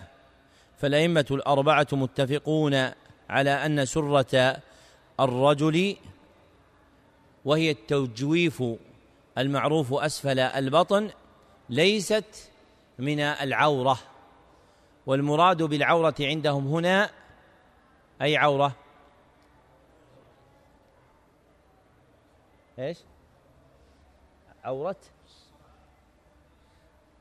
فالأئمة 0.79 1.27
الأربعة 1.31 1.87
متفقون 1.92 2.90
على 3.31 3.51
أن 3.51 3.85
سرة 3.85 4.62
الرجل 5.21 5.97
وهي 7.45 7.71
التجويف 7.71 8.62
المعروف 9.38 9.95
أسفل 9.95 10.38
البطن 10.38 11.11
ليست 11.71 12.51
من 12.99 13.21
العورة 13.21 13.99
والمراد 15.07 15.62
بالعورة 15.62 16.14
عندهم 16.21 16.66
هنا 16.66 17.11
أي 18.23 18.37
عورة؟ 18.37 18.86
إيش؟ 22.79 22.99
عورة. 24.65 24.97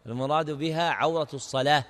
المراد 0.05 0.51
بها 0.51 0.89
عورة 0.89 1.27
الصلاة 1.33 1.83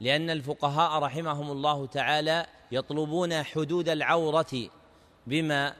لأن 0.00 0.30
الفقهاء 0.30 1.02
رحمهم 1.02 1.50
الله 1.50 1.86
تعالى 1.86 2.46
يطلبون 2.72 3.42
حدود 3.42 3.88
العورة 3.88 4.70
بما 5.26 5.74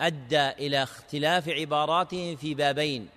أدى 0.00 0.48
إلى 0.48 0.82
اختلاف 0.82 1.48
عباراتهم 1.48 2.36
في 2.36 2.54
بابين. 2.54 3.08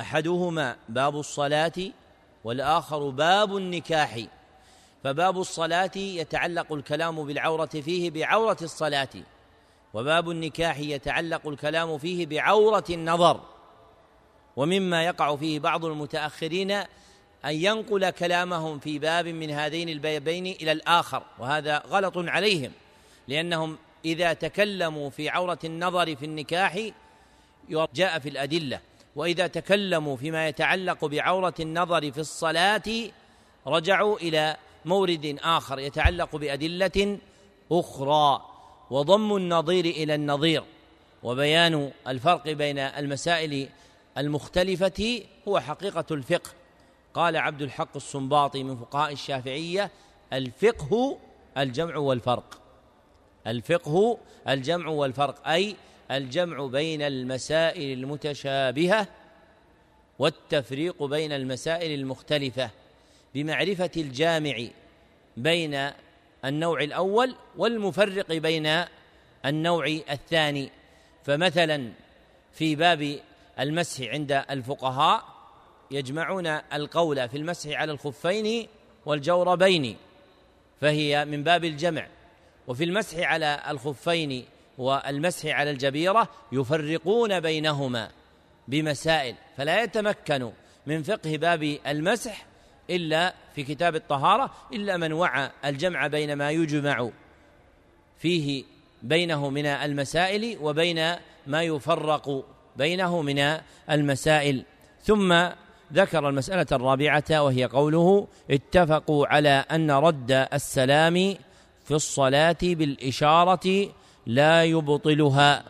أحدهما 0.00 0.76
باب 0.88 1.16
الصلاة 1.16 1.92
والآخر 2.44 3.08
باب 3.10 3.56
النكاح. 3.56 4.18
فباب 5.04 5.38
الصلاة 5.38 5.96
يتعلق 5.96 6.72
الكلام 6.72 7.24
بالعورة 7.26 7.66
فيه 7.66 8.10
بعورة 8.10 8.58
الصلاة. 8.62 9.08
وباب 9.94 10.30
النكاح 10.30 10.78
يتعلق 10.78 11.48
الكلام 11.48 11.98
فيه 11.98 12.26
بعورة 12.26 12.84
النظر 12.90 13.40
ومما 14.56 15.04
يقع 15.04 15.36
فيه 15.36 15.60
بعض 15.60 15.84
المتأخرين 15.84 16.70
أن 16.70 16.86
ينقل 17.44 18.10
كلامهم 18.10 18.78
في 18.78 18.98
باب 18.98 19.28
من 19.28 19.50
هذين 19.50 19.88
البابين 19.88 20.46
إلى 20.46 20.72
الآخر 20.72 21.22
وهذا 21.38 21.78
غلط 21.78 22.14
عليهم 22.16 22.72
لأنهم 23.28 23.78
إذا 24.04 24.32
تكلموا 24.32 25.10
في 25.10 25.28
عورة 25.28 25.58
النظر 25.64 26.16
في 26.16 26.24
النكاح 26.24 26.78
جاء 27.94 28.18
في 28.18 28.28
الأدلة 28.28 28.80
وإذا 29.16 29.46
تكلموا 29.46 30.16
فيما 30.16 30.48
يتعلق 30.48 31.04
بعورة 31.04 31.54
النظر 31.60 32.12
في 32.12 32.18
الصلاة 32.18 33.10
رجعوا 33.66 34.16
إلى 34.16 34.56
مورد 34.84 35.38
آخر 35.42 35.78
يتعلق 35.78 36.36
بأدلة 36.36 37.18
أخرى. 37.72 38.47
وضم 38.90 39.36
النظير 39.36 39.84
إلى 39.84 40.14
النظير 40.14 40.64
وبيان 41.22 41.90
الفرق 42.08 42.48
بين 42.48 42.78
المسائل 42.78 43.68
المختلفة 44.18 45.22
هو 45.48 45.60
حقيقة 45.60 46.04
الفقه. 46.10 46.50
قال 47.14 47.36
عبد 47.36 47.62
الحق 47.62 47.96
الصنباطي 47.96 48.62
من 48.64 48.76
فقهاء 48.76 49.12
الشافعية 49.12 49.90
الفقه 50.32 51.18
الجمع 51.58 51.96
والفرق. 51.96 52.60
الفقه 53.46 54.18
الجمع 54.48 54.88
والفرق 54.88 55.48
أي 55.48 55.76
الجمع 56.10 56.66
بين 56.66 57.02
المسائل 57.02 57.98
المتشابهة 57.98 59.06
والتفريق 60.18 61.02
بين 61.02 61.32
المسائل 61.32 62.00
المختلفة 62.00 62.70
بمعرفة 63.34 63.90
الجامع 63.96 64.66
بين 65.36 65.90
النوع 66.44 66.82
الأول 66.82 67.34
والمفرق 67.56 68.32
بين 68.32 68.84
النوع 69.46 69.86
الثاني. 70.10 70.70
فمثلا 71.24 71.92
في 72.52 72.74
باب 72.74 73.18
المسح 73.60 74.08
عند 74.08 74.32
الفقهاء 74.50 75.24
يجمعون 75.90 76.46
القول 76.46 77.28
في 77.28 77.36
المسح 77.36 77.70
على 77.70 77.92
الخفين 77.92 78.68
والجوربين 79.06 79.96
فهي 80.80 81.24
من 81.24 81.44
باب 81.44 81.64
الجمع. 81.64 82.06
وفي 82.66 82.84
المسح 82.84 83.18
على 83.18 83.62
الخفين 83.68 84.44
والمسح 84.78 85.46
على 85.46 85.70
الجبيرة 85.70 86.28
يفرقون 86.52 87.40
بينهما 87.40 88.10
بمسائل 88.68 89.34
فلا 89.56 89.82
يتمكن 89.82 90.52
من 90.86 91.02
فقه 91.02 91.36
باب 91.36 91.78
المسح 91.86 92.46
إلا 92.90 93.34
في 93.54 93.62
كتاب 93.62 93.94
الطهارة 93.94 94.50
إلا 94.72 94.96
من 94.96 95.12
وعى 95.12 95.50
الجمع 95.64 96.06
بين 96.06 96.32
ما 96.32 96.50
يجمع 96.50 97.10
فيه 98.18 98.64
بينه 99.02 99.50
من 99.50 99.66
المسائل 99.66 100.58
وبين 100.60 101.14
ما 101.46 101.62
يفرق 101.62 102.44
بينه 102.76 103.22
من 103.22 103.58
المسائل. 103.90 104.64
ثم 105.02 105.48
ذكر 105.92 106.28
المسألة 106.28 106.66
الرابعة 106.72 107.24
وهي 107.30 107.64
قوله 107.64 108.26
اتفقوا 108.50 109.26
على 109.26 109.64
أن 109.70 109.90
رد 109.90 110.46
السلام 110.52 111.14
في 111.84 111.94
الصلاة 111.94 112.56
بالإشارة 112.62 113.88
لا 114.26 114.64
يبطلها. 114.64 115.64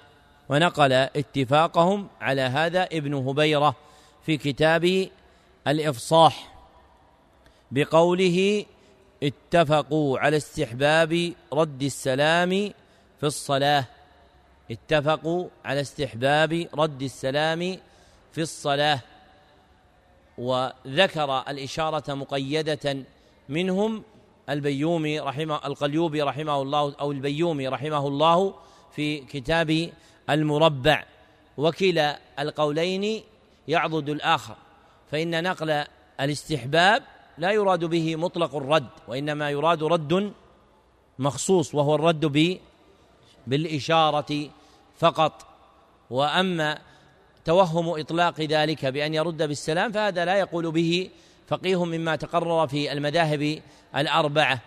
ونقل 0.49 0.93
اتفاقهم 0.93 2.09
على 2.21 2.43
هذا 2.43 2.83
ابن 2.83 3.15
هبيرة 3.15 3.75
في 4.27 4.37
كتاب 4.37 5.09
الإفصاح. 5.67 6.58
بقوله 7.71 8.65
اتفقوا 9.23 10.19
على 10.19 10.37
استحباب 10.37 11.33
رد 11.53 11.83
السلام 11.83 12.51
في 13.21 13.27
الصلاة. 13.27 13.85
اتفقوا 14.71 15.49
على 15.65 15.81
استحباب 15.81 16.69
رد 16.75 17.03
السلام 17.03 17.79
في 18.33 18.41
الصلاة. 18.41 19.01
وذكر 20.39 21.43
الإشارة 21.49 22.15
مقيدة 22.15 22.97
منهم 23.49 24.03
البيومي 24.51 25.21
رحمه 25.21 25.61
القليوبي 25.65 26.23
رحمه 26.23 26.63
الله 26.63 26.95
أو 27.01 27.13
البيومي 27.13 27.69
رحمه 27.69 28.07
الله 28.07 28.55
في 28.93 29.19
كتاب 29.21 29.91
المربع. 30.31 31.05
وكلا 31.57 32.19
القولين 32.39 33.23
يعضد 33.69 34.09
الآخر. 34.09 34.57
فإن 35.11 35.43
نقل 35.43 35.85
الاستحباب 36.21 37.03
لا 37.39 37.53
يراد 37.53 37.85
به 37.85 38.17
مطلق 38.17 38.57
الرد 38.57 38.89
وإنما 39.09 39.51
يراد 39.51 39.83
رد 39.83 40.33
مخصوص 41.19 41.75
وهو 41.75 41.95
الرد 41.95 42.27
ب 42.27 42.59
بالإشارة 43.47 44.51
فقط. 44.99 45.47
وأما 46.11 46.79
توهم 47.45 48.01
إطلاق 48.01 48.41
ذلك 48.41 48.87
بأن 48.87 49.15
يرد 49.15 49.43
بالسلام 49.43 49.93
فهذا 49.93 50.25
لا 50.25 50.37
يقول 50.37 50.71
به 50.71 51.11
فقيه 51.47 51.85
مما 51.85 52.17
تقرر 52.17 52.67
في 52.67 52.93
المذاهب 52.93 53.63
الأربعة. 53.97 54.61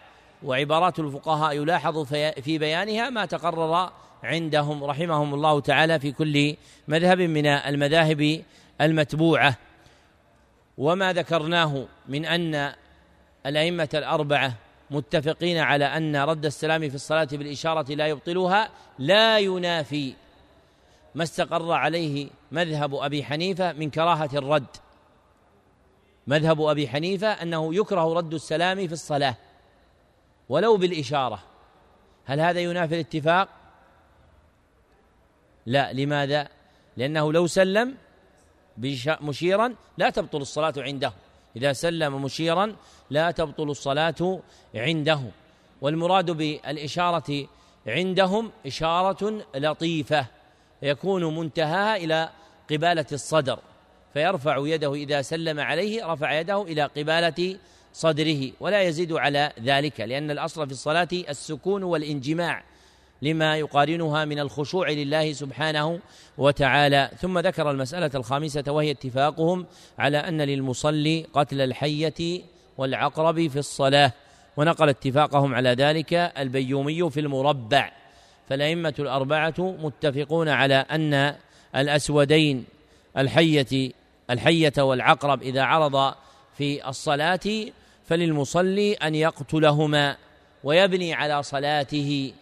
وعبارات 0.44 1.00
الفقهاء 1.00 1.56
يلاحظ 1.56 2.14
في 2.42 2.58
بيانها 2.58 3.10
ما 3.10 3.26
تقرر 3.26 3.90
عندهم 4.24 4.84
رحمهم 4.84 5.34
الله 5.34 5.60
تعالى 5.60 6.00
في 6.00 6.12
كل 6.12 6.56
مذهب 6.88 7.22
من 7.22 7.46
المذاهب 7.46 8.44
المتبوعة. 8.82 9.58
وما 10.78 11.14
ذكرناه 11.14 11.86
من 12.08 12.26
أن 12.26 12.74
الأئمة 13.46 13.90
الأربعة 13.94 14.54
متفقين 14.92 15.58
على 15.58 15.86
أن 15.86 16.16
رد 16.16 16.46
السلام 16.46 16.90
في 16.90 16.96
الصلاة 16.96 17.28
بالإشارة 17.32 17.94
لا 17.94 18.08
يبطلها 18.08 18.70
لا 19.00 19.40
ينافي 19.40 20.14
ما 21.16 21.24
استقر 21.24 21.72
عليه 21.72 22.30
مذهب 22.52 22.96
أبي 22.96 23.24
حنيفة 23.24 23.74
من 23.74 23.90
كراهة 23.90 24.30
الرد. 24.34 24.66
مذهب 26.28 26.62
أبي 26.62 26.88
حنيفة 26.88 27.28
أنه 27.28 27.76
يكره 27.76 28.14
رد 28.14 28.34
السلام 28.34 28.88
في 28.88 28.94
الصلاة 28.94 29.36
ولو 30.50 30.78
بالإشارة. 30.78 31.44
هل 32.26 32.40
هذا 32.40 32.60
ينافي 32.60 32.96
الاتفاق؟ 32.96 33.50
لا. 35.66 35.94
لماذا؟ 35.94 36.48
لأنه 36.98 37.34
لو 37.34 37.48
سلم 37.48 37.96
مشيرا 39.22 39.76
لا 39.98 40.10
تبطل 40.10 40.42
الصلاة 40.42 40.74
عنده. 40.78 41.14
إذا 41.56 41.74
سلم 41.74 42.22
مشيرا 42.22 42.76
لا 43.10 43.32
تبطل 43.32 43.70
الصلاة 43.70 44.40
عنده. 44.76 45.22
والمراد 45.82 46.32
بالإشارة 46.32 47.48
عندهم 47.88 48.52
إشارة 48.66 49.46
لطيفة. 49.56 50.26
يكون 50.82 51.38
منتهاها 51.38 51.96
إلى 51.96 52.30
قبالة 52.72 53.06
الصدر. 53.12 53.60
فيرفع 54.14 54.58
يده 54.58 54.94
إذا 54.94 55.22
سلم 55.22 55.60
عليه 55.60 56.06
رفع 56.06 56.40
يده 56.40 56.62
إلى 56.62 56.84
قبالة 56.84 57.58
صدره. 57.94 58.52
ولا 58.60 58.82
يزيد 58.82 59.14
على 59.14 59.52
ذلك 59.60 60.00
لأن 60.00 60.32
الأصل 60.32 60.66
في 60.66 60.72
الصلاة 60.72 61.08
السكون 61.14 61.84
والانجماع. 61.84 62.64
لما 63.22 63.58
يقارنها 63.58 64.26
من 64.26 64.40
الخشوع 64.40 64.90
لله 64.90 65.34
سبحانه 65.34 66.00
وتعالى. 66.38 67.10
ثم 67.20 67.40
ذكر 67.40 67.72
المسألة 67.72 68.12
الخامسة 68.16 68.64
وهي 68.68 68.92
اتفاقهم 68.92 69.66
على 70.00 70.18
أن 70.18 70.42
للمصلي 70.42 71.26
قتل 71.34 71.62
الحية 71.62 72.42
والعقرب 72.78 73.48
في 73.48 73.60
الصلاة. 73.60 74.14
ونقل 74.58 74.90
اتفاقهم 74.90 75.56
على 75.56 75.70
ذلك 75.70 76.14
البيومي 76.14 77.10
في 77.10 77.20
المربع. 77.20 77.92
فالأئمة 78.50 78.94
الأربعة 79.00 79.54
متفقون 79.60 80.50
على 80.50 80.76
أن 80.76 81.36
الأسودين 81.76 82.66
الحية 83.18 83.92
الحية 84.30 84.74
والعقرب 84.78 85.42
إذا 85.42 85.64
عرض 85.64 86.14
في 86.58 86.90
الصلاة 86.90 87.40
فللمصلي 88.06 88.94
أن 88.94 89.16
يقتلهما 89.16 90.18
ويبني 90.64 91.14
على 91.14 91.44
صلاته. 91.44 92.34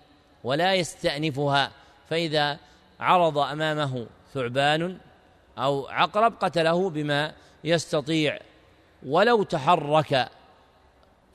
ولا 0.43 0.75
يستأنفها 0.75 1.71
فإذا 2.09 2.57
عرض 2.99 3.37
أمامه 3.37 4.07
ثعبان 4.33 4.97
أو 5.57 5.87
عقرب 5.87 6.33
قتله 6.39 6.89
بما 6.89 7.33
يستطيع. 7.63 8.39
ولو 9.05 9.43
تحرك 9.43 10.29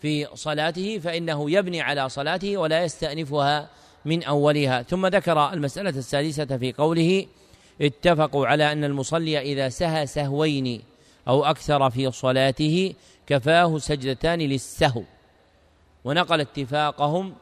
في 0.01 0.27
صلاته 0.35 0.99
فإنه 0.99 1.51
يبني 1.51 1.81
على 1.81 2.09
صلاته 2.09 2.57
ولا 2.57 2.85
يستأنفها 2.85 3.69
من 4.05 4.23
أولها. 4.23 4.83
ثم 4.83 5.07
ذكر 5.07 5.53
المسألة 5.53 5.91
السادسة 5.91 6.45
في 6.45 6.73
قوله 6.73 7.27
اتفقوا 7.81 8.47
على 8.47 8.73
أن 8.73 8.85
المصلي 8.85 9.39
إذا 9.39 9.69
سهى 9.69 10.07
سهوين 10.07 10.83
أو 11.29 11.45
أكثر 11.45 11.91
في 11.91 12.11
صلاته 12.11 12.95
كفاه 13.27 13.79
سجدتان 13.79 14.39
للسهو. 14.39 15.03
ونقل 16.05 16.41
اتفاقهم 16.41 17.35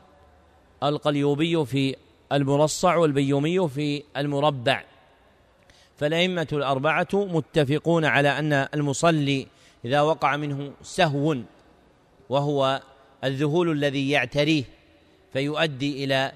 القليوبي 0.83 1.67
في 1.67 1.97
المرصع 2.33 2.97
والبيومي 2.97 3.69
في 3.69 4.03
المربع. 4.17 4.85
فالأئمة 5.97 6.49
الأربعة 6.53 7.09
متفقون 7.15 8.05
على 8.05 8.39
أن 8.39 8.53
المصلي 8.53 9.47
إذا 9.85 10.01
وقع 10.01 10.37
منه 10.37 10.73
سهو 10.83 11.37
وهو 12.29 12.83
الذهول 13.25 13.71
الذي 13.71 14.11
يعتريه 14.11 14.65
فيؤدي 15.33 16.05
إلى 16.05 16.33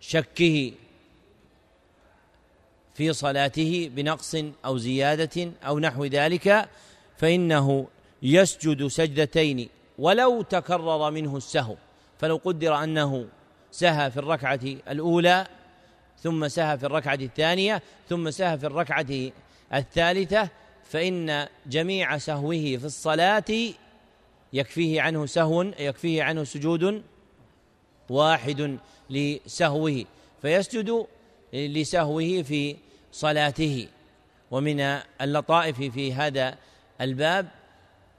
شكه 0.00 0.72
في 2.94 3.12
صلاته 3.12 3.90
بنقص 3.94 4.36
أو 4.64 4.78
زيادة 4.78 5.52
أو 5.66 5.78
نحو 5.78 6.04
ذلك 6.04 6.68
فإنه 7.16 7.86
يسجد 8.22 8.86
سجدتين 8.86 9.68
ولو 9.98 10.42
تكرر 10.42 11.10
منه 11.10 11.36
السهو. 11.36 11.76
فلو 12.18 12.40
قدر 12.44 12.84
أنه 12.84 13.28
سهى 13.70 14.10
في 14.10 14.16
الركعة 14.16 14.60
الأولى 14.64 15.46
ثم 16.18 16.48
سهى 16.48 16.78
في 16.78 16.86
الركعة 16.86 17.14
الثانية 17.14 17.82
ثم 18.08 18.30
سهى 18.30 18.58
في 18.58 18.66
الركعة 18.66 19.06
الثالثة 19.74 20.48
فإن 20.84 21.48
جميع 21.66 22.18
سهوه 22.18 22.76
في 22.76 22.84
الصلاة 22.84 23.44
يكفيه 24.52 25.02
عنه 25.02 25.26
سهو 25.26 25.62
يكفيه 25.62 26.22
عنه 26.22 26.44
سجود 26.44 27.02
واحد 28.10 28.78
لسهوه 29.10 30.04
فيسجد 30.42 31.06
لسهوه 31.52 32.42
في 32.42 32.76
صلاته. 33.12 33.88
ومن 34.50 34.80
اللطائف 35.20 35.82
في 35.82 36.14
هذا 36.14 36.58
الباب 37.00 37.48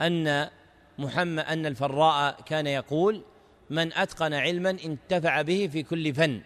أن 0.02 0.50
محمد 0.98 1.46
أن 1.46 1.66
الفراء 1.66 2.42
كان 2.46 2.68
يقول 2.68 3.22
من 3.70 3.94
أتقن 3.94 4.34
علما 4.34 4.70
انتفع 4.70 5.42
به 5.42 5.70
في 5.72 5.84
كل 5.84 6.14
فن. 6.14 6.42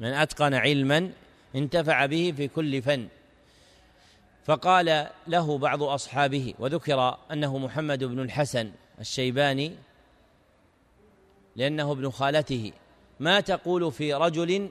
من 0.00 0.12
أتقن 0.12 0.54
علما 0.54 1.10
انتفع 1.54 2.06
به 2.06 2.34
في 2.36 2.48
كل 2.48 2.82
فن. 2.82 3.08
فقال 4.44 5.06
له 5.26 5.58
بعض 5.58 5.82
أصحابه 5.82 6.54
وذكر 6.58 7.18
أنه 7.32 7.58
محمد 7.58 8.04
بن 8.04 8.20
الحسن 8.20 8.72
الشيباني 9.00 9.72
لأنه 11.56 11.92
ابن 11.92 12.10
خالته 12.10 12.72
ما 13.20 13.40
تقول 13.40 13.92
في 13.92 14.14
رجل 14.14 14.70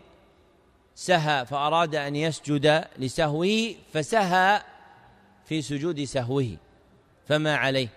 سهى 0.95 1.45
فأراد 1.45 1.95
أن 1.95 2.15
يسجد 2.15 2.85
لسهوه 2.97 3.75
فسهى 3.93 4.61
في 5.45 5.61
سجود 5.61 6.03
سهوه 6.03 6.57
فما 7.27 7.55
عليه؟ 7.55 7.87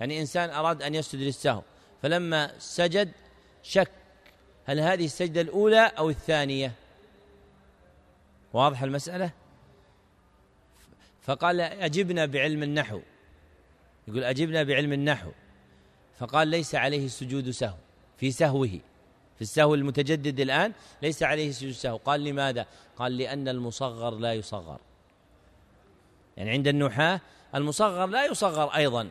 يعني 0.00 0.20
إنسان 0.20 0.50
أراد 0.50 0.82
أن 0.82 0.94
يسجد 0.94 1.20
للسهو. 1.20 1.62
فلما 2.02 2.58
سجد 2.58 3.12
شك 3.62 3.90
هل 4.66 4.80
هذه 4.80 5.04
السجدة 5.04 5.40
الأولى 5.40 5.92
أو 5.98 6.10
الثانية؟ 6.10 6.72
واضح 8.52 8.82
المسألة؟ 8.82 9.30
فقال 11.22 11.60
أجبنا 11.60 12.26
بعلم 12.26 12.62
النحو. 12.62 13.00
يقول 14.08 14.24
أجبنا 14.24 14.62
بعلم 14.62 14.92
النحو. 14.92 15.30
فقال 16.18 16.48
ليس 16.48 16.74
عليه 16.74 17.04
السجود 17.04 17.50
سهو 17.50 17.76
في 18.16 18.30
سهوه 18.30 18.80
في 19.36 19.42
السهو 19.42 19.74
المتجدد 19.74 20.40
الآن 20.40 20.72
ليس 21.02 21.22
عليه 21.22 21.50
سجود 21.50 21.72
سهو. 21.72 21.96
قال 21.96 22.24
لماذا؟ 22.24 22.66
قال 22.96 23.16
لأن 23.16 23.48
المصغر 23.48 24.14
لا 24.14 24.34
يصغر. 24.34 24.78
يعني 26.36 26.50
عند 26.50 26.68
النحاة 26.68 27.20
المصغر 27.54 28.06
لا 28.06 28.24
يصغر 28.24 28.68
أيضا 28.68 29.10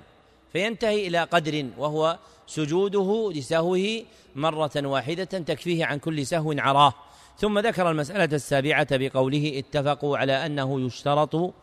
فينتهي 0.54 1.08
إلى 1.08 1.24
قدر 1.24 1.70
وهو 1.78 2.20
سجوده 2.48 3.32
لسهوه 3.36 4.04
مرة 4.36 4.72
واحدة 4.76 5.24
تكفيه 5.24 5.86
عن 5.86 6.00
كل 6.00 6.26
سهو 6.26 6.56
عراه. 6.58 6.94
ثم 7.38 7.60
ذكر 7.60 7.92
المسألة 7.92 8.36
السابعة 8.36 8.88
بقوله 8.92 9.60
اتفقوا 9.60 10.18
على 10.18 10.46
أنه 10.46 10.82
يشترط 10.82 11.54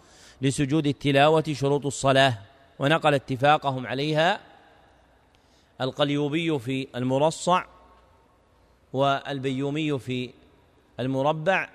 لسجود 0.43 0.87
التلاوة 0.87 1.45
شروط 1.53 1.87
الصلاة 1.87 2.39
ونقل 2.79 3.15
اتفاقهم 3.15 3.87
عليها 3.87 4.41
القليوبي 5.81 6.59
في 6.59 6.89
المرصع 6.95 7.65
والبيومي 8.93 9.99
في 9.99 10.31
المربع 11.01 11.69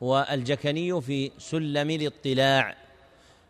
والجكني 0.00 1.00
في 1.00 1.30
سلم 1.38 1.90
الاطلاع. 1.90 2.87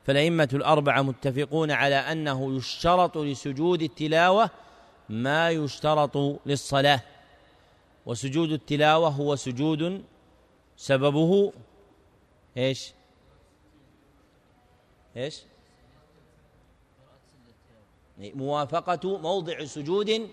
فالأئمة 0.08 0.48
الأربعة 0.54 1.02
متفقون 1.02 1.70
على 1.70 1.94
أنه 1.94 2.56
يشترط 2.56 3.18
لسجود 3.18 3.82
التلاوة 3.82 4.50
ما 5.08 5.50
يشترط 5.50 6.16
للصلاة 6.46 7.00
وسجود 8.06 8.52
التلاوة 8.52 9.08
هو 9.08 9.36
سجود 9.36 10.04
سببه 10.76 11.52
إيش؟ 12.56 12.92
إيش؟ 15.16 15.42
موافقة 18.18 19.18
موضع 19.18 19.64
سجود 19.64 20.28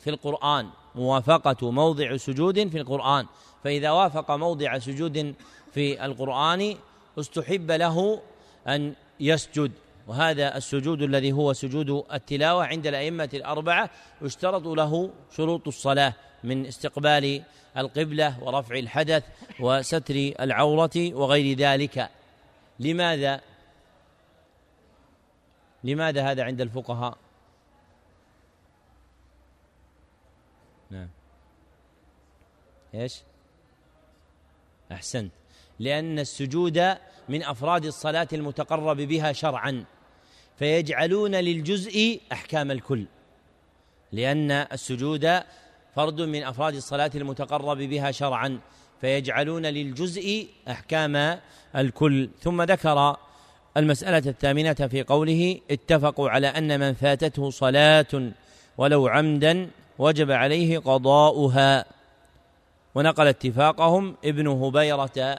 في 0.00 0.10
القرآن 0.10 0.70
موافقة 0.94 1.70
موضع 1.70 2.16
سجود 2.16 2.68
في 2.68 2.80
القرآن 2.80 3.26
فإذا 3.64 3.90
وافق 3.90 4.30
موضع 4.30 4.78
سجود 4.78 5.34
في 5.72 6.04
القرآن 6.04 6.76
استحب 7.18 7.70
له 7.70 8.22
أن 8.66 8.94
يسجد 9.20 9.72
وهذا 10.06 10.56
السجود 10.56 11.02
الذي 11.02 11.32
هو 11.32 11.52
سجود 11.52 12.04
التلاوة 12.12 12.66
عند 12.66 12.86
الأئمة 12.86 13.30
الأربعة 13.34 13.90
يشترط 14.22 14.66
له 14.66 15.10
شروط 15.36 15.68
الصلاة 15.68 16.14
من 16.44 16.66
استقبال 16.66 17.42
القبلة 17.76 18.44
ورفع 18.44 18.74
الحدث 18.74 19.24
وستر 19.60 20.14
العورة 20.14 20.90
وغير 20.96 21.58
ذلك. 21.58 22.10
لماذا؟ 22.80 23.40
لماذا 25.84 26.30
هذا 26.30 26.44
عند 26.44 26.60
الفقهاء؟ 26.60 27.18
نعم. 30.90 31.08
إيش؟ 32.94 33.22
أحسنت. 34.92 35.32
لأن 35.78 36.18
السجود 36.18 36.94
من 37.28 37.42
أفراد 37.42 37.84
الصلاة 37.84 38.28
المتقرب 38.32 38.96
بها 38.96 39.32
شرعا 39.32 39.84
فيجعلون 40.58 41.34
للجزء 41.34 42.20
أحكام 42.32 42.70
الكل 42.70 43.04
لأن 44.12 44.50
السجود 44.50 45.42
فرد 45.96 46.20
من 46.20 46.42
أفراد 46.42 46.74
الصلاة 46.74 47.10
المتقرب 47.14 47.78
بها 47.78 48.10
شرعا 48.10 48.60
فيجعلون 49.00 49.66
للجزء 49.66 50.48
أحكام 50.68 51.38
الكل. 51.76 52.30
ثم 52.40 52.62
ذكر 52.62 53.16
المسألة 53.76 54.30
الثامنة 54.30 54.74
في 54.74 55.02
قوله 55.02 55.60
اتفقوا 55.70 56.30
على 56.30 56.46
أن 56.46 56.80
من 56.80 56.94
فاتته 56.94 57.50
صلاة 57.50 58.32
ولو 58.78 59.08
عمدا 59.08 59.70
وجب 59.98 60.30
عليه 60.30 60.78
قضاؤها. 60.78 61.84
ونقل 62.94 63.26
اتفاقهم 63.26 64.16
ابن 64.24 64.46
هبيرة 64.48 65.38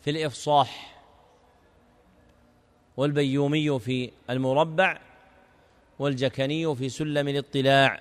في 0.00 0.10
الإفصاح 0.10 0.96
والبيومي 2.96 3.78
في 3.78 4.10
المربع 4.30 5.00
والجكني 5.98 6.76
في 6.76 6.88
سلم 6.88 7.28
الاطلاع 7.28 8.00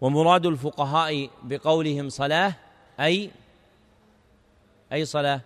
ومراد 0.00 0.46
الفقهاء 0.46 1.30
بقولهم 1.42 2.08
صلاة 2.08 2.54
أي 3.00 3.30
أي 4.92 5.04
صلاة؟ 5.04 5.40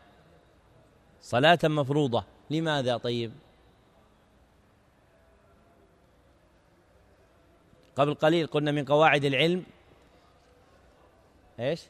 صلاة 1.23 1.59
مفروضة. 1.65 2.25
لماذا 2.51 2.97
طيب؟ 2.97 3.33
قبل 7.97 8.15
قليل 8.15 8.47
قلنا 8.47 8.73
من 8.73 8.85
قواعد 8.85 9.25
العلم. 9.25 9.65
إيش؟ 11.61 11.83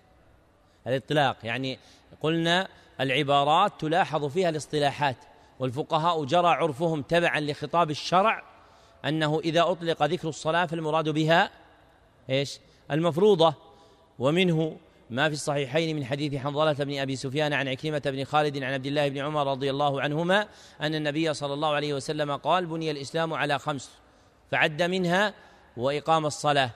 الاطلاق. 0.87 1.37
يعني 1.45 1.79
قلنا 2.21 2.69
العبارات 3.01 3.73
تلاحظ 3.81 4.25
فيها 4.25 4.49
الاصطلاحات 4.49 5.17
والفقهاء 5.59 6.25
جرى 6.25 6.49
عرفهم 6.49 7.03
تبعا 7.03 7.41
لخطاب 7.41 7.91
الشرع 7.91 8.43
أنه 9.05 9.41
إذا 9.41 9.63
أطلق 9.63 10.03
ذكر 10.03 10.29
الصلاة 10.29 10.67
فالمراد 10.67 11.09
بها 11.09 11.51
إيش؟ 12.31 12.59
المفروضة. 12.91 13.55
ومنه 14.19 14.77
ما 15.11 15.29
في 15.29 15.35
الصحيحين 15.35 15.97
من 15.97 16.05
حديث 16.05 16.35
حنظلة 16.35 16.73
بن 16.73 16.99
أبي 16.99 17.17
سفيان 17.17 17.53
عن 17.53 17.69
عكرمة 17.69 18.03
بن 18.07 18.25
خالد 18.25 18.57
عن 18.63 18.73
عبد 18.73 18.87
الله 18.87 19.09
بن 19.09 19.19
عمر 19.19 19.51
رضي 19.51 19.71
الله 19.71 20.03
عنهما 20.03 20.49
أن 20.81 20.95
النبي 20.95 21.35
صلى 21.35 21.55
الله 21.55 21.69
عليه 21.69 21.95
وسلم 21.95 22.37
قال 22.37 22.67
بني 22.67 22.91
الإسلام 22.91 23.35
على 23.35 23.59
خمس 23.59 23.91
فعد 24.51 24.83
منها 24.83 25.35
وإقام 25.77 26.27
الصلاة. 26.27 26.71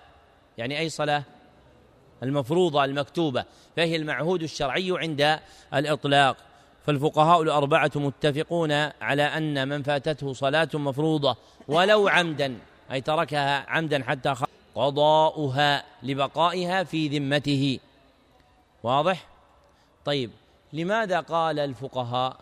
يعني 0.58 0.78
أي 0.78 0.88
صلاة؟ 0.88 1.22
المفروضة 2.22 2.84
المكتوبة 2.84 3.44
فهي 3.76 3.96
المعهود 3.96 4.42
الشرعي 4.42 4.90
عند 4.90 5.40
الإطلاق. 5.74 6.36
فالفقهاء 6.86 7.42
الأربعة 7.42 7.90
متفقون 7.94 8.72
على 9.00 9.22
أن 9.22 9.68
من 9.68 9.82
فاتته 9.82 10.32
صلاة 10.32 10.68
مفروضة 10.74 11.36
ولو 11.68 12.08
عمدا 12.08 12.58
أي 12.92 13.00
تركها 13.00 13.70
عمدا 13.70 14.02
حتى 14.02 14.34
قضاؤها 14.74 15.84
لبقائها 16.02 16.84
في 16.84 17.08
ذمته. 17.08 17.80
واضح؟ 18.82 19.26
طيب 20.04 20.30
لماذا 20.72 21.20
قال 21.20 21.58
الفقهاء 21.58 22.36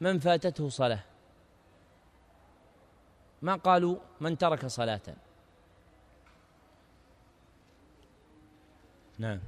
من 0.00 0.18
فاتته 0.18 0.68
صلاة؟ 0.68 1.00
ما 3.42 3.54
قالوا 3.54 3.96
من 4.20 4.38
ترك 4.38 4.66
صلاة؟ 4.66 5.00
نعم. 9.22 9.38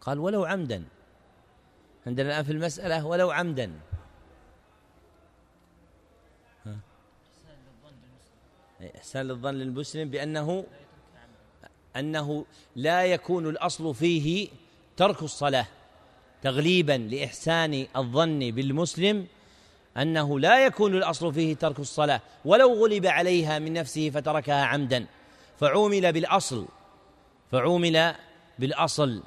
قال 0.00 0.18
ولو 0.18 0.44
عمدا. 0.44 0.84
عندنا 2.06 2.28
الآن 2.28 2.44
في 2.44 2.52
المسألة 2.52 3.06
ولو 3.06 3.30
عمدا. 3.30 3.72
إحسان 8.96 9.28
للظن 9.28 9.54
للمسلم 9.54 10.10
بأنه 10.10 10.64
أنه 11.96 12.46
لا 12.76 13.04
يكون 13.04 13.46
الأصل 13.46 13.94
فيه 13.94 14.48
ترك 14.96 15.22
الصلاة. 15.22 15.66
تغليبا 16.42 16.92
لإحسان 16.92 17.86
الظن 17.96 18.50
بالمسلم 18.50 19.26
أنه 19.96 20.40
لا 20.40 20.66
يكون 20.66 20.96
الأصل 20.96 21.34
فيه 21.34 21.54
ترك 21.54 21.78
الصلاة. 21.78 22.20
ولو 22.44 22.84
غلب 22.84 23.06
عليها 23.06 23.58
من 23.58 23.72
نفسه 23.72 24.10
فتركها 24.10 24.64
عمدا. 24.64 25.06
فعومل 25.64 26.12
بالأصل 26.12 26.68
فعومل 27.52 28.14
بالأصل. 28.58 29.22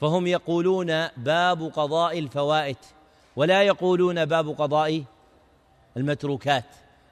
فهم 0.00 0.26
يقولون 0.26 1.08
باب 1.08 1.62
قضاء 1.62 2.18
الفوائت 2.18 2.78
ولا 3.36 3.62
يقولون 3.62 4.24
باب 4.24 4.48
قضاء 4.48 5.04
المتروكات. 5.96 6.64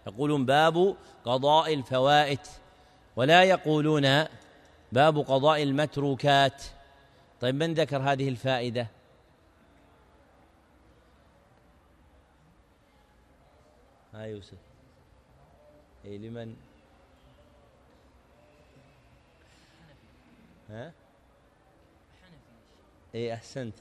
يقولون 0.07 0.47
باب 0.47 0.97
قضاء 1.25 1.75
الفوائت 1.75 2.49
ولا 3.17 3.43
يقولون 3.43 4.25
باب 4.93 5.19
قضاء 5.19 5.63
المتروكات. 5.63 6.63
طيب 7.41 7.55
من 7.55 7.75
ذكر 7.75 7.99
هذه 7.99 8.29
الفائدة؟ 8.29 8.87
ها 14.15 14.23
يوسف. 14.23 14.59
اي 16.05 16.19
لمن؟ 16.19 16.72
ها؟ 20.73 20.93
اي 23.15 23.35
أحسنت. 23.35 23.75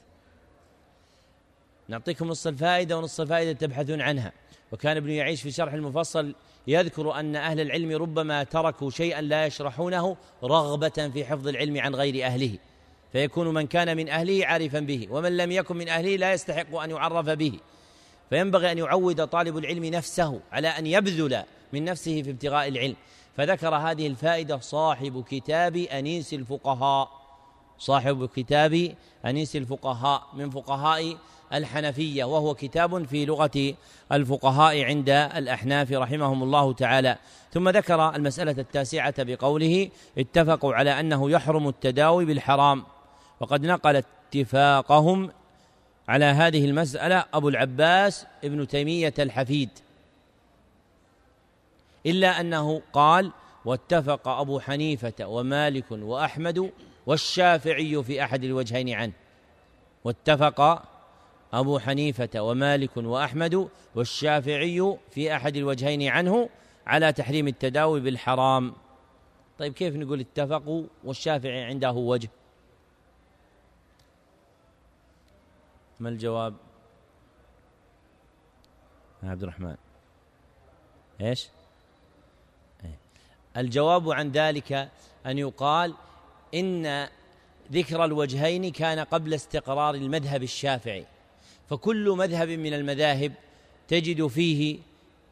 نعطيكم 1.88 2.28
نص 2.28 2.46
الفائدة 2.46 2.98
ونص 2.98 3.20
الفائدة 3.20 3.52
تبحثون 3.52 4.00
عنها. 4.00 4.32
وكان 4.72 4.96
ابن 4.96 5.10
يعيش 5.10 5.42
في 5.42 5.50
شرح 5.50 5.72
المفصل 5.72 6.34
يذكر 6.66 7.20
أن 7.20 7.36
أهل 7.36 7.60
العلم 7.60 7.90
ربما 7.90 8.44
تركوا 8.44 8.90
شيئا 8.90 9.20
لا 9.20 9.46
يشرحونه 9.46 10.16
رغبة 10.44 11.10
في 11.14 11.24
حفظ 11.24 11.48
العلم 11.48 11.80
عن 11.80 11.94
غير 11.94 12.26
أهله. 12.26 12.58
فيكون 13.12 13.54
من 13.54 13.66
كان 13.66 13.96
من 13.96 14.08
أهله 14.08 14.46
عارفا 14.46 14.80
به 14.80 15.08
ومن 15.10 15.36
لم 15.36 15.52
يكن 15.52 15.76
من 15.76 15.88
أهله 15.88 16.16
لا 16.16 16.32
يستحق 16.32 16.76
أن 16.76 16.90
يعرف 16.90 17.28
به. 17.28 17.60
فينبغي 18.30 18.72
أن 18.72 18.78
يعود 18.78 19.26
طالب 19.26 19.58
العلم 19.58 19.84
نفسه 19.84 20.40
على 20.52 20.68
أن 20.68 20.86
يبذل 20.86 21.44
من 21.72 21.84
نفسه 21.84 22.22
في 22.22 22.30
ابتغاء 22.30 22.68
العلم. 22.68 22.96
فذكر 23.36 23.74
هذه 23.74 24.06
الفائدة 24.06 24.58
صاحب 24.58 25.24
كتاب 25.30 25.76
أنيس 25.76 26.34
الفقهاء. 26.34 27.22
صاحب 27.78 28.28
كتاب 28.36 28.94
أنيس 29.26 29.56
الفقهاء 29.56 30.22
من 30.34 30.50
فقهاء 30.50 31.16
الحنفية 31.52 32.24
وهو 32.24 32.54
كتاب 32.54 33.06
في 33.06 33.24
لغة 33.24 33.74
الفقهاء 34.12 34.84
عند 34.84 35.08
الأحناف 35.10 35.92
رحمهم 35.92 36.42
الله 36.42 36.72
تعالى. 36.72 37.16
ثم 37.52 37.68
ذكر 37.68 38.14
المسألة 38.14 38.54
التاسعة 38.58 39.14
بقوله 39.22 39.88
اتفقوا 40.18 40.74
على 40.74 41.00
أنه 41.00 41.30
يحرم 41.30 41.68
التداوي 41.68 42.24
بالحرام. 42.24 42.84
وقد 43.40 43.66
نقل 43.66 43.96
اتفاقهم 43.96 45.30
على 46.08 46.24
هذه 46.24 46.64
المسألة 46.64 47.24
أبو 47.34 47.48
العباس 47.48 48.26
ابن 48.44 48.68
تيمية 48.68 49.14
الحفيد. 49.18 49.70
إلا 52.06 52.40
أنه 52.40 52.82
قال 52.92 53.32
واتفق 53.64 54.28
أبو 54.28 54.60
حنيفة 54.60 55.26
ومالك 55.26 55.92
وأحمد 55.92 56.72
والشافعي 57.06 58.02
في 58.02 58.24
أحد 58.24 58.44
الوجهين 58.44 58.94
عنه. 58.94 59.12
واتفق 60.04 60.82
أبو 61.52 61.78
حنيفة 61.78 62.40
ومالك 62.40 62.96
وأحمد 62.96 63.68
والشافعي 63.94 64.98
في 65.10 65.36
أحد 65.36 65.56
الوجهين 65.56 66.08
عنه 66.08 66.48
على 66.86 67.12
تحريم 67.12 67.48
التداوي 67.48 68.00
بالحرام. 68.00 68.74
طيب 69.58 69.72
كيف 69.72 69.96
نقول 69.96 70.20
اتفقوا 70.20 70.84
والشافعي 71.04 71.64
عنده 71.64 71.92
وجه؟ 71.92 72.28
ما 76.00 76.08
الجواب؟ 76.08 76.54
عبد 79.22 79.42
الرحمن. 79.42 79.76
إيش. 81.20 81.48
الجواب 83.56 84.10
عن 84.10 84.30
ذلك 84.30 84.88
أن 85.26 85.38
يقال 85.38 85.94
إن 86.54 87.08
ذكر 87.72 88.04
الوجهين 88.04 88.70
كان 88.70 88.98
قبل 88.98 89.34
استقرار 89.34 89.94
المذهب 89.94 90.42
الشافعي 90.42 91.04
فكل 91.70 92.10
مذهب 92.10 92.48
من 92.48 92.74
المذاهب 92.74 93.32
تجد 93.88 94.26
فيه 94.26 94.78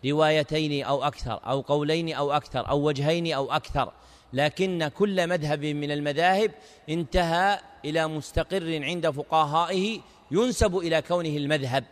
روايتين 0.06 0.84
أو 0.84 1.04
أكثر 1.04 1.40
أو 1.46 1.60
قولين 1.60 2.14
أو 2.14 2.32
أكثر 2.32 2.68
أو 2.68 2.82
وجهين 2.82 3.32
أو 3.32 3.52
أكثر 3.52 3.92
لكن 4.32 4.88
كل 4.88 5.26
مذهب 5.26 5.64
من 5.64 5.90
المذاهب 5.90 6.50
انتهى 6.88 7.58
إلى 7.84 8.08
مستقر 8.08 8.84
عند 8.84 9.10
فقهائه 9.10 10.00
ينسب 10.30 10.76
إلى 10.76 11.02
كونه 11.02 11.36
المذهب. 11.36 11.84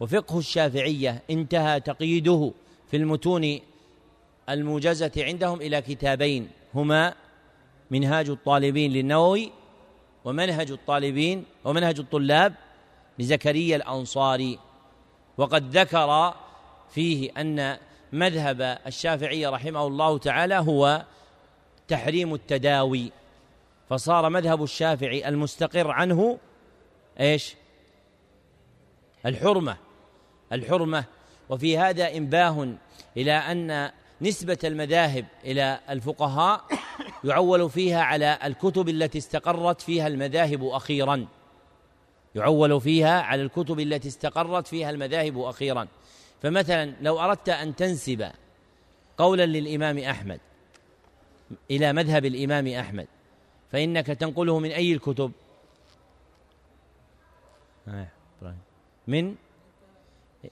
وفقه 0.00 0.38
الشافعية 0.38 1.22
انتهى 1.30 1.80
تقييده 1.80 2.52
في 2.90 2.96
المتون 2.96 3.58
الموجزه 4.48 5.12
عندهم 5.16 5.60
إلى 5.60 5.82
كتابين 5.82 6.50
هما 6.74 7.14
منهاج 7.90 8.30
الطالبين 8.30 8.92
للنووي 8.92 9.52
ومنهج 10.24 10.70
الطالبين 10.70 11.44
ومنهج 11.64 11.98
الطلاب 11.98 12.54
لزكريا 13.18 13.76
الأنصاري. 13.76 14.58
وقد 15.38 15.76
ذكر 15.76 16.34
فيه 16.90 17.30
أن 17.40 17.76
مذهب 18.12 18.78
الشافعي 18.86 19.46
رحمه 19.46 19.86
الله 19.86 20.18
تعالى 20.18 20.54
هو 20.54 21.04
تحريم 21.88 22.34
التداوي. 22.34 23.12
فصار 23.88 24.30
مذهب 24.30 24.62
الشافعي 24.62 25.28
المستقر 25.28 25.90
عنه 25.90 26.38
إيش؟ 27.20 27.54
الحرمة 29.26 29.76
الحرمة. 30.52 31.04
وفي 31.48 31.78
هذا 31.78 32.16
إنباه 32.16 32.68
إلى 33.16 33.32
أن 33.32 33.90
نسبة 34.24 34.58
المذاهب 34.64 35.26
إلى 35.44 35.80
الفقهاء 35.90 36.64
يعول 37.24 37.70
فيها 37.70 38.02
على 38.02 38.38
الكتب 38.44 38.88
التي 38.88 39.18
استقرت 39.18 39.80
فيها 39.80 40.06
المذاهب 40.06 40.64
أخيرا. 40.64 41.26
يعول 42.34 42.80
فيها 42.80 43.20
على 43.20 43.42
الكتب 43.42 43.80
التي 43.80 44.08
استقرت 44.08 44.66
فيها 44.66 44.90
المذاهب 44.90 45.38
أخيرا. 45.38 45.88
فمثلا 46.42 46.94
لو 47.00 47.20
أردت 47.20 47.48
أن 47.48 47.76
تنسب 47.76 48.30
قولا 49.18 49.46
للإمام 49.46 49.98
أحمد 49.98 50.40
إلى 51.70 51.92
مذهب 51.92 52.24
الإمام 52.24 52.66
أحمد 52.66 53.06
فإنك 53.72 54.06
تنقله 54.06 54.58
من 54.58 54.70
أي 54.70 54.92
الكتب؟ 54.92 55.32
آه، 57.88 58.06
من 59.06 59.34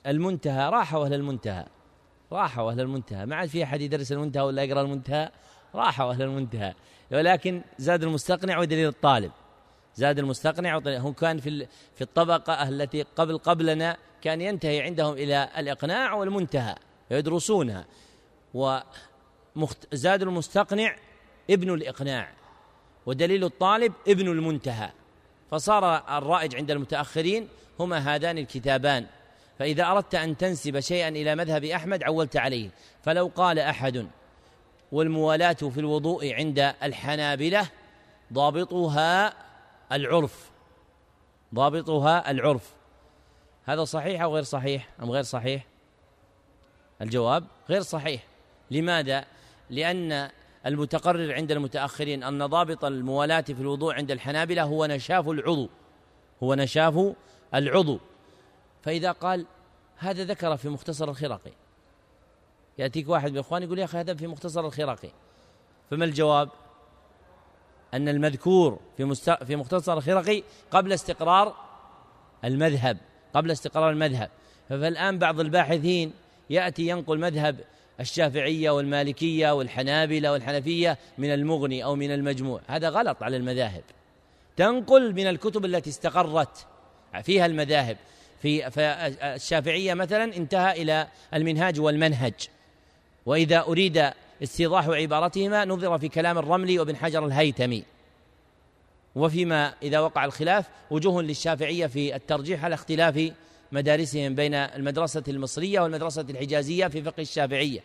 المنتهى 0.07 0.71
راحوا 0.71 1.05
أهل 1.05 1.15
المنتهى؟ 1.15 1.67
راحوا 2.33 2.71
أهل 2.71 2.81
المنتهى. 2.81 3.27
ما 3.27 3.37
عاد 3.37 3.49
في 3.49 3.65
أحد 3.65 3.81
يدرس 3.81 4.13
المنتهى 4.13 4.43
ولا 4.43 4.63
يقرأ 4.63 4.83
المنتهى. 4.83 5.31
راحوا 5.75 6.13
أهل 6.13 6.23
المنتهى. 6.23 6.75
ولكن 7.13 7.63
زاد 7.79 8.03
المستقنع 8.03 8.59
ودليل 8.59 8.89
الطالب. 8.89 9.33
زاد 9.95 10.19
المستقنع 10.19 10.81
هو 10.87 11.13
كان 11.13 11.39
في 11.39 11.67
في 11.95 12.03
الطبقة 12.03 12.69
التي 12.69 13.03
قبل 13.03 13.39
قبلنا 13.39 13.97
كان 14.23 14.41
ينتهي 14.41 14.81
عندهم 14.81 15.15
إلى 15.15 15.49
الإقناع 15.59 16.15
والمنتهى 16.15 16.75
يدرسونها. 17.11 17.85
وزاد 18.55 20.23
المستقنع 20.23 20.97
ابن 21.51 21.75
الإقناع 21.75 22.33
ودليل 23.07 23.45
الطالب 23.45 23.93
ابن 24.09 24.29
المنتهى. 24.29 24.91
فصار 25.51 26.17
الرائج 26.19 26.57
عند 26.57 26.71
المتأخرين 26.71 27.49
هما 27.81 27.99
هذان 27.99 28.39
الكتابان. 28.39 29.07
فإذا 29.63 29.85
أردت 29.87 30.15
أن 30.15 30.37
تنسب 30.37 30.81
شيئا 30.81 31.09
إلى 31.09 31.35
مذهب 31.35 31.65
أحمد 31.65 32.03
عولت 32.03 32.37
عليه. 32.37 32.71
فلو 33.03 33.31
قال 33.35 33.59
أحد 33.59 34.07
والموالاة 34.93 35.53
في 35.53 35.81
الوضوء 35.81 36.35
عند 36.35 36.75
الحنابلة 36.83 37.69
ضابطها 38.33 39.35
العرف. 39.93 40.51
ضابطها 41.55 42.31
العرف. 42.31 42.75
هذا 43.65 43.85
صحيح 43.85 44.23
أو 44.23 44.35
غير 44.35 44.43
صحيح؟ 44.43 44.89
أم 45.03 45.11
غير 45.11 45.23
صحيح؟ 45.23 45.67
الجواب 47.03 47.45
غير 47.71 47.83
صحيح. 47.83 48.23
لماذا؟ 48.71 49.25
لأن 49.71 50.31
المتقرر 50.67 51.35
عند 51.35 51.53
المتأخرين 51.53 52.23
أن 52.23 52.47
ضابط 52.47 52.85
الموالاة 52.85 53.41
في 53.41 53.61
الوضوء 53.61 53.95
عند 53.95 54.11
الحنابلة 54.11 54.63
هو 54.63 54.87
نشاف 54.87 55.29
العضو. 55.29 55.69
هو 56.43 56.55
نشاف 56.55 57.15
العضو. 57.55 58.01
فإذا 58.83 59.13
قال 59.13 59.47
هذا 59.97 60.25
ذكر 60.25 60.57
في 60.57 60.69
مختصر 60.69 61.11
الخرقي 61.11 61.53
يأتيك 62.79 63.09
واحد 63.09 63.33
من 63.33 63.39
إخواني 63.39 63.65
يقول 63.65 63.79
يا 63.79 63.85
أخي 63.85 63.99
هذا 63.99 64.15
في 64.15 64.27
مختصر 64.27 64.67
الخرقي 64.67 65.11
فما 65.91 66.05
الجواب؟ 66.05 66.49
أن 67.95 68.09
المذكور 68.09 68.79
في 68.97 69.05
مست... 69.05 69.31
في 69.31 69.57
مختصر 69.57 69.93
الخرقي 69.93 70.43
قبل 70.71 70.93
استقرار 70.93 71.55
المذهب 72.45 72.97
قبل 73.35 73.51
استقرار 73.51 73.91
المذهب. 73.91 74.31
فالآن 74.69 75.19
بعض 75.19 75.41
الباحثين 75.41 76.13
يأتي 76.51 76.89
ينقل 76.89 77.19
مذهب 77.19 77.61
الشافعية 78.01 78.71
والمالكية 78.71 79.51
والحنابلة 79.55 80.33
والحنفية 80.33 80.99
من 81.19 81.35
المغني 81.35 81.85
أو 81.85 81.95
من 81.95 82.11
المجموع. 82.11 82.61
هذا 82.67 82.89
غلط 82.89 83.23
على 83.23 83.37
المذاهب. 83.37 83.83
تنقل 84.57 85.15
من 85.15 85.27
الكتب 85.27 85.65
التي 85.65 85.91
استقرت 85.91 86.67
فيها 87.23 87.47
المذاهب. 87.47 87.97
في 88.43 88.67
الشافعية 89.23 89.95
مثلا 89.95 90.37
انتهى 90.37 90.83
إلى 90.83 91.09
المنهاج 91.35 91.81
والمنهج. 91.81 92.35
وإذا 93.27 93.61
أريد 93.61 94.11
استيضاح 94.43 94.89
عبارتهما 94.89 95.65
نظر 95.65 95.99
في 95.99 96.09
كلام 96.09 96.39
الرملي 96.39 96.79
وابن 96.79 96.97
حجر 96.97 97.27
الهيتمي. 97.27 97.85
وفيما 99.15 99.75
إذا 99.83 100.01
وقع 100.01 100.25
الخلاف 100.25 100.67
وجوه 100.91 101.23
للشافعية 101.23 101.87
في 101.87 102.17
الترجيح 102.17 102.65
على 102.65 102.75
اختلاف 102.75 103.33
مدارسهم 103.73 104.35
بين 104.35 104.55
المدرسة 104.55 105.23
المصرية 105.29 105.81
والمدرسة 105.81 106.27
الحجازية 106.31 106.87
في 106.87 107.03
فقه 107.03 107.21
الشافعية. 107.21 107.81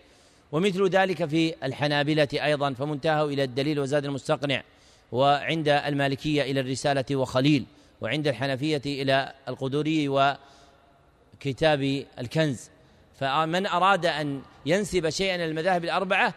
ومثل 0.52 0.90
ذلك 0.90 1.26
في 1.26 1.54
الحنابلة 1.64 2.28
أيضا 2.34 2.74
فمنتهى 2.74 3.24
إلى 3.24 3.44
الدليل 3.44 3.80
وزاد 3.80 4.06
المستقنع. 4.06 4.64
وعند 5.12 5.70
المالكية 5.70 6.42
إلى 6.42 6.60
الرسالة 6.60 7.16
وخليل. 7.16 7.66
وعند 8.02 8.28
الحنفية 8.28 8.82
إلى 8.86 9.34
القدوري 9.48 10.10
وكتاب 10.10 12.06
الكنز. 12.20 12.70
فمن 13.20 13.68
أراد 13.68 14.06
أن 14.06 14.42
ينسب 14.66 15.10
شيئا 15.10 15.36
إلى 15.36 15.46
المذاهب 15.46 15.84
الأربعة 15.84 16.34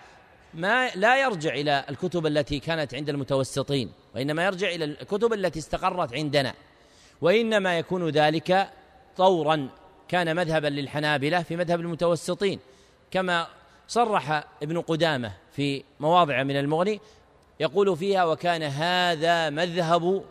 ما 0.55 0.89
لا 0.89 1.23
يرجع 1.23 1.55
إلى 1.55 1.85
الكتب 1.91 2.27
التي 2.27 2.61
كانت 2.61 2.95
عند 2.95 3.09
المتوسطين 3.09 3.93
وإنما 4.15 4.45
يرجع 4.45 4.69
إلى 4.69 4.85
الكتب 4.85 5.33
التي 5.33 5.59
استقرت 5.59 6.15
عندنا. 6.15 6.55
وإنما 7.21 7.79
يكون 7.79 8.09
ذلك 8.09 8.69
طورا 9.17 9.69
كان 10.09 10.37
مذهبا 10.37 10.67
للحنابلة 10.67 11.43
في 11.43 11.57
مذهب 11.57 11.81
المتوسطين 11.81 12.59
كما 13.11 13.47
صرح 13.89 14.45
ابن 14.63 14.81
قدامة 14.81 15.33
في 15.53 15.85
مواضع 16.01 16.43
من 16.43 16.57
المغني 16.57 17.01
يقول 17.61 17.97
فيها 17.97 18.25
وكان 18.25 18.63
هذا 18.63 19.51
مذهب 19.51 20.25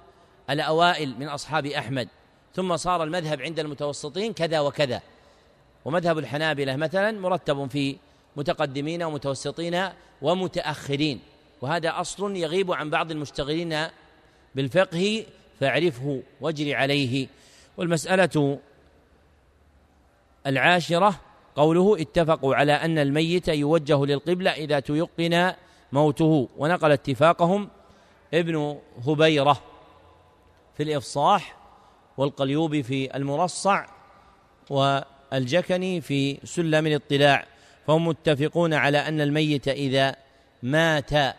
الأوائل 0.49 1.15
من 1.19 1.27
أصحاب 1.27 1.65
أحمد 1.65 2.07
ثم 2.55 2.77
صار 2.77 3.03
المذهب 3.03 3.41
عند 3.41 3.59
المتوسطين 3.59 4.33
كذا 4.33 4.59
وكذا. 4.59 5.01
ومذهب 5.85 6.17
الحنابلة 6.17 6.75
مثلا 6.75 7.11
مرتب 7.11 7.67
في 7.67 7.95
متقدمين 8.35 9.03
ومتوسطين 9.03 9.89
ومتأخرين 10.21 11.19
وهذا 11.61 12.01
أصل 12.01 12.35
يغيب 12.35 12.71
عن 12.71 12.89
بعض 12.89 13.11
المشتغلين 13.11 13.87
بالفقه 14.55 15.25
فاعرفه 15.59 16.23
واجر 16.41 16.75
عليه. 16.75 17.27
والمسألة 17.77 18.59
العاشرة 20.47 21.19
قوله 21.55 22.01
اتفقوا 22.01 22.55
على 22.55 22.73
أن 22.73 22.97
الميت 22.97 23.47
يوجه 23.47 24.05
للقبلة 24.05 24.51
إذا 24.51 24.79
تيقن 24.79 25.53
موته. 25.91 26.49
ونقل 26.57 26.91
اتفاقهم 26.91 27.69
ابن 28.33 28.77
هبيرة. 29.07 29.61
في 30.79 30.83
الإفصاح 30.83 31.55
والقليوبي 32.17 32.83
في 32.83 33.15
المرصع 33.15 33.85
والجكني 34.69 36.01
في 36.01 36.37
سلم 36.43 36.87
الاطلاع 36.87 37.45
فهم 37.87 38.07
متفقون 38.07 38.73
على 38.73 38.97
أن 38.97 39.21
الميت 39.21 39.67
إذا 39.67 40.15
مات 40.63 41.35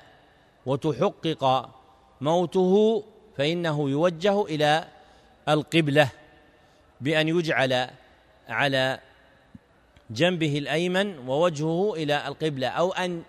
وتحقق 0.67 1.71
موته 2.21 3.05
فإنه 3.37 3.91
يوجه 3.91 4.43
إلى 4.43 4.85
القبلة 5.49 6.09
بأن 7.01 7.29
يجعل 7.29 7.91
على 8.49 9.01
جنبه 10.11 10.59
الأيمن 10.59 11.19
ووجهه 11.29 11.95
إلى 11.95 12.29
القبلة 12.29 12.69
أو 12.69 12.93
أن 12.93 13.23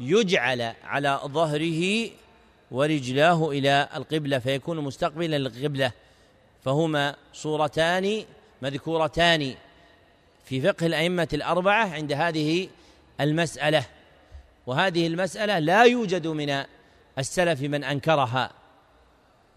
يجعل 0.00 0.72
على 0.84 1.20
ظهره 1.26 2.10
ورجلاه 2.74 3.50
إلى 3.50 3.88
القبلة 3.94 4.38
فيكون 4.38 4.80
مستقبلا 4.80 5.38
للقبلة. 5.38 5.92
فهما 6.64 7.16
صورتان 7.32 8.24
مذكورتان 8.62 9.54
في 10.44 10.60
فقه 10.60 10.86
الأئمة 10.86 11.28
الأربعة 11.32 11.94
عند 11.94 12.12
هذه 12.12 12.68
المسألة. 13.20 13.84
وهذه 14.66 15.06
المسألة 15.06 15.58
لا 15.58 15.84
يوجد 15.84 16.26
من 16.26 16.64
السلف 17.18 17.60
من 17.60 17.84
أنكرها 17.84 18.50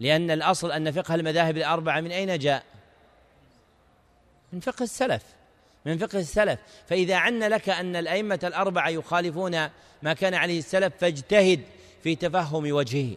لأن 0.00 0.30
الأصل 0.30 0.72
أن 0.72 0.90
فقه 0.90 1.14
المذاهب 1.14 1.56
الأربعة 1.56 2.00
من 2.00 2.12
أين 2.12 2.38
جاء؟ 2.38 2.62
من 4.52 4.60
فقه 4.60 4.82
السلف. 4.82 5.22
من 5.86 5.98
فقه 5.98 6.18
السلف. 6.18 6.58
فإذا 6.88 7.16
عن 7.16 7.38
لك 7.38 7.68
أن 7.68 7.96
الأئمة 7.96 8.40
الأربعة 8.44 8.88
يخالفون 8.88 9.68
ما 10.02 10.12
كان 10.12 10.34
عليه 10.34 10.58
السلف 10.58 10.92
فاجتهد. 11.00 11.60
في 12.08 12.14
تفهم 12.14 12.72
وجهه. 12.72 13.16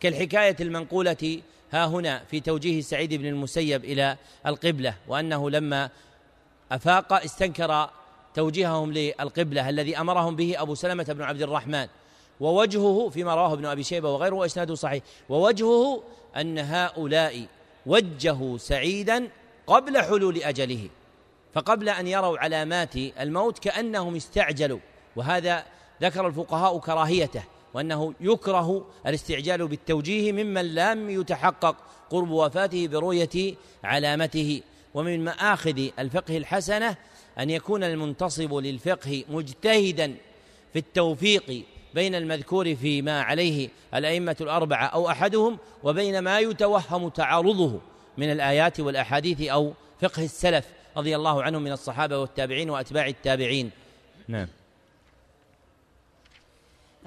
كالحكاية 0.00 0.56
المنقولة 0.60 1.40
ها 1.72 1.86
هنا 1.86 2.22
في 2.30 2.40
توجيه 2.40 2.80
سعيد 2.80 3.14
بن 3.14 3.26
المسيب 3.26 3.84
إلى 3.84 4.16
القبلة 4.46 4.94
وأنه 5.08 5.50
لما 5.50 5.90
أفاق 6.72 7.12
استنكر 7.12 7.90
توجيههم 8.34 8.92
للقبلة 8.92 9.68
الذي 9.68 10.00
أمرهم 10.00 10.36
به 10.36 10.62
أبو 10.62 10.74
سلمة 10.74 11.04
بن 11.04 11.22
عبد 11.22 11.42
الرحمن. 11.42 11.86
ووجهه 12.40 13.08
فيما 13.08 13.34
رواه 13.34 13.52
ابن 13.52 13.66
أبي 13.66 13.82
شيبة 13.82 14.10
وغيره 14.10 14.34
وإسناده 14.34 14.74
صحيح. 14.74 15.02
ووجهه 15.28 16.02
أن 16.36 16.58
هؤلاء 16.58 17.46
وجهوا 17.86 18.58
سعيدا 18.58 19.28
قبل 19.66 20.02
حلول 20.02 20.42
أجله 20.42 20.88
فقبل 21.54 21.88
أن 21.88 22.06
يروا 22.06 22.38
علامات 22.38 22.96
الموت 22.96 23.58
كأنهم 23.58 24.16
استعجلوا. 24.16 24.80
وهذا 25.16 25.64
ذكر 26.02 26.26
الفقهاء 26.26 26.78
كراهيته. 26.78 27.42
وأنه 27.74 28.14
يكره 28.20 28.86
الاستعجال 29.06 29.68
بالتوجيه 29.68 30.32
ممن 30.32 30.74
لم 30.74 31.10
يتحقق 31.10 31.76
قرب 32.10 32.30
وفاته 32.30 32.86
برؤية 32.86 33.54
علامته. 33.84 34.62
ومن 34.94 35.24
مآخذ 35.24 35.88
الفقه 35.98 36.36
الحسنة 36.36 36.96
أن 37.38 37.50
يكون 37.50 37.84
المنتصب 37.84 38.54
للفقه 38.54 39.24
مجتهدا 39.28 40.14
في 40.72 40.78
التوفيق 40.78 41.64
بين 41.94 42.14
المذكور 42.14 42.74
فيما 42.74 43.22
عليه 43.22 43.68
الأئمة 43.94 44.36
الأربعة 44.40 44.86
أو 44.86 45.10
أحدهم 45.10 45.58
وبين 45.82 46.18
ما 46.18 46.38
يتوهم 46.38 47.08
تعارضه 47.08 47.80
من 48.18 48.32
الآيات 48.32 48.80
والأحاديث 48.80 49.42
أو 49.42 49.72
فقه 50.00 50.24
السلف 50.24 50.66
رضي 50.96 51.16
الله 51.16 51.42
عنهم 51.42 51.62
من 51.62 51.72
الصحابة 51.72 52.18
والتابعين 52.18 52.70
وأتباع 52.70 53.06
التابعين. 53.06 53.70
نعم. 54.28 54.48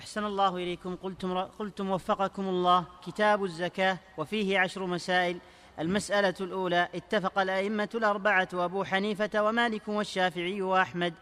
أحسن 0.02 0.26
الله 0.26 0.58
إليكم. 0.58 0.96
قلتم, 0.96 1.38
قلتم 1.38 1.90
وفقكم 1.90 2.50
الله. 2.50 2.86
كتاب 3.06 3.44
الزكاة 3.44 3.98
وفيه 4.18 4.60
عشر 4.60 4.86
مسائل. 4.86 5.38
المسألة 5.80 6.34
الأولى 6.42 6.88
اتفق 6.96 7.40
الأئمة 7.40 7.90
الأربعة 7.96 8.48
وأبو 8.54 8.84
حنيفة 8.84 9.44
ومالك 9.44 9.88
والشافعي 9.88 10.62
وأحمد 10.62 11.14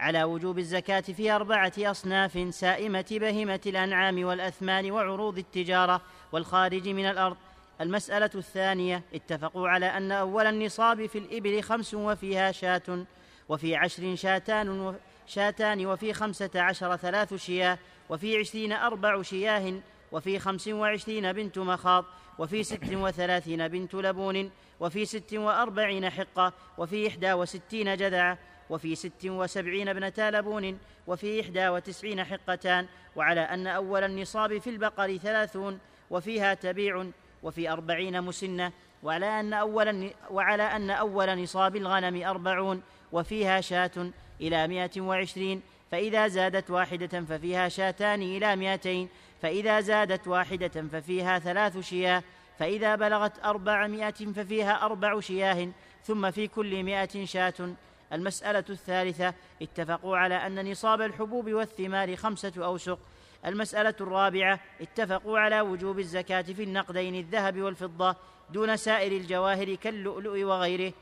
على 0.00 0.24
وجوب 0.24 0.58
الزكاة 0.58 1.00
في 1.00 1.32
أربعة 1.32 1.72
أصناف 1.78 2.54
سائمة 2.54 3.06
بهمة 3.10 3.60
الأنعام 3.66 4.24
والأثمان 4.24 4.90
وعروض 4.90 5.38
التجارة 5.38 6.00
والخارج 6.32 6.88
من 6.88 7.06
الأرض. 7.06 7.36
المسألة 7.80 8.30
الثانية 8.34 9.02
اتفقوا 9.14 9.68
على 9.68 9.86
أن 9.86 10.12
أول 10.12 10.46
النصاب 10.46 11.06
في 11.06 11.18
الإبل 11.18 11.62
خمس 11.62 11.94
وفيها 11.94 12.52
شاة 12.52 13.04
وفي 13.48 13.76
عشر 13.76 14.16
شاتان 14.16 14.94
شاتان 15.26 15.86
وفي 15.86 16.12
خمسة 16.12 16.50
عشر 16.54 16.96
ثلاث 16.96 17.34
شياه. 17.34 17.78
وفي 18.10 18.38
عشرين 18.38 18.72
أربع 18.72 19.22
شياه 19.22 19.74
وفي 20.12 20.38
خمس 20.38 20.68
وعشرين 20.68 21.32
بنت 21.32 21.58
مخاض 21.58 22.04
وفي 22.38 22.62
ست 22.62 22.92
وثلاثين 22.92 23.68
بنت 23.68 23.94
لبون 23.94 24.50
وفي 24.80 25.04
ست 25.04 25.34
وأربعين 25.34 26.10
حقة 26.10 26.52
وفي 26.78 27.08
إحدى 27.08 27.32
وستين 27.32 27.96
جذعة 27.96 28.38
وفي 28.70 28.94
ست 28.94 29.24
وسبعين 29.24 29.88
ابنتا 29.88 30.30
لبون 30.30 30.78
وفي 31.06 31.40
إحدى 31.40 31.68
وتسعين 31.68 32.24
حقتان 32.24 32.86
وعلى 33.16 33.40
أن 33.40 33.66
أول 33.66 34.04
النصاب 34.04 34.58
في 34.58 34.70
البقر 34.70 35.16
ثلاثون 35.16 35.78
وفيها 36.10 36.54
تبيع 36.54 37.06
وفي 37.42 37.70
أربعين 37.70 38.22
مسنة 38.22 38.72
وعلى 39.02 39.40
أن 39.40 39.52
أول, 39.52 40.10
وعلى 40.30 40.62
أن 40.62 40.90
أول 40.90 41.42
نصاب 41.42 41.76
الغنم 41.76 42.24
أربعون 42.24 42.82
وفيها 43.12 43.60
شاة 43.60 44.10
إلى 44.40 44.68
مائة 44.68 45.00
وعشرين 45.00 45.62
فإذا 45.90 46.28
زادت 46.28 46.70
واحدة 46.70 47.20
ففيها 47.20 47.68
شاتان 47.68 48.22
إلى 48.22 48.56
مائتين 48.56 49.08
فإذا 49.42 49.80
زادت 49.80 50.28
واحدة 50.28 50.68
ففيها 50.92 51.38
ثلاث 51.38 51.78
شياه 51.78 52.22
فإذا 52.58 52.94
بلغت 52.94 53.44
أربعمائة 53.44 54.10
ففيها 54.10 54.84
أربع 54.84 55.20
شياه 55.20 55.68
ثم 56.04 56.30
في 56.30 56.48
كل 56.48 56.84
مائة 56.84 57.24
شاة. 57.24 57.74
المسألة 58.12 58.64
الثالثة 58.70 59.34
اتفقوا 59.62 60.16
على 60.16 60.34
أن 60.34 60.70
نصاب 60.70 61.00
الحبوب 61.00 61.50
والثمار 61.50 62.16
خمسة 62.16 62.52
أوسق. 62.58 62.98
المسألة 63.46 63.94
الرابعة 64.00 64.60
اتفقوا 64.80 65.38
على 65.38 65.60
وجوب 65.60 65.98
الزكاة 65.98 66.42
في 66.42 66.62
النقدين 66.62 67.14
الذهب 67.14 67.60
والفضة 67.60 68.16
دون 68.50 68.76
سائر 68.76 69.12
الجواهر 69.12 69.74
كاللؤلؤ 69.74 70.42
وغيره. 70.42 70.92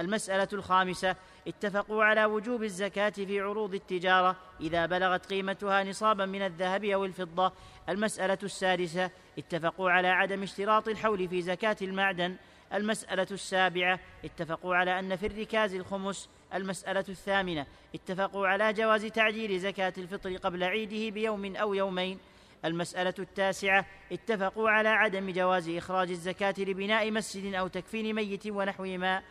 المسألة 0.00 0.48
الخامسة 0.52 1.16
اتفقوا 1.48 2.04
على 2.04 2.24
وجوب 2.24 2.62
الزكاة 2.62 3.10
في 3.10 3.40
عروض 3.40 3.74
التجارة 3.74 4.36
إذا 4.60 4.86
بلغت 4.86 5.26
قيمتها 5.26 5.84
نصابا 5.84 6.26
من 6.26 6.42
الذهب 6.42 6.84
أو 6.84 7.04
الفضة. 7.04 7.52
المسألة 7.88 8.38
السادسة 8.42 9.10
اتفقوا 9.38 9.90
على 9.90 10.08
عدم 10.08 10.42
اشتراط 10.42 10.88
الحول 10.88 11.28
في 11.28 11.42
زكاة 11.42 11.76
المعدن. 11.82 12.36
المسألة 12.74 13.26
السابعة 13.30 14.00
اتفقوا 14.24 14.76
على 14.76 14.98
أن 14.98 15.16
في 15.16 15.26
الركاز 15.26 15.74
الخمس. 15.74 16.28
المسألة 16.54 17.04
الثامنة 17.08 17.66
اتفقوا 17.94 18.48
على 18.48 18.72
جواز 18.72 19.06
تعجيل 19.06 19.60
زكاة 19.60 19.92
الفطر 19.98 20.36
قبل 20.36 20.64
عيده 20.64 21.14
بيوم 21.14 21.56
أو 21.56 21.74
يومين. 21.74 22.18
المسألة 22.64 23.14
التاسعة 23.18 23.86
اتفقوا 24.12 24.70
على 24.70 24.88
عدم 24.88 25.30
جواز 25.30 25.68
إخراج 25.68 26.10
الزكاة 26.10 26.54
لبناء 26.58 27.10
مسجد 27.10 27.54
أو 27.54 27.68
تكفين 27.68 28.14
ميت 28.14 28.46
ونحوهما 28.46 29.22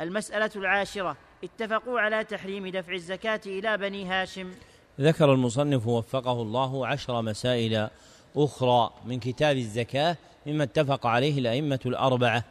المسألة 0.00 0.50
العاشرة. 0.56 1.16
اتفقوا 1.44 2.00
على 2.00 2.24
تحريم 2.24 2.68
دفع 2.68 2.92
الزكاة 2.92 3.40
إلى 3.46 3.76
بني 3.76 4.04
هاشم. 4.04 4.50
ذكر 5.00 5.32
المصنف 5.32 5.86
وفقه 5.86 6.42
الله 6.42 6.86
عشر 6.86 7.22
مسائل 7.22 7.88
أخرى 8.36 8.90
من 9.06 9.20
كتاب 9.20 9.56
الزكاة 9.56 10.16
مما 10.46 10.64
اتفق 10.64 11.06
عليه 11.06 11.38
الأئمة 11.38 11.80
الأربعة 11.86 12.44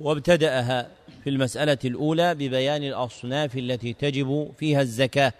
وابتدأها 0.00 0.88
في 1.24 1.30
المسألة 1.30 1.78
الأولى 1.84 2.34
ببيان 2.34 2.82
الأصناف 2.82 3.56
التي 3.56 3.92
تجب 3.92 4.52
فيها 4.58 4.80
الزكاة 4.80 5.32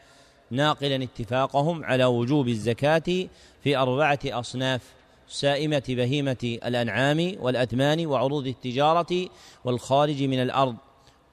ناقلا 0.51 1.05
اتفاقهم 1.05 1.85
على 1.85 2.05
وجوب 2.05 2.49
الزكاة 2.49 3.29
في 3.65 3.77
أربعة 3.77 4.19
أصناف 4.27 4.81
سائمة 5.29 5.83
بهيمة 5.89 6.59
الأنعام 6.65 7.35
والأثمان 7.41 8.07
وعروض 8.07 8.47
التجارة 8.47 9.29
والخارج 9.65 10.23
من 10.23 10.43
الأرض 10.43 10.77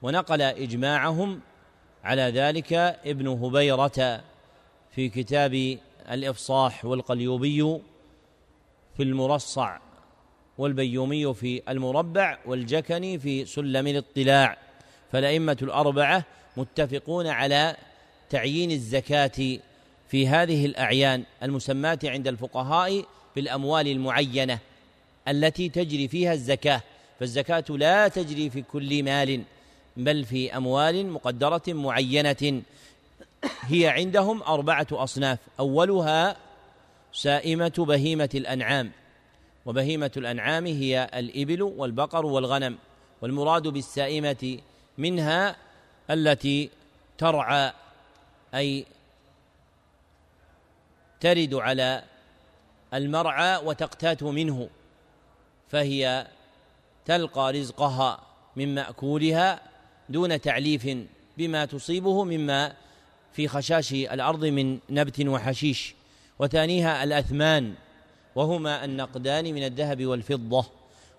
ونقل 0.02 0.42
إجماعهم 0.42 1.40
على 2.04 2.22
ذلك 2.22 2.72
ابن 3.04 3.28
هبيرة 3.28 4.22
في 4.94 5.08
كتاب 5.08 5.78
الإفصاح 6.10 6.84
والقليوبي 6.84 7.80
في 8.96 9.02
المرصع 9.02 9.78
والبيومي 10.58 11.34
في 11.34 11.62
المربع 11.68 12.38
والجكني 12.46 13.18
في 13.18 13.44
سلم 13.44 13.86
الاطلاع 13.86 14.56
فالأئمة 15.12 15.56
الأربعة 15.62 16.24
متفقون 16.56 17.26
على 17.26 17.76
تعيين 18.30 18.70
الزكاة 18.70 19.58
في 20.08 20.28
هذه 20.28 20.66
الأعيان 20.66 21.24
المسماة 21.42 21.98
عند 22.04 22.28
الفقهاء 22.28 23.04
بالأموال 23.36 23.88
المعينة 23.88 24.58
التي 25.28 25.68
تجري 25.68 26.08
فيها 26.08 26.32
الزكاة 26.32 26.82
فالزكاة 27.20 27.64
لا 27.68 28.08
تجري 28.08 28.50
في 28.50 28.62
كل 28.62 29.02
مال 29.02 29.42
بل 29.96 30.24
في 30.24 30.56
أموال 30.56 31.06
مقدرة 31.06 31.62
معينة. 31.68 32.62
هي 33.60 33.88
عندهم 33.88 34.42
أربعة 34.42 34.86
أصناف. 34.92 35.38
أولها 35.60 36.36
سائمة 37.12 37.72
بهيمة 37.78 38.30
الأنعام. 38.34 38.92
وبهيمة 39.66 40.10
الأنعام 40.16 40.66
هي 40.66 41.10
الإبل 41.14 41.62
والبقر 41.62 42.26
والغنم. 42.26 42.78
والمراد 43.22 43.68
بالسائمة 43.68 44.58
منها 44.98 45.56
التي 46.10 46.70
ترعى 47.18 47.72
أي 48.54 48.86
ترد 51.20 51.54
على 51.54 52.04
المرعى 52.94 53.56
وتقتات 53.56 54.22
منه. 54.22 54.68
فهي 55.68 56.26
تلقى 57.04 57.52
رزقها 57.52 58.20
من 58.56 58.74
مأكولها 58.74 59.69
دون 60.10 60.40
تعليف 60.40 60.88
بما 61.38 61.64
تصيبه 61.64 62.24
مما 62.24 62.72
في 63.32 63.48
خشاش 63.48 63.92
الأرض 63.92 64.44
من 64.44 64.78
نبت 64.90 65.20
وحشيش. 65.26 65.94
وثانيها 66.38 67.04
الأثمان 67.04 67.74
وهما 68.34 68.84
النقدان 68.84 69.44
من 69.54 69.64
الذهب 69.64 70.06
والفضة. 70.06 70.66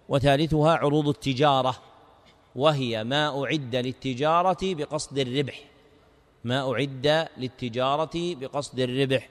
وثالثها 0.10 0.72
عروض 0.72 1.08
التجارة 1.08 1.76
وهي 2.56 3.04
ما 3.04 3.44
أعد 3.44 3.76
للتجارة 3.76 4.58
بقصد 4.64 5.18
الربح. 5.18 5.64
ما 6.44 6.72
أعد 6.72 7.28
للتجارة 7.38 8.12
بقصد 8.16 8.80
الربح. 8.80 9.30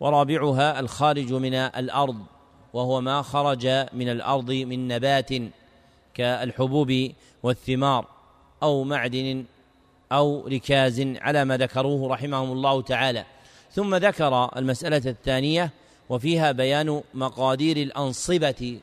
ورابعها 0.00 0.80
الخارج 0.80 1.32
من 1.32 1.54
الأرض 1.54 2.18
وهو 2.72 3.00
ما 3.00 3.22
خرج 3.22 3.66
من 3.92 4.08
الأرض 4.08 4.50
من 4.50 4.88
نبات 4.88 5.30
كالحبوب 6.14 7.12
والثمار. 7.42 8.15
أو 8.62 8.84
معدن 8.84 9.44
أو 10.12 10.46
ركاز 10.46 11.00
على 11.00 11.44
ما 11.44 11.56
ذكروه 11.56 12.08
رحمهم 12.08 12.52
الله 12.52 12.82
تعالى. 12.82 13.24
ثم 13.72 13.94
ذكر 13.94 14.50
المسألة 14.56 15.02
الثانية 15.10 15.70
وفيها 16.08 16.52
بيان 16.52 17.02
مقادير 17.14 17.76
الأنصبة 17.76 18.80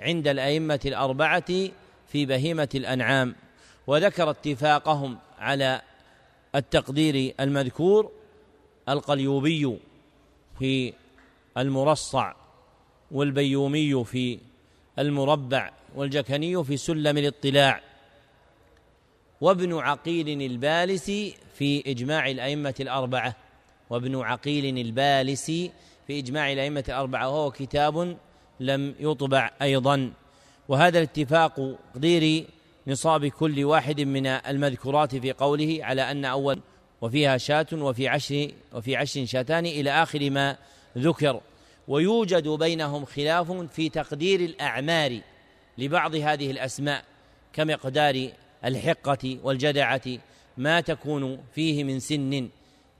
عند 0.00 0.28
الأئمة 0.28 0.80
الأربعة 0.84 1.70
في 2.08 2.26
بهيمة 2.26 2.68
الأنعام. 2.74 3.34
وذكر 3.86 4.30
اتفاقهم 4.30 5.18
على 5.38 5.82
التقدير 6.54 7.34
المذكور 7.40 8.10
القليوبي 8.88 9.78
في 10.58 10.92
المرصع 11.58 12.32
والبيومي 13.10 14.04
في 14.04 14.38
المربع 14.98 15.70
والجكني 15.94 16.64
في 16.64 16.76
سلم 16.76 17.18
الاطلاع. 17.18 17.80
وابن 19.40 19.78
عقيل 19.78 20.42
البالسي 20.42 21.34
في 21.54 21.90
إجماع 21.90 22.30
الأئمة 22.30 22.74
الأربعة. 22.80 23.36
وابن 23.90 24.20
عقيل 24.20 24.78
البالسي 24.78 25.70
في 26.06 26.18
إجماع 26.18 26.52
الأئمة 26.52 26.84
الأربعة 26.88 27.28
وهو 27.28 27.50
كتاب 27.50 28.16
لم 28.60 28.94
يطبع 29.00 29.50
أيضا. 29.62 30.12
وهذا 30.68 30.98
الاتفاق 30.98 31.76
تقدير 31.94 32.46
نصاب 32.86 33.26
كل 33.26 33.64
واحد 33.64 34.00
من 34.00 34.26
المذكورات 34.26 35.16
في 35.16 35.32
قوله 35.32 35.78
على 35.82 36.10
أن 36.10 36.24
أول 36.24 36.60
وفيها 37.00 37.36
شاة 37.36 37.66
وفي 37.72 38.08
عشر 38.08 38.50
وفي 38.72 38.96
عشر 38.96 39.24
شاتان 39.24 39.66
إلى 39.66 39.90
آخر 39.90 40.30
ما 40.30 40.56
ذكر. 40.98 41.40
ويوجد 41.88 42.48
بينهم 42.48 43.04
خلاف 43.04 43.52
في 43.52 43.88
تقدير 43.88 44.40
الأعمار 44.40 45.20
لبعض 45.78 46.14
هذه 46.14 46.50
الأسماء 46.50 47.04
كمقدار 47.52 48.28
الحقة 48.64 49.38
والجدعة 49.42 50.02
ما 50.56 50.80
تكون 50.80 51.38
فيه 51.54 51.84
من 51.84 52.00
سن 52.00 52.48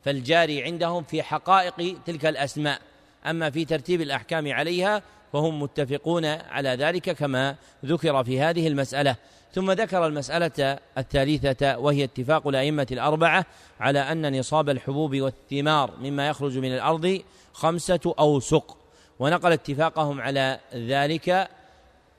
فالجاري 0.05 0.63
عندهم 0.63 1.03
في 1.03 1.23
حقائق 1.23 1.97
تلك 2.07 2.27
الأسماء. 2.27 2.81
أما 3.27 3.51
في 3.51 3.65
ترتيب 3.65 4.01
الأحكام 4.01 4.53
عليها 4.53 5.03
فهم 5.33 5.63
متفقون 5.63 6.25
على 6.25 6.69
ذلك 6.69 7.11
كما 7.11 7.57
ذكر 7.85 8.25
في 8.25 8.41
هذه 8.41 8.67
المسألة. 8.69 9.17
ثم 9.53 9.71
ذكر 9.71 10.07
المسألة 10.07 10.79
الثالثة 10.99 11.79
وهي 11.79 12.05
اتفاق 12.05 12.49
الأئمة 12.49 12.87
الأربعة 12.93 13.47
على 13.81 13.99
أن 13.99 14.39
نصاب 14.39 14.71
الحبوب 14.71 15.17
والثمار 15.21 15.91
مما 16.01 16.29
يخرج 16.29 16.59
من 16.59 16.75
الأرض 16.75 17.23
خمسة 17.53 18.15
أوسق. 18.19 18.77
ونقل 19.19 19.53
اتفاقهم 19.53 20.21
على 20.21 20.61
ذلك 20.75 21.49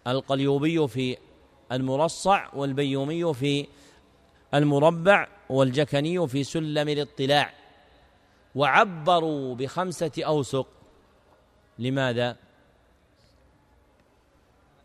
القليوبي 0.07 0.87
في 0.87 1.17
المرصع 1.71 2.49
والبيومي 2.53 3.33
في 3.33 3.67
المربع 4.53 5.27
والجكني 5.49 6.27
في 6.27 6.43
سلم 6.43 6.89
الاطلاع 6.89 7.53
وعبروا 8.55 9.55
بخمسة 9.55 10.11
أوسق 10.17 10.67
لماذا؟ 11.79 12.37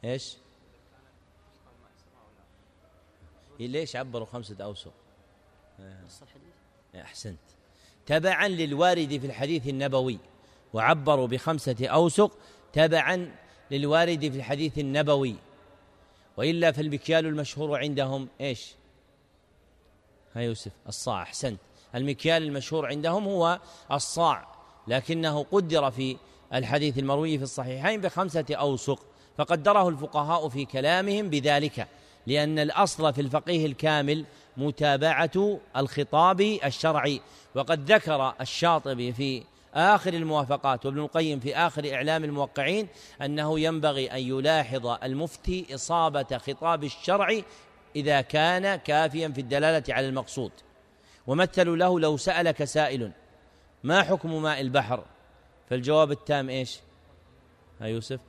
إيش؟ 0.04 0.36
ليش 3.60 3.96
عبروا 3.96 4.26
خمسة 4.26 4.56
أوسق؟ 4.60 4.92
نص 5.78 6.22
الحديث 6.22 6.54
أحسنت 6.94 7.38
تبعا 8.06 8.48
للوارد 8.48 9.18
في 9.18 9.26
الحديث 9.26 9.68
النبوي 9.68 10.18
وعبروا 10.72 11.26
بخمسة 11.26 11.86
أوسق 11.86 12.38
تبعا 12.72 13.36
للوارد 13.70 14.20
في 14.20 14.36
الحديث 14.36 14.78
النبوي 14.78 15.36
وإلا 16.40 16.72
فالمكيال 16.72 17.26
المشهور 17.26 17.78
عندهم 17.78 18.28
إيش؟ 18.40 18.74
ها 20.34 20.40
يوسف 20.40 20.72
الصاع 20.88 21.22
أحسنت. 21.22 21.60
المكيال 21.94 22.42
المشهور 22.42 22.86
عندهم 22.86 23.24
هو 23.24 23.60
الصاع 23.92 24.48
لكنه 24.88 25.46
قدر 25.52 25.90
في 25.90 26.16
الحديث 26.54 26.98
المروي 26.98 27.38
في 27.38 27.44
الصحيحين 27.44 28.00
بخمسة 28.00 28.44
أوسق 28.50 29.06
فقدره 29.36 29.88
الفقهاء 29.88 30.48
في 30.48 30.64
كلامهم 30.64 31.30
بذلك 31.30 31.88
لأن 32.26 32.58
الأصل 32.58 33.12
في 33.12 33.20
الفقيه 33.20 33.66
الكامل 33.66 34.24
متابعة 34.56 35.58
الخطاب 35.76 36.40
الشرعي 36.40 37.20
وقد 37.54 37.92
ذكر 37.92 38.34
الشاطبي 38.40 39.12
في 39.12 39.42
آخر 39.74 40.14
الموافقات 40.14 40.86
وابن 40.86 40.98
القيم 40.98 41.40
في 41.40 41.56
آخر 41.56 41.94
إعلام 41.94 42.24
الموقعين 42.24 42.88
أنه 43.22 43.60
ينبغي 43.60 44.06
أن 44.06 44.18
يلاحظ 44.18 44.86
المفتي 44.86 45.74
إصابة 45.74 46.38
خطاب 46.38 46.84
الشرع 46.84 47.40
إذا 47.96 48.20
كان 48.20 48.76
كافيا 48.76 49.28
في 49.28 49.40
الدلالة 49.40 49.94
على 49.94 50.08
المقصود. 50.08 50.52
ومثلوا 51.26 51.76
له 51.76 52.00
لو 52.00 52.16
سألك 52.16 52.64
سائل 52.64 53.12
ما 53.84 54.02
حكم 54.02 54.42
ماء 54.42 54.60
البحر؟ 54.60 55.04
فالجواب 55.70 56.10
التام 56.10 56.48
إيش؟ 56.48 56.80
ها 57.80 57.86
يوسف 57.86 58.20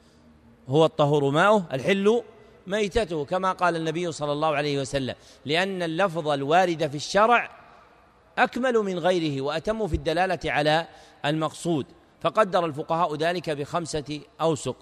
هو 0.69 0.85
الطهور 0.85 1.29
ماؤه 1.29 1.65
الحل 1.73 2.23
ميتته. 2.67 3.25
كما 3.25 3.51
قال 3.51 3.75
النبي 3.75 4.11
صلى 4.11 4.31
الله 4.31 4.55
عليه 4.55 4.81
وسلم 4.81 5.15
لأن 5.45 5.83
اللفظ 5.83 6.27
الوارد 6.27 6.87
في 6.87 6.95
الشرع 6.95 7.61
أكمل 8.37 8.73
من 8.73 8.99
غيره 8.99 9.41
وأتم 9.41 9.87
في 9.87 9.95
الدلالة 9.95 10.39
على 10.45 10.87
المقصود. 11.25 11.85
فقدر 12.21 12.65
الفقهاء 12.65 13.15
ذلك 13.15 13.49
بخمسة 13.49 14.21
أوسق 14.41 14.75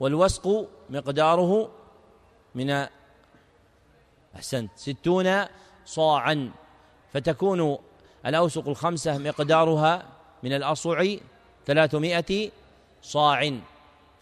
والوسق 0.00 0.68
مقداره 0.90 1.70
من 2.54 2.86
أحسنت 4.36 4.70
ستون 4.76 5.44
صاعا 5.86 6.50
فتكون 7.12 7.78
الأوسق 8.26 8.68
الخمسة 8.68 9.18
مقدارها 9.18 10.06
من 10.42 10.52
الأصع 10.52 11.04
ثلاثمائة 11.66 12.50
صاع. 13.02 13.52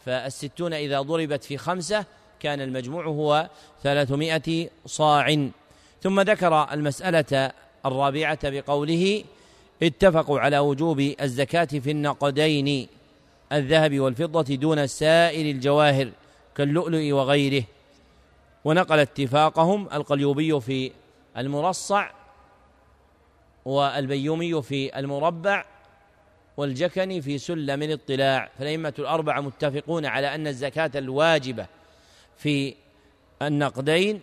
فالستون 0.05 0.73
إذا 0.73 1.01
ضربت 1.01 1.45
في 1.45 1.59
خمسة 1.59 2.05
كان 2.41 2.61
المجموع 2.61 3.05
هو 3.05 3.49
ثلاثمائة 3.83 4.69
صاع. 4.87 5.49
ثم 6.03 6.21
ذكر 6.21 6.73
المسألة 6.73 7.53
الرابعة 7.87 8.51
بقوله 8.51 9.25
اتفقوا 9.83 10.41
على 10.41 10.59
وجوب 10.59 11.01
الزكاة 11.01 11.65
في 11.65 11.91
النقدين 11.91 12.89
الذهب 13.53 14.01
والفضة 14.01 14.55
دون 14.55 14.87
سائر 14.87 15.51
الجواهر 15.51 16.11
كاللؤلؤ 16.57 17.13
وغيره. 17.13 17.65
ونقل 18.65 18.99
اتفاقهم 18.99 19.89
القليوبي 19.93 20.61
في 20.61 20.93
المرصع 21.37 22.11
والبيومي 23.65 24.63
في 24.63 24.99
المربع 24.99 25.65
والجكني 26.57 27.23
في 27.23 27.39
سلم 27.39 27.83
الاطلاع. 27.83 28.51
فالأئمة 28.59 28.95
الأربعة 28.99 29.41
متفقون 29.41 30.07
على 30.07 30.35
أن 30.35 30.47
الزكاة 30.47 30.91
الواجبة 30.95 31.67
في 32.39 32.75
النقدين 33.43 34.21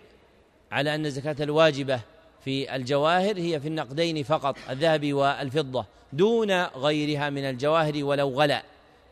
على 0.72 0.96
أن 0.96 1.06
الزكاة 1.06 1.36
الواجبة 1.40 2.00
في 2.46 2.76
الجواهر 2.76 3.38
هي 3.38 3.60
في 3.60 3.68
النقدين 3.68 4.24
فقط 4.24 4.58
الذهب 4.70 5.14
والفضة 5.14 5.86
دون 6.14 6.52
غيرها 6.64 7.30
من 7.30 7.44
الجواهر 7.44 8.04
ولو 8.04 8.30
غلا 8.30 8.64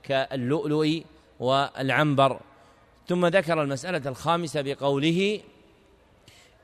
كاللؤلؤ 0.03 1.01
والعنبر. 1.39 2.39
ثم 3.07 3.25
ذكر 3.25 3.61
المسألة 3.61 4.09
الخامسة 4.09 4.61
بقوله 4.61 5.41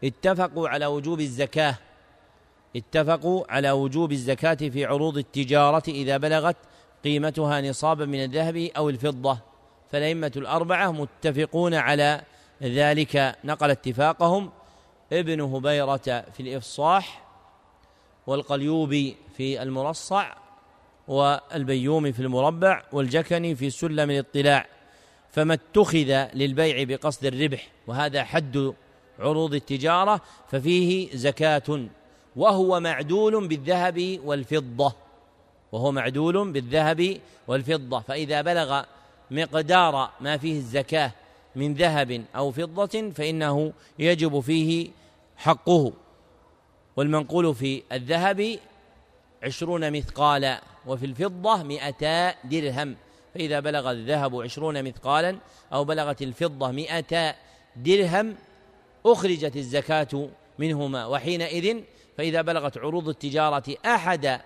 اتفقوا 0.03 0.69
على 0.69 0.85
وجوب 0.85 1.19
الزكاة 1.19 1.75
اتفقوا 2.75 3.43
على 3.49 3.71
وجوب 3.71 4.11
الزكاة 4.11 4.53
في 4.53 4.85
عروض 4.85 5.17
التجارة 5.17 5.83
إذا 5.87 6.17
بلغت 6.17 6.55
قيمتها 7.03 7.61
نصابا 7.61 8.05
من 8.05 8.23
الذهب 8.23 8.57
أو 8.77 8.89
الفضة. 8.89 9.39
فالأئمة 9.91 10.31
الأربعة 10.35 10.91
متفقون 10.91 11.73
على 11.73 12.21
ذلك 12.63 13.35
نقل 13.43 13.71
اتفاقهم. 13.71 14.51
ابن 15.13 15.41
هبيرة 15.41 16.25
في 16.33 16.39
الإفصاح 16.39 17.23
والقليوبي 18.27 19.17
في 19.37 19.61
المرصع 19.61 20.33
والبيومي 21.07 22.13
في 22.13 22.19
المربع 22.19 22.83
والجكني 22.91 23.55
في 23.55 23.69
سلم 23.69 24.11
الاطلاع 24.11 24.67
فما 25.31 25.53
اتخذ 25.53 26.27
للبيع 26.33 26.83
بقصد 26.83 27.25
الربح 27.25 27.67
وهذا 27.87 28.23
حد 28.23 28.73
عروض 29.19 29.53
التجارة 29.53 30.21
ففيه 30.51 31.09
زكاة 31.13 31.87
وهو 32.35 32.79
معدول 32.79 33.47
بالذهب 33.47 34.19
والفضة 34.23 34.93
وهو 35.71 35.91
معدول 35.91 36.51
بالذهب 36.51 37.17
والفضة 37.47 37.99
فإذا 37.99 38.41
بلغ 38.41 38.83
مقدار 39.31 40.09
ما 40.21 40.37
فيه 40.37 40.57
الزكاة 40.57 41.11
من 41.57 41.73
ذهب 41.73 42.25
أو 42.35 42.51
فضة 42.51 43.11
فإنه 43.11 43.73
يجب 43.99 44.39
فيه 44.39 44.89
حقه. 45.37 45.93
والمنقول 46.95 47.55
في 47.55 47.83
الذهب 47.91 48.59
عشرون 49.43 49.91
مثقالا 49.91 50.61
وفي 50.87 51.05
الفضة 51.05 51.63
مئتا 51.63 52.33
درهم. 52.43 52.95
فإذا 53.33 53.59
بلغ 53.59 53.91
الذهب 53.91 54.41
عشرون 54.41 54.83
مثقالا 54.83 55.37
أو 55.73 55.83
بلغت 55.83 56.21
الفضة 56.21 56.71
مئتا 56.71 57.35
درهم 57.75 58.35
أخرجت 59.05 59.55
الزكاة 59.55 60.29
منهما. 60.59 61.05
وحينئذ 61.05 61.81
فإذا 62.17 62.41
بلغت 62.41 62.77
عروض 62.77 63.09
التجارة 63.09 63.75
أحد 63.85 64.41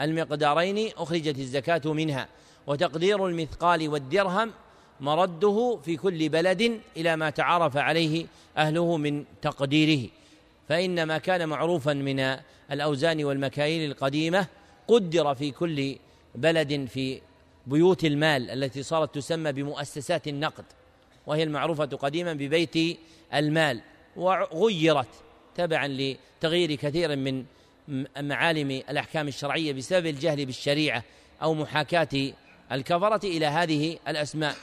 المقدارين 0.00 0.92
أخرجت 0.96 1.38
الزكاة 1.38 1.92
منها. 1.92 2.28
وتقدير 2.66 3.26
المثقال 3.26 3.88
والدرهم 3.88 4.52
مرده 5.00 5.78
في 5.84 5.96
كل 5.96 6.28
بلد 6.28 6.80
إلى 6.96 7.16
ما 7.16 7.30
تعارف 7.30 7.76
عليه 7.76 8.26
أهله 8.56 8.96
من 8.96 9.24
تقديره. 9.42 10.08
فإن 10.68 11.02
ما 11.02 11.18
كان 11.18 11.48
معروفا 11.48 11.92
من 11.92 12.36
الأوزان 12.70 13.24
والمكاييل 13.24 13.90
القديمة 13.90 14.46
قدر 14.88 15.34
في 15.34 15.50
كل 15.50 15.96
بلد 16.34 16.88
في 16.88 17.20
بيوت 17.66 18.04
المال 18.04 18.50
التي 18.50 18.82
صارت 18.82 19.14
تسمى 19.14 19.52
بمؤسسات 19.52 20.28
النقد 20.28 20.64
وهي 21.26 21.42
المعروفة 21.42 21.84
قديما 21.84 22.32
ببيت 22.32 22.98
المال 23.34 23.80
وغيرت 24.16 25.08
تبعا 25.54 25.88
لتغيير 25.88 26.74
كثير 26.74 27.16
من 27.16 27.44
معالم 28.20 28.70
الأحكام 28.70 29.28
الشرعية 29.28 29.72
بسبب 29.72 30.06
الجهل 30.06 30.46
بالشريعة 30.46 31.02
أو 31.42 31.54
محاكاة 31.54 32.32
الكفرة 32.72 33.26
إلى 33.26 33.46
هذه 33.46 33.98
الأسماء. 34.08 34.56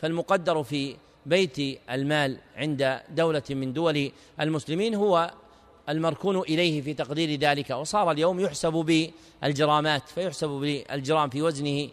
فالمقدر 0.00 0.62
في 0.62 0.96
بيت 1.26 1.80
المال 1.90 2.38
عند 2.56 3.00
دولة 3.10 3.42
من 3.50 3.72
دول 3.72 4.10
المسلمين 4.40 4.94
هو 4.94 5.30
المركون 5.88 6.38
إليه 6.38 6.80
في 6.82 6.94
تقدير 6.94 7.40
ذلك 7.40 7.70
وصار 7.70 8.10
اليوم 8.10 8.40
يحسب 8.40 8.72
بالجرامات 9.42 10.08
فيحسب 10.08 10.48
بالجرام 10.48 11.30
في 11.30 11.42
وزنه 11.42 11.88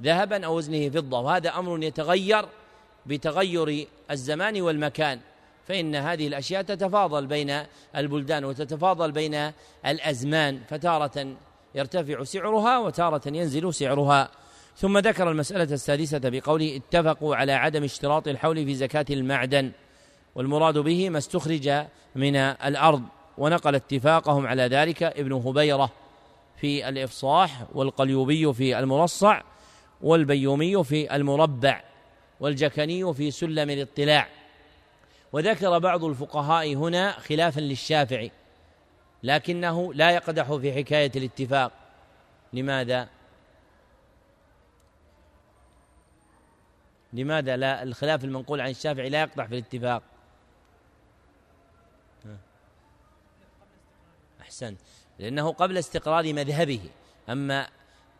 ذهبا 0.00 0.46
أو 0.46 0.56
وزنه 0.56 0.88
فضة 0.88 1.20
وهذا 1.20 1.58
أمر 1.58 1.82
يتغير 1.82 2.44
بتغير 3.06 3.86
الزمان 4.10 4.60
والمكان 4.60 5.20
فإن 5.68 5.94
هذه 5.94 6.26
الأشياء 6.26 6.62
تتفاضل 6.62 7.26
بين 7.26 7.62
البلدان 7.96 8.44
وتتفاضل 8.44 9.12
بين 9.12 9.52
الأزمان 9.86 10.60
فتارة 10.68 11.36
يرتفع 11.74 12.24
سعرها 12.24 12.78
وتارة 12.78 13.22
ينزل 13.26 13.74
سعرها. 13.74 14.30
ثم 14.78 14.98
ذكر 14.98 15.30
المسألة 15.30 15.74
السادسة 15.74 16.20
بقوله 16.24 16.76
اتفقوا 16.76 17.36
على 17.36 17.52
عدم 17.52 17.84
اشتراط 17.84 18.28
الحول 18.28 18.64
في 18.64 18.74
زكاة 18.74 19.06
المعدن 19.10 19.72
والمراد 20.34 20.78
به 20.78 21.10
ما 21.10 21.18
استخرج 21.18 21.68
من 22.14 22.36
الأرض 22.36 23.02
ونقل 23.38 23.74
اتفاقهم 23.74 24.46
على 24.46 24.62
ذلك 24.62 25.02
ابن 25.02 25.32
هبيرة 25.32 25.90
في 26.56 26.88
الإفصاح 26.88 27.64
والقليوبي 27.74 28.52
في 28.52 28.78
المرصع 28.78 29.40
والبيومي 30.02 30.84
في 30.84 31.16
المربع 31.16 31.82
والجكني 32.40 33.14
في 33.14 33.30
سلم 33.30 33.70
الاطلاع 33.70 34.28
وذكر 35.32 35.78
بعض 35.78 36.04
الفقهاء 36.04 36.74
هنا 36.74 37.12
خلافا 37.12 37.60
للشافعي 37.60 38.30
لكنه 39.22 39.94
لا 39.94 40.10
يقدح 40.10 40.52
في 40.52 40.72
حكاية 40.72 41.12
الاتفاق 41.16 41.72
لماذا؟ 42.52 43.17
لماذا 47.12 47.56
لا 47.56 47.82
الخلاف 47.82 48.24
المنقول 48.24 48.60
عن 48.60 48.70
الشافعي 48.70 49.08
لا 49.08 49.20
يقدح 49.20 49.46
في 49.46 49.52
الاتفاق؟ 49.52 50.02
أحسنت 54.40 54.80
لأنه 55.18 55.52
قبل 55.52 55.78
استقرار 55.78 56.32
مذهبه. 56.32 56.80
أما 57.28 57.68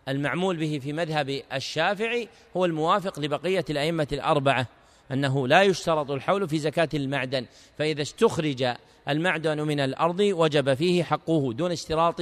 المعمول 0.08 0.56
به 0.56 0.78
في 0.82 0.92
مذهب 0.92 1.42
الشافعي 1.52 2.28
هو 2.56 2.64
الموافق 2.64 3.20
لبقية 3.20 3.64
الأئمة 3.70 4.08
الأربعة 4.12 4.66
أنه 5.12 5.48
لا 5.48 5.62
يشترط 5.62 6.10
الحول 6.10 6.48
في 6.48 6.58
زكاة 6.58 6.88
المعدن 6.94 7.46
فإذا 7.78 8.02
استخرج 8.02 8.74
المعدن 9.08 9.60
من 9.60 9.80
الأرض 9.80 10.20
وجب 10.20 10.74
فيه 10.74 11.02
حقه 11.02 11.52
دون 11.52 11.72
اشتراط 11.72 12.20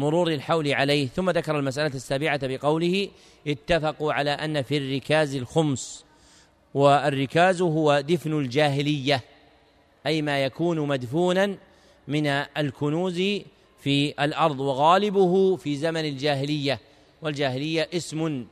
مرور 0.00 0.28
الحول 0.32 0.72
عليه. 0.72 1.08
ثم 1.08 1.30
ذكر 1.30 1.58
المسألة 1.58 1.94
السابعة 1.94 2.40
بقوله 2.42 3.08
اتفقوا 3.46 4.12
على 4.12 4.30
أن 4.30 4.62
في 4.62 4.76
الركاز 4.76 5.34
الخمس 5.34 6.04
والركاز 6.74 7.62
هو 7.62 8.00
دفن 8.00 8.32
الجاهلية 8.32 9.24
أي 10.06 10.22
ما 10.22 10.44
يكون 10.44 10.88
مدفونا 10.88 11.56
من 12.08 12.26
الكنوز 12.26 13.22
في 13.82 14.24
الأرض 14.24 14.60
وغالبه 14.60 15.56
في 15.56 15.76
زمن 15.76 16.04
الجاهلية. 16.04 16.80
والجاهلية 17.22 17.88
اسم 17.94 18.46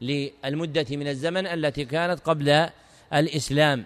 للمدة 0.00 0.86
من 0.90 1.08
الزمن 1.08 1.46
التي 1.46 1.84
كانت 1.84 2.20
قبل 2.20 2.68
الإسلام. 3.14 3.84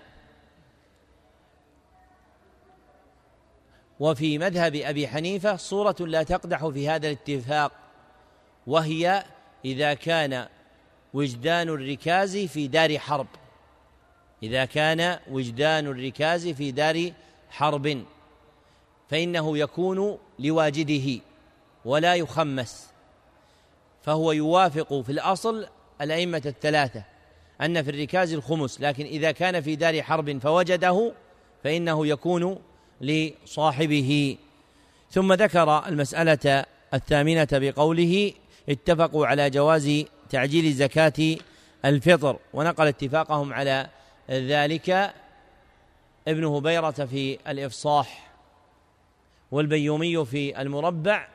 وفي 4.01 4.39
مذهب 4.39 4.75
أبي 4.75 5.09
حنيفة 5.09 5.57
صورة 5.57 5.97
لا 6.01 6.23
تقدح 6.23 6.67
في 6.69 6.89
هذا 6.89 7.07
الاتفاق 7.07 7.73
وهي 8.67 9.25
إذا 9.65 9.95
كان 9.95 10.47
وجدان 11.15 11.69
الركاز 11.69 12.37
في 12.37 12.69
دار 12.69 12.99
حرب. 12.99 13.27
إذا 14.43 14.65
كان 14.65 15.19
وجدان 15.31 15.87
الركاز 15.87 16.49
في 16.49 16.71
دار 16.71 17.13
حرب 17.51 18.05
فإنه 19.09 19.59
يكون 19.59 20.19
لواجده 20.39 21.21
ولا 21.85 22.15
يخمس. 22.15 22.95
فهو 24.03 24.33
يوافق 24.33 25.01
في 25.01 25.13
الأصل 25.13 25.67
الأئمة 26.01 26.43
الثلاثة 26.47 27.05
أن 27.61 27.83
في 27.83 27.91
الركاز 27.91 28.33
الخمس 28.33 28.81
لكن 28.81 29.05
إذا 29.05 29.33
كان 29.33 29.61
في 29.61 29.77
دار 29.77 30.03
حرب 30.03 30.39
فوجده 30.39 31.13
فإنه 31.65 32.07
يكون 32.07 32.59
لصاحبه. 33.01 34.37
ثم 35.11 35.33
ذكر 35.33 35.87
المسألة 35.87 36.65
الثامنة 36.95 37.49
بقوله 37.53 38.33
اتفقوا 38.69 39.27
على 39.27 39.51
جواز 39.51 40.05
تعجيل 40.31 40.73
زكاة 40.73 41.37
الفطر. 41.85 42.39
ونقل 42.55 42.87
اتفاقهم 42.87 43.53
على 43.53 43.89
ذلك 44.31 45.15
ابن 46.29 46.45
هبيرة 46.45 46.91
في 46.91 47.39
الإفصاح 47.49 48.31
والبيومي 49.51 50.25
في 50.25 50.61
المربع 50.61 51.29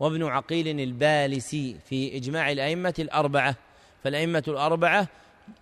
وابن 0.00 0.24
عقيل 0.24 0.80
البالسي 0.80 1.76
في 1.88 2.16
إجماع 2.16 2.52
الأئمة 2.52 2.94
الأربعة. 2.98 3.56
فالأئمة 4.04 4.42
الأربعة 4.48 5.08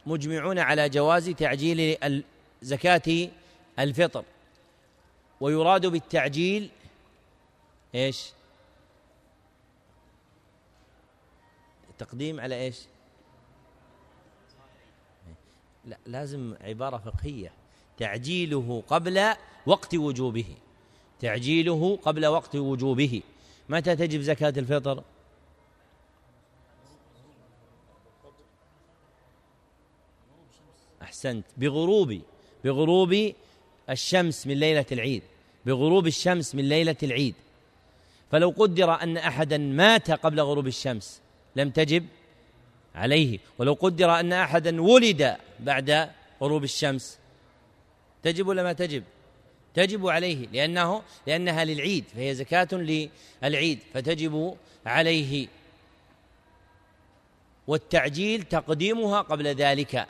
مجمعون 0.06 0.58
على 0.58 0.88
جواز 0.88 1.30
تعجيل 1.30 1.96
زكاة 2.62 3.28
الفطر. 3.78 4.24
ويراد 5.44 5.86
بالتعجيل 5.86 6.70
إيش؟ 7.94 8.32
تقديم 11.98 12.40
على 12.40 12.54
إيش؟ 12.54 12.80
لا 15.84 15.98
لازم 16.06 16.54
عبارة 16.60 16.96
فقهية. 16.96 17.52
تعجيله 17.98 18.82
قبل 18.88 19.34
وقت 19.66 19.94
وجوبه. 19.94 20.54
تعجيله 21.20 21.96
قبل 21.96 22.26
وقت 22.26 22.56
وجوبه. 22.56 23.22
متى 23.68 23.96
تجب 23.96 24.20
زكاة 24.20 24.54
الفطر؟ 24.56 25.02
أحسنت. 31.02 31.46
بغروب 31.56 32.20
بغروب 32.64 33.32
الشمس 33.90 34.46
من 34.46 34.54
ليلة 34.54 34.86
العيد. 34.92 35.22
بغروب 35.66 36.06
الشمس 36.06 36.54
من 36.54 36.68
ليلة 36.68 36.96
العيد. 37.02 37.34
فلو 38.32 38.54
قدر 38.58 39.02
أن 39.02 39.16
أحدا 39.16 39.58
مات 39.58 40.10
قبل 40.10 40.40
غروب 40.40 40.66
الشمس 40.66 41.20
لم 41.56 41.70
تجب 41.70 42.06
عليه. 42.94 43.38
ولو 43.58 43.72
قدر 43.72 44.20
أن 44.20 44.32
أحدا 44.32 44.82
ولد 44.82 45.36
بعد 45.60 46.10
غروب 46.42 46.64
الشمس 46.64 47.18
تجب 48.22 48.46
ولا 48.46 48.62
ما 48.62 48.72
تجب؟ 48.72 49.02
تجب 49.74 50.06
عليه 50.06 50.46
لأنه 50.52 51.02
لأنها 51.26 51.64
للعيد 51.64 52.04
فهي 52.14 52.34
زكاة 52.34 52.68
للعيد 53.42 53.78
فتجب 53.94 54.56
عليه. 54.86 55.48
والتعجيل 57.66 58.42
تقديمها 58.42 59.20
قبل 59.20 59.46
ذلك. 59.46 60.06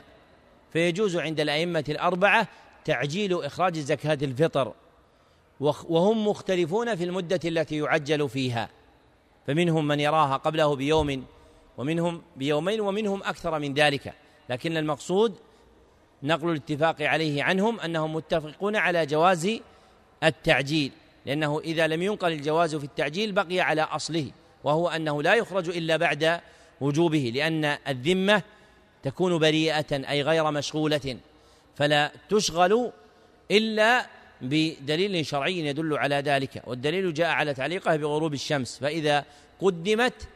فيجوز 0.73 1.17
عند 1.17 1.39
الأئمة 1.39 1.85
الأربعة 1.89 2.47
تعجيل 2.85 3.43
إخراج 3.43 3.79
زكاة 3.79 4.17
الفطر. 4.21 4.73
وهم 5.59 6.27
مختلفون 6.27 6.95
في 6.95 7.03
المدة 7.03 7.39
التي 7.45 7.77
يعجل 7.77 8.29
فيها. 8.29 8.69
فمنهم 9.47 9.87
من 9.87 9.99
يراها 9.99 10.37
قبله 10.37 10.75
بيوم 10.75 11.25
ومنهم 11.77 12.21
بيومين 12.35 12.81
ومنهم 12.81 13.23
أكثر 13.23 13.59
من 13.59 13.73
ذلك. 13.73 14.13
لكن 14.49 14.77
المقصود 14.77 15.35
نقل 16.23 16.49
الاتفاق 16.49 17.01
عليه 17.01 17.43
عنهم 17.43 17.79
أنهم 17.79 18.15
متفقون 18.15 18.75
على 18.75 19.05
جواز 19.05 19.59
التعجيل 20.23 20.91
لأنه 21.25 21.59
إذا 21.59 21.87
لم 21.87 22.01
ينقل 22.01 22.31
الجواز 22.31 22.75
في 22.75 22.83
التعجيل 22.83 23.31
بقي 23.31 23.59
على 23.59 23.81
أصله 23.81 24.31
وهو 24.63 24.87
أنه 24.87 25.23
لا 25.23 25.35
يخرج 25.35 25.69
إلا 25.69 25.97
بعد 25.97 26.41
وجوبه 26.81 27.31
لأن 27.35 27.65
الذمة 27.87 28.41
تكون 29.03 29.37
بريئة 29.37 30.09
أي 30.09 30.21
غير 30.21 30.51
مشغولة 30.51 31.17
فلا 31.75 32.11
تشغل 32.29 32.91
إلا 33.51 34.05
بدليل 34.41 35.25
شرعي 35.25 35.59
يدل 35.59 35.97
على 35.97 36.15
ذلك 36.15 36.61
والدليل 36.67 37.13
جاء 37.13 37.27
على 37.27 37.53
تعليقه 37.53 37.95
بغروب 37.95 38.33
الشمس 38.33 38.77
فإذا 38.79 39.25
قدمت 39.61 40.27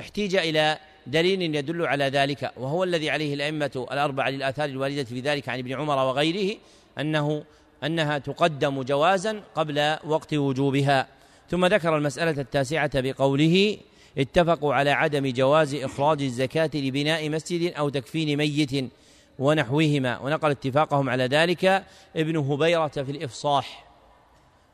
احتيج 0.00 0.36
إلى 0.36 0.78
دليل 1.06 1.54
يدل 1.54 1.86
على 1.86 2.04
ذلك 2.04 2.52
وهو 2.56 2.84
الذي 2.84 3.10
عليه 3.10 3.34
الأئمة 3.34 3.86
الأربعة 3.92 4.30
للآثار 4.30 4.68
الواردة 4.68 5.04
في 5.04 5.20
ذلك 5.20 5.48
عن 5.48 5.58
ابن 5.58 5.72
عمر 5.72 5.96
وغيره 5.96 6.56
أنه 6.98 7.44
أنها 7.84 8.18
تقدم 8.18 8.82
جوازا 8.82 9.42
قبل 9.54 9.96
وقت 10.04 10.34
وجوبها. 10.34 11.06
ثم 11.50 11.66
ذكر 11.66 11.96
المسألة 11.96 12.40
التاسعة 12.40 13.00
بقوله 13.00 13.76
اتفقوا 14.18 14.74
على 14.74 14.90
عدم 14.90 15.26
جواز 15.26 15.74
إخراج 15.74 16.22
الزكاة 16.22 16.70
لبناء 16.74 17.30
مسجد 17.30 17.72
أو 17.72 17.88
تكفين 17.88 18.36
ميت. 18.36 18.90
ونحوهما. 19.38 20.18
ونقل 20.18 20.50
اتفاقهم 20.50 21.10
على 21.10 21.26
ذلك 21.26 21.84
ابن 22.16 22.36
هبيرة 22.36 22.88
في 22.88 23.10
الإفصاح 23.10 23.86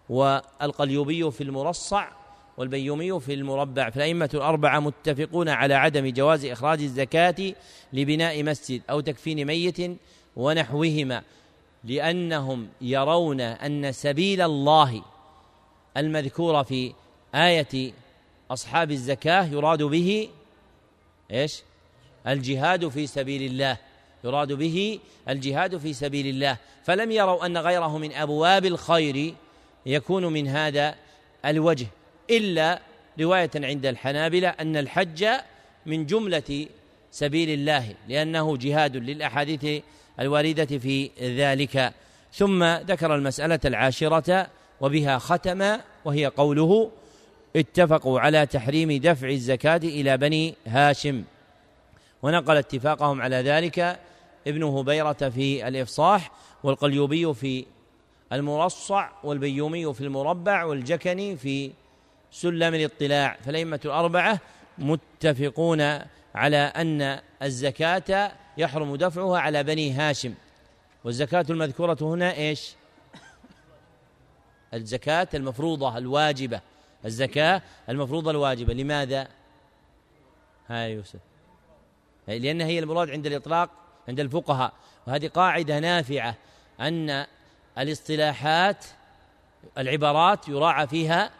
والقليوبي 0.08 1.30
في 1.30 1.42
المرصع 1.42 2.08
والبيومي 2.56 3.20
في 3.20 3.34
المربع. 3.34 3.90
فالأئمة 3.90 4.30
الأربعة 4.34 4.80
متفقون 4.80 5.48
على 5.48 5.74
عدم 5.74 6.08
جواز 6.08 6.44
إخراج 6.44 6.82
الزكاة 6.82 7.54
لبناء 7.92 8.42
مسجد 8.42 8.82
أو 8.90 9.00
تكفين 9.00 9.46
ميت 9.46 9.98
ونحوهما 10.36 11.22
لأنهم 11.84 12.68
يرون 12.80 13.40
أن 13.40 13.92
سبيل 13.92 14.42
الله 14.42 15.02
المذكور 15.96 16.64
في 16.64 16.92
آية 17.34 17.92
أصحاب 18.50 18.90
الزكاة 18.90 19.44
يراد 19.44 19.82
به 19.82 20.28
إيش؟ 21.30 21.62
الجهاد 22.26 22.88
في 22.88 23.06
سبيل 23.06 23.42
الله. 23.42 23.78
يراد 24.24 24.52
به 24.52 24.98
الجهاد 25.28 25.76
في 25.76 25.92
سبيل 25.92 26.26
الله. 26.26 26.56
فلم 26.84 27.10
يروا 27.10 27.46
أن 27.46 27.58
غيره 27.58 27.98
من 27.98 28.12
أبواب 28.12 28.64
الخير 28.64 29.34
يكون 29.86 30.26
من 30.26 30.48
هذا 30.48 30.94
الوجه 31.46 31.86
إلا 32.30 32.80
رواية 33.20 33.50
عند 33.56 33.86
الحنابلة 33.86 34.48
أن 34.48 34.76
الحج 34.76 35.26
من 35.86 36.06
جملة 36.06 36.66
سبيل 37.10 37.50
الله 37.50 37.94
لأنه 38.08 38.56
جهاد 38.56 38.96
للأحاديث 38.96 39.82
الواردة 40.20 40.78
في 40.78 41.10
ذلك. 41.20 41.92
ثم 42.32 42.64
ذكر 42.64 43.14
المسألة 43.14 43.60
العاشرة 43.64 44.46
وبها 44.80 45.18
ختم 45.18 45.76
وهي 46.04 46.26
قوله 46.26 46.90
اتفقوا 47.56 48.20
على 48.20 48.46
تحريم 48.46 48.92
دفع 48.92 49.28
الزكاة 49.28 49.76
إلى 49.76 50.16
بني 50.16 50.54
هاشم. 50.66 51.24
ونقل 52.22 52.56
اتفاقهم 52.56 53.22
على 53.22 53.36
ذلك 53.36 53.98
ابن 54.46 54.62
هبيرة 54.62 55.12
في 55.12 55.68
الإفصاح 55.68 56.30
والقليوبي 56.62 57.34
في 57.34 57.66
المرصع 58.32 59.08
والبيومي 59.24 59.94
في 59.94 60.00
المربع 60.00 60.64
والجكني 60.64 61.36
في 61.36 61.70
سلم 62.30 62.74
الاطلاع 62.74 63.36
فالأئمة 63.44 63.80
الأربعة 63.84 64.40
متفقون 64.78 65.98
على 66.34 66.56
أن 66.56 67.20
الزكاة 67.42 68.32
يحرم 68.58 68.96
دفعها 68.96 69.38
على 69.38 69.62
بني 69.62 69.92
هاشم 69.92 70.34
والزكاة 71.04 71.46
المذكورة 71.50 71.98
هنا 72.00 72.34
إيش؟ 72.36 72.74
الزكاة 74.74 75.28
المفروضة 75.34 75.98
الواجبة 75.98 76.60
الزكاة 77.04 77.62
المفروضة 77.88 78.30
الواجبة 78.30 78.74
لماذا؟ 78.74 79.28
هاي 80.68 80.92
يوسف 80.92 81.20
لأن 82.28 82.60
هي 82.60 82.78
المراد 82.78 83.10
عند 83.10 83.26
الإطلاق 83.26 83.70
عند 84.08 84.20
الفقهاء. 84.20 84.72
وهذه 85.06 85.28
قاعدة 85.28 85.78
نافعة 85.78 86.34
أن 86.80 87.26
الاصطلاحات 87.78 88.84
العبارات 89.78 90.48
يراعى 90.48 90.86
فيها 90.86 91.30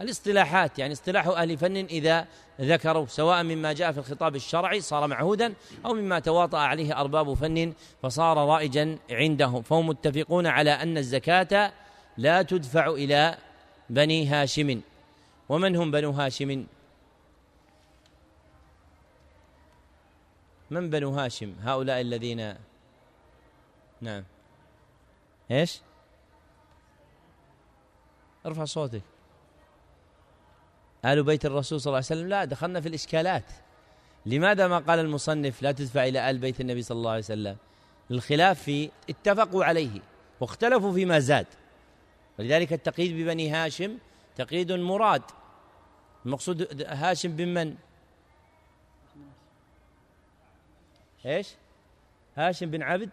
الاصطلاحات. 0.00 0.78
يعني 0.78 0.92
اصطلاح 0.92 1.28
أهل 1.28 1.58
فن 1.58 1.76
إذا 1.76 2.26
ذكروا 2.60 3.06
سواء 3.06 3.42
مما 3.42 3.72
جاء 3.72 3.92
في 3.92 3.98
الخطاب 3.98 4.36
الشرعي 4.36 4.80
صار 4.80 5.06
معهودا 5.06 5.54
أو 5.84 5.94
مما 5.94 6.18
تواطأ 6.18 6.58
عليه 6.58 7.00
أرباب 7.00 7.34
فن 7.34 7.72
فصار 8.02 8.36
رائجا 8.36 8.98
عندهم. 9.10 9.62
فهم 9.62 9.86
متفقون 9.86 10.46
على 10.46 10.70
أن 10.70 10.98
الزكاة 10.98 11.72
لا 12.16 12.42
تدفع 12.42 12.86
إلى 12.86 13.38
بني 13.90 14.26
هاشم. 14.26 14.80
ومن 15.48 15.76
هم 15.76 15.90
بنو 15.90 16.10
هاشم؟ 16.10 16.66
من 20.70 20.90
بنو 20.90 21.10
هاشم؟ 21.10 21.54
هؤلاء 21.62 22.00
الذين 22.00 22.54
نعم. 24.00 24.24
إيش؟ 25.50 25.80
ارفع 28.46 28.64
صوتك. 28.64 29.02
آل 31.04 31.22
بيت 31.22 31.46
الرسول 31.46 31.80
صلى 31.80 31.90
الله 31.90 31.96
عليه 31.96 32.06
وسلم 32.06 32.28
لا 32.28 32.44
دخلنا 32.44 32.80
في 32.80 32.88
الإشكالات. 32.88 33.44
لماذا 34.26 34.68
ما 34.68 34.78
قال 34.78 34.98
المصنف 34.98 35.62
لا 35.62 35.72
تدفع 35.72 36.04
إلى 36.04 36.30
آل 36.30 36.38
بيت 36.38 36.60
النبي 36.60 36.82
صلى 36.82 36.98
الله 36.98 37.10
عليه 37.10 37.20
وسلم؟ 37.20 37.56
الخلاف 38.10 38.62
في 38.62 38.90
اتفقوا 39.10 39.64
عليه 39.64 40.00
واختلفوا 40.40 40.92
فيما 40.92 41.18
زاد. 41.18 41.46
ولذلك 42.38 42.72
التقييد 42.72 43.12
ببني 43.12 43.50
هاشم 43.50 43.98
تقييد 44.36 44.72
مراد. 44.72 45.22
المقصود 46.26 46.82
هاشم 46.82 47.36
بن 47.36 47.48
من 47.54 47.76
إيش؟ 51.26 51.48
هاشم 52.36 52.70
بن 52.70 52.82
عبد 52.82 53.10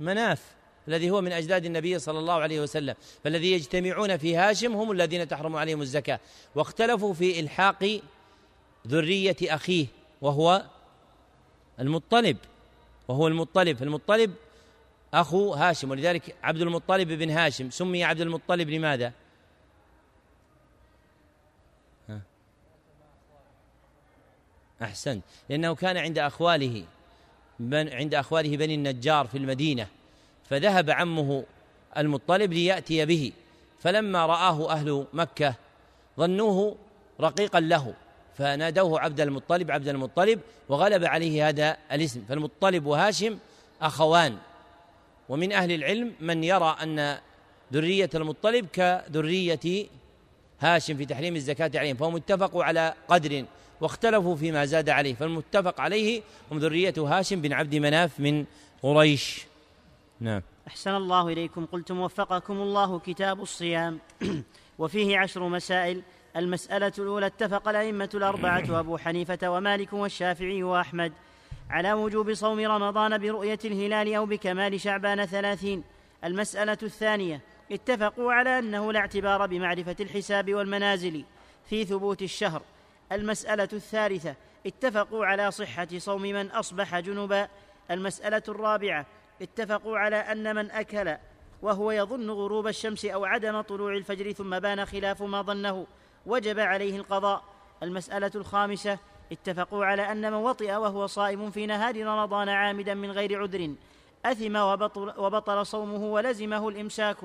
مناف 0.00 0.54
الذي 0.88 1.10
هو 1.10 1.20
من 1.20 1.32
أجداد 1.32 1.64
النبي 1.64 1.98
صلى 1.98 2.18
الله 2.18 2.34
عليه 2.34 2.60
وسلم. 2.60 2.94
فالذي 3.24 3.52
يجتمعون 3.52 4.16
في 4.16 4.36
هاشم 4.36 4.76
هم 4.76 4.90
الذين 4.90 5.28
تحرم 5.28 5.56
عليهم 5.56 5.82
الزكاة. 5.82 6.20
واختلفوا 6.54 7.14
في 7.14 7.40
إلحاق 7.40 8.00
ذرية 8.88 9.36
أخيه 9.42 9.86
وهو 10.22 10.62
المطلب. 11.80 12.36
وهو 13.08 13.26
المطلب. 13.28 13.76
فالمطلب 13.76 14.34
أخو 15.14 15.54
هاشم. 15.54 15.90
ولذلك 15.90 16.36
عبد 16.42 16.60
المطلب 16.60 17.08
بن 17.08 17.30
هاشم. 17.30 17.70
سمي 17.70 18.04
عبد 18.04 18.20
المطلب 18.20 18.70
لماذا؟ 18.70 19.12
أحسنت. 24.82 25.24
لأنه 25.48 25.74
كان 25.74 25.96
عند 25.96 26.18
أخواله. 26.18 26.84
بن 27.58 27.88
عند 27.88 28.14
أخواله 28.14 28.56
بني 28.56 28.74
النجار 28.74 29.26
في 29.26 29.38
المدينة 29.38 29.86
فذهب 30.44 30.90
عمه 30.90 31.44
المطلب 31.96 32.52
ليأتي 32.52 33.06
به 33.06 33.32
فلما 33.80 34.26
رآه 34.26 34.70
أهل 34.70 35.06
مكة 35.12 35.54
ظنوه 36.18 36.76
رقيقا 37.20 37.60
له 37.60 37.94
فنادوه 38.38 39.00
عبد 39.00 39.20
المطلب 39.20 39.70
عبد 39.70 39.88
المطلب 39.88 40.40
وغلب 40.68 41.04
عليه 41.04 41.48
هذا 41.48 41.76
الاسم 41.92 42.24
فالمطلب 42.28 42.86
وهاشم 42.86 43.38
أخوان. 43.82 44.36
ومن 45.28 45.52
أهل 45.52 45.72
العلم 45.72 46.12
من 46.20 46.44
يرى 46.44 46.76
أن 46.82 47.18
ذرية 47.72 48.10
المطلب 48.14 48.66
كذرية 48.66 49.86
هاشم 50.60 50.96
في 50.96 51.04
تحريم 51.04 51.36
الزكاة 51.36 51.70
عليهم 51.74 51.96
فهم 51.96 52.16
اتفقوا 52.16 52.64
على 52.64 52.94
قدر 53.08 53.44
واختلفوا 53.80 54.36
فيما 54.36 54.64
زاد 54.64 54.88
عليه 54.88 55.14
فالمتفق 55.14 55.80
عليه 55.80 56.22
هم 56.52 56.58
ذرية 56.58 56.94
هاشم 56.98 57.40
بن 57.40 57.52
عبد 57.52 57.74
مناف 57.74 58.20
من 58.20 58.44
قريش. 58.82 59.46
نعم. 60.20 60.42
أحسن 60.68 60.94
الله 60.94 61.28
إليكم. 61.28 61.66
قلتم 61.66 62.00
وفقكم 62.00 62.54
الله 62.60 62.98
كتاب 62.98 63.42
الصيام. 63.42 63.98
وفيه 64.78 65.18
عشر 65.18 65.48
مسائل. 65.48 66.02
المسألة 66.36 66.92
الأولى 66.98 67.26
اتفق 67.26 67.68
الأئمة 67.68 68.10
الأربعة 68.14 68.80
أبو 68.80 68.98
حنيفة 68.98 69.48
ومالك 69.50 69.92
والشافعي 69.92 70.62
وأحمد 70.62 71.12
على 71.70 71.92
وجوب 71.92 72.34
صوم 72.34 72.60
رمضان 72.60 73.18
برؤية 73.18 73.58
الهلال 73.64 74.14
أو 74.14 74.26
بكمال 74.26 74.80
شعبان 74.80 75.26
ثلاثين. 75.26 75.84
المسألة 76.24 76.78
الثانية 76.82 77.40
اتفقوا 77.72 78.32
على 78.32 78.58
أنه 78.58 78.92
لا 78.92 78.98
اعتبار 78.98 79.46
بمعرفة 79.46 79.96
الحساب 80.00 80.54
والمنازل 80.54 81.24
في 81.70 81.84
ثبوت 81.84 82.22
الشهر. 82.22 82.62
المسألة 83.12 83.68
الثالثة 83.72 84.34
اتفقوا 84.66 85.26
على 85.26 85.50
صحة 85.50 85.88
صوم 85.98 86.22
من 86.22 86.50
أصبح 86.50 86.98
جنبا 86.98 87.48
المسألة 87.90 88.42
الرابعة 88.48 89.06
اتفقوا 89.42 89.98
على 89.98 90.16
أن 90.16 90.56
من 90.56 90.70
أكل 90.70 91.16
وهو 91.62 91.90
يظن 91.90 92.30
غروب 92.30 92.66
الشمس 92.66 93.04
أو 93.04 93.24
عدم 93.24 93.60
طلوع 93.60 93.92
الفجر 93.92 94.32
ثم 94.32 94.58
بان 94.58 94.86
خلاف 94.86 95.22
ما 95.22 95.42
ظنه 95.42 95.86
وجب 96.26 96.58
عليه 96.58 96.96
القضاء. 96.96 97.44
المسألة 97.82 98.30
الخامسة 98.34 98.98
اتفقوا 99.32 99.84
على 99.84 100.12
أن 100.12 100.32
من 100.32 100.38
وطئ 100.38 100.74
وهو 100.74 101.06
صائم 101.06 101.50
في 101.50 101.66
نهار 101.66 102.06
رمضان 102.06 102.48
عامدا 102.48 102.94
من 102.94 103.10
غير 103.10 103.42
عذر 103.42 103.74
أثم 104.24 104.56
وبطل, 104.56 105.12
وبطل 105.18 105.66
صومه 105.66 106.04
ولزمه 106.04 106.68
الإمساك 106.68 107.16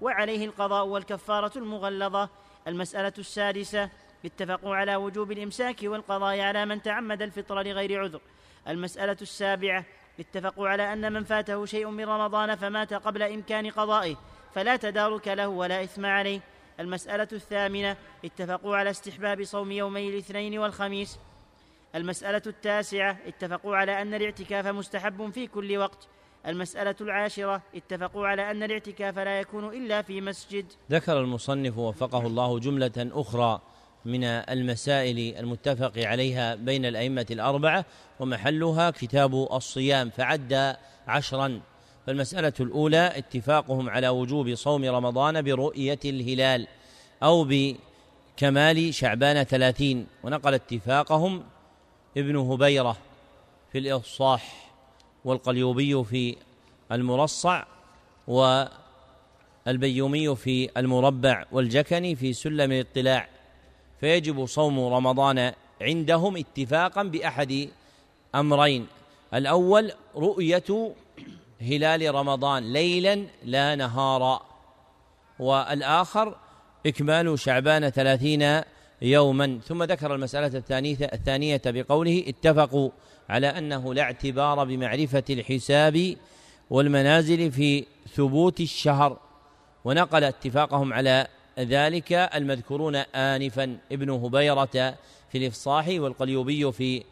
وعليه 0.00 0.44
القضاء 0.44 0.86
والكفارة 0.86 1.58
المغلظة. 1.58 2.28
المسألة 2.68 3.12
السادسة 3.18 3.90
اتفقوا 4.24 4.76
على 4.76 4.96
وجوب 4.96 5.32
الإمساك 5.32 5.76
والقضاء 5.82 6.40
على 6.40 6.66
من 6.66 6.82
تعمد 6.82 7.22
الفطر 7.22 7.62
لغير 7.62 8.00
عذر. 8.00 8.20
المسألة 8.68 9.16
السابعة 9.22 9.84
اتفقوا 10.20 10.68
على 10.68 10.92
أن 10.92 11.12
من 11.12 11.24
فاته 11.24 11.64
شيء 11.64 11.88
من 11.88 12.04
رمضان 12.04 12.54
فمات 12.54 12.94
قبل 12.94 13.22
إمكان 13.22 13.70
قضائه 13.70 14.16
فلا 14.54 14.76
تدارك 14.76 15.28
له 15.28 15.48
ولا 15.48 15.82
إثم 15.84 16.06
عليه. 16.06 16.40
المسألة 16.80 17.28
الثامنة 17.32 17.96
اتفقوا 18.24 18.76
على 18.76 18.90
استحباب 18.90 19.44
صوم 19.44 19.72
يومي 19.72 20.08
الاثنين 20.08 20.58
والخميس. 20.58 21.18
المسألة 21.94 22.42
التاسعة 22.46 23.16
اتفقوا 23.26 23.76
على 23.76 24.02
أن 24.02 24.14
الاعتكاف 24.14 24.66
مستحب 24.66 25.30
في 25.30 25.46
كل 25.46 25.76
وقت. 25.76 26.08
المسألة 26.46 26.94
العاشرة 27.00 27.62
اتفقوا 27.74 28.26
على 28.26 28.50
أن 28.50 28.62
الاعتكاف 28.62 29.18
لا 29.18 29.40
يكون 29.40 29.64
إلا 29.64 30.02
في 30.02 30.20
مسجد. 30.20 30.66
ذكر 30.90 31.20
المصنف 31.20 31.78
وفقه 31.78 32.26
الله 32.26 32.58
جملة 32.58 32.92
أخرى 32.98 33.60
من 34.04 34.24
المسائل 34.24 35.36
المتفق 35.38 35.92
عليها 35.98 36.54
بين 36.54 36.84
الأئمة 36.84 37.26
الأربعة 37.30 37.84
ومحلها 38.20 38.90
كتاب 38.90 39.34
الصيام 39.52 40.10
فعد 40.10 40.76
عشرا. 41.06 41.60
فالمسألة 42.06 42.52
الأولى 42.60 43.12
اتفاقهم 43.16 43.90
على 43.90 44.08
وجوب 44.08 44.54
صوم 44.54 44.84
رمضان 44.84 45.42
برؤية 45.42 45.98
الهلال 46.04 46.66
أو 47.22 47.44
بكمال 47.44 48.94
شعبان 48.94 49.44
ثلاثين. 49.44 50.06
ونقل 50.24 50.54
اتفاقهم 50.54 51.42
ابن 52.16 52.36
هبيرة 52.36 52.96
في 53.72 53.78
الإفصاح 53.78 54.70
والقليوبي 55.24 56.04
في 56.04 56.36
المرصع 56.92 57.64
والبيومي 59.66 60.36
في 60.36 60.70
المربع 60.76 61.44
والجكني 61.52 62.16
في 62.16 62.32
سلم 62.32 62.72
الاطلاع. 62.72 63.39
فيجب 64.00 64.46
صوم 64.46 64.80
رمضان 64.94 65.52
عندهم 65.80 66.36
اتفاقا 66.36 67.02
بأحد 67.02 67.68
أمرين. 68.34 68.86
الأول 69.34 69.92
رؤية 70.16 70.94
هلال 71.60 72.14
رمضان 72.14 72.72
ليلا 72.72 73.26
لا 73.44 73.74
نهارا 73.74 74.40
والآخر 75.38 76.36
إكمال 76.86 77.38
شعبان 77.38 77.90
ثلاثين 77.90 78.60
يوما. 79.02 79.60
ثم 79.64 79.82
ذكر 79.82 80.14
المسألة 80.14 80.58
الثانية 80.58 81.10
الثانية 81.12 81.62
بقوله 81.66 82.24
اتفقوا 82.26 82.90
على 83.28 83.46
أنه 83.46 83.94
لا 83.94 84.02
اعتبار 84.02 84.64
بمعرفة 84.64 85.24
الحساب 85.30 86.16
والمنازل 86.70 87.52
في 87.52 87.86
ثبوت 88.14 88.60
الشهر. 88.60 89.18
ونقل 89.84 90.24
اتفاقهم 90.24 90.92
على 90.92 91.26
ذلك 91.60 92.12
المذكورون 92.12 92.96
آنفا. 92.96 93.78
ابن 93.92 94.10
هبيرة 94.10 94.96
في 95.32 95.38
الإفصاح 95.38 95.88
والقليوبي 95.88 96.72
في 96.72 97.02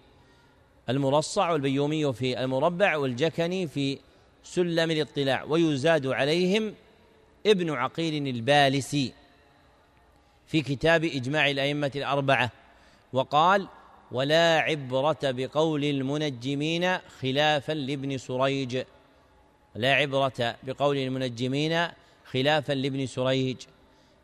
المرصع 0.88 1.50
والبيومي 1.50 2.12
في 2.12 2.44
المربع 2.44 2.96
والجكني 2.96 3.66
في 3.66 3.98
سلم 4.44 4.90
الاطلاع. 4.90 5.44
ويزاد 5.44 6.06
عليهم 6.06 6.74
ابن 7.46 7.70
عقيل 7.70 8.28
البالسي 8.28 9.12
في 10.46 10.62
كتاب 10.62 11.04
إجماع 11.04 11.50
الأئمة 11.50 11.92
الأربعة. 11.96 12.50
وقال 13.12 13.68
ولا 14.12 14.58
عبرة 14.58 15.18
بقول 15.22 15.84
المنجمين 15.84 16.98
خلافا 17.20 17.72
لابن 17.72 18.18
سريج. 18.18 18.82
لا 19.74 19.94
عبرة 19.94 20.56
بقول 20.62 20.96
المنجمين 20.96 21.88
خلافا 22.24 22.72
لابن 22.72 23.06
سريج. 23.06 23.56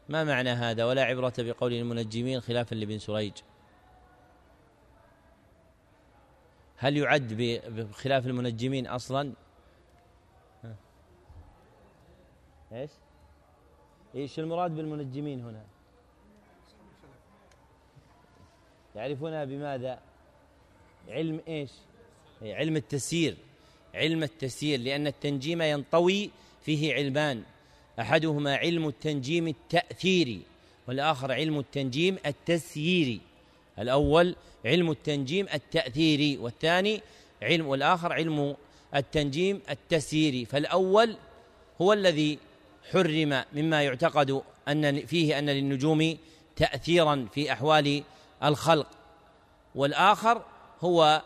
ما 0.09 0.25
معنى 0.25 0.51
هذا 0.51 0.85
ولا 0.85 1.05
عبرة 1.05 1.33
بقول 1.39 1.73
المنجمين 1.73 2.41
خلافا 2.41 2.75
لابن 2.75 2.99
سريج؟ 2.99 3.33
هل 6.77 6.97
يعد 6.97 7.33
بخلاف 7.69 8.27
المنجمين 8.27 8.87
أصلا؟ 8.87 9.33
إيش؟ 12.73 12.91
إيش 14.15 14.39
المراد 14.39 14.71
بالمنجمين 14.77 15.45
هنا؟ 15.45 15.65
يعرفونها 18.97 19.45
بماذا؟ 19.45 20.01
علم 21.09 21.41
إيش؟ 21.49 21.71
علم 22.43 22.77
التسيير. 22.77 23.37
علم 23.95 24.23
التسيير 24.23 24.81
لأن 24.81 25.07
التنجيم 25.07 25.63
ينطوي 25.63 26.31
فيه 26.63 26.95
علمان 26.95 27.43
أحدهما 28.01 28.57
علم 28.57 28.89
التنجيم 28.89 29.49
التأثيري 29.49 30.41
والآخر 30.89 31.33
علم 31.33 31.59
التنجيم 31.59 32.17
التسييري 32.27 33.21
الأول 33.79 34.37
علم 34.65 34.91
التنجيم 34.91 35.47
التأثيري 35.55 36.37
والثاني 36.37 37.01
علم 37.43 37.67
والآخر 37.67 38.13
علم 38.13 38.57
التنجيم 38.95 39.61
التسييري 39.71 40.45
فالأول 40.45 41.17
هو 41.81 41.93
الذي 41.93 42.39
حرم 42.93 43.43
مما 43.53 43.83
يعتقد 43.83 44.43
أن 44.69 45.07
فيه 45.07 45.39
أن 45.39 45.51
للنجوم 45.51 46.17
تاثيرا 46.57 47.29
في 47.35 47.53
أحوال 47.53 48.03
الخلق. 48.45 48.87
والآخر 49.75 50.43
هو 50.81 51.23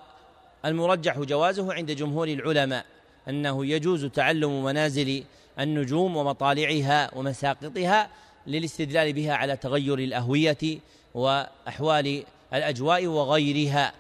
المرجح 0.65 1.19
جوازه 1.19 1.75
عند 1.75 1.91
جمهور 1.91 2.29
العلماء 2.29 2.87
أنه 3.29 3.67
يجوز 3.67 4.05
تعلم 4.05 4.65
منازل 4.65 5.25
النجوم 5.61 6.17
ومطالعها 6.17 7.15
ومساقطها 7.15 8.09
للاستدلال 8.47 9.13
بها 9.13 9.35
على 9.35 9.57
تغير 9.57 9.99
الأهوية 9.99 10.79
وأحوال 11.15 12.25
الأجواء 12.55 13.07
وغيرها. 13.07 13.93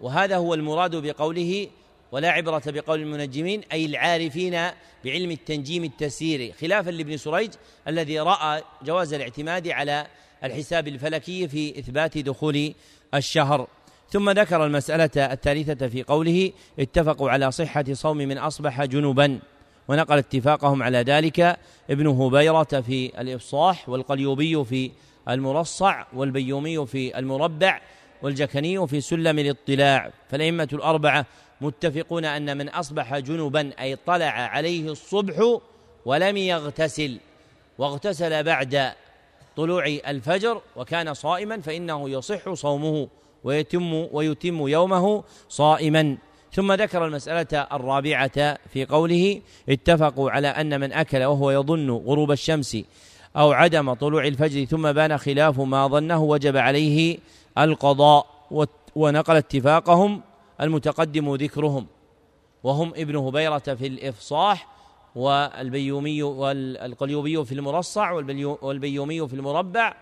وهذا 0.00 0.36
هو 0.36 0.54
المراد 0.54 0.96
بقوله 0.96 1.68
ولا 2.12 2.30
عبرة 2.30 2.62
بقول 2.66 3.00
المنجمين 3.00 3.62
أي 3.72 3.86
العارفين 3.86 4.52
بعلم 5.04 5.30
التنجيم 5.30 5.84
التسيري 5.84 6.52
خلافا 6.52 6.90
لابن 6.90 7.16
سريج 7.16 7.50
الذي 7.88 8.20
رأى 8.20 8.62
جواز 8.82 9.14
الاعتماد 9.14 9.68
على 9.68 10.06
الحساب 10.44 10.88
الفلكي 10.88 11.48
في 11.48 11.78
إثبات 11.78 12.18
دخول 12.18 12.74
الشهر. 13.14 13.68
ثم 14.10 14.30
ذكر 14.30 14.66
المسألة 14.66 15.10
الثالثة 15.16 15.88
في 15.88 16.02
قوله 16.02 16.52
اتفقوا 16.78 17.30
على 17.30 17.50
صحة 17.50 17.84
صوم 17.92 18.16
من 18.16 18.38
أصبح 18.38 18.84
جنبا 18.84 19.38
ونقل 19.88 20.18
اتفاقهم 20.18 20.82
على 20.82 20.98
ذلك 20.98 21.58
ابن 21.90 22.06
هبيرة 22.06 22.62
في 22.62 23.20
الإفصاح 23.20 23.88
والقليوبي 23.88 24.64
في 24.64 24.90
المرصع 25.28 26.04
والبيومي 26.14 26.86
في 26.86 27.18
المربع 27.18 27.80
والجكني 28.22 28.86
في 28.86 29.00
سلم 29.00 29.38
الاطلاع 29.38 30.10
فالأئمة 30.30 30.68
الأربعة 30.72 31.26
متفقون 31.60 32.24
أن 32.24 32.56
من 32.56 32.68
أصبح 32.68 33.18
جنبا 33.18 33.72
أي 33.80 33.96
طلع 33.96 34.30
عليه 34.30 34.90
الصبح 34.92 35.60
ولم 36.04 36.36
يغتسل 36.36 37.18
واغتسل 37.78 38.42
بعد 38.42 38.92
طلوع 39.56 39.86
الفجر 39.86 40.62
وكان 40.76 41.14
صائما 41.14 41.60
فإنه 41.60 42.10
يصح 42.10 42.52
صومه 42.52 43.08
ويتم 43.44 43.92
ويتم 44.12 44.68
يومه 44.68 45.24
صائما 45.48 46.16
ثم 46.56 46.72
ذكر 46.72 47.06
المسألة 47.06 47.66
الرابعة 47.72 48.58
في 48.72 48.84
قوله 48.84 49.40
اتفقوا 49.68 50.30
على 50.30 50.48
أن 50.48 50.80
من 50.80 50.92
أكل 50.92 51.24
وهو 51.24 51.50
يظن 51.50 51.90
غروب 51.90 52.32
الشمس 52.32 52.76
أو 53.36 53.52
عدم 53.52 53.94
طلوع 53.94 54.26
الفجر 54.26 54.64
ثم 54.64 54.92
بان 54.92 55.18
خلاف 55.18 55.60
ما 55.60 55.86
ظنه 55.86 56.22
وجب 56.22 56.56
عليه 56.56 57.18
القضاء 57.58 58.26
ونقل 58.96 59.36
اتفاقهم 59.36 60.22
المتقدم 60.60 61.34
ذكرهم. 61.34 61.86
وهم 62.64 62.92
ابن 62.96 63.16
هبيرة 63.16 63.58
في 63.58 63.86
الإفصاح 63.86 64.68
والبيومي 65.14 66.22
والقليوبي 66.22 67.44
في 67.44 67.52
المرصع 67.52 68.10
والبيومي 68.62 69.28
في 69.28 69.34
المربع 69.34 69.94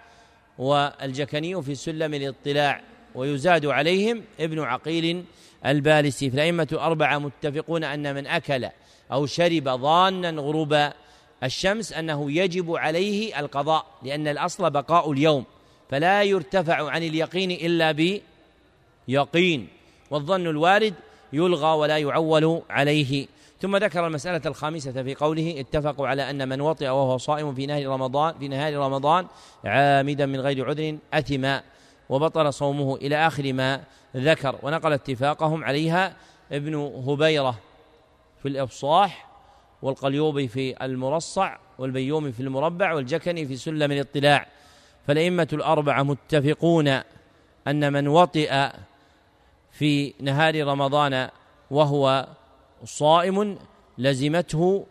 والجكني 0.59 1.62
في 1.62 1.74
سلم 1.74 2.14
الاطلاع 2.14 2.81
ويزاد 3.14 3.66
عليهم 3.66 4.22
ابن 4.40 4.60
عقيل 4.60 5.24
البالسي 5.66 6.31
في 6.31 6.36
الأئمة 6.36 6.69
الأربعة 6.73 7.19
متفقون 7.19 7.85
أن 7.85 8.15
من 8.15 8.27
أكل 8.27 8.69
أو 9.12 9.27
شرب 9.27 9.69
ظانا 9.69 10.31
غروب 10.31 10.91
الشمس 11.43 11.93
أنه 11.93 12.32
يجب 12.32 12.77
عليه 12.77 13.41
القضاء 13.41 13.86
لأن 14.03 14.28
الأصل 14.28 14.70
بقاء 14.70 15.12
اليوم 15.12 15.45
فلا 15.91 16.23
يرتفع 16.23 16.91
عن 16.91 17.03
اليقين 17.03 17.51
إلا 17.51 17.93
بيقين 19.09 19.69
والظن 20.11 20.47
الوارد 20.47 20.95
يلغى 21.32 21.77
ولا 21.77 21.99
يعول 21.99 22.62
عليه. 22.70 23.27
ثم 23.61 23.77
ذكر 23.77 24.07
المسألة 24.07 24.41
الخامسة 24.47 25.03
في 25.03 25.15
قوله 25.15 25.55
اتفقوا 25.61 26.09
على 26.09 26.31
أن 26.31 26.49
من 26.49 26.61
وطئ 26.61 26.89
وهو 26.89 27.19
صائم 27.19 27.55
في 27.55 27.66
نهار 27.66 27.86
رمضان 27.86 28.35
في 28.39 28.49
نهار 28.49 28.77
رمضان 28.77 29.27
عامدا 29.65 30.27
من 30.27 30.41
غير 30.41 30.69
عذر 30.69 30.99
أثم 31.15 31.59
وبطل 32.09 32.53
صومه 32.53 32.97
إلى 32.97 33.27
آخر 33.27 33.53
ما 33.53 33.81
ذكر 34.16 34.59
ونقل 34.62 34.93
اتفاقهم 34.93 35.65
عليها 35.65 36.16
ابن 36.53 36.74
هبيرة 36.74 37.59
في 38.43 38.49
الإفصاح 38.49 39.28
والقليوبي 39.82 40.49
في 40.49 40.85
المرصع 40.85 41.57
والبيومي 41.78 42.32
في 42.32 42.41
المربع 42.41 42.93
والجكني 42.93 43.47
في 43.47 43.57
سلم 43.57 43.93
الاطلاع. 43.93 44.47
فالأئمة 45.07 45.49
الأربعة 45.53 46.03
متفقون 46.03 46.89
أن 47.69 47.93
من 47.93 48.09
وطئ 48.09 48.70
في 49.70 50.15
نهار 50.20 50.66
رمضان 50.66 51.28
وهو 51.70 52.28
صائم 52.85 53.59
لزمته 53.99 54.86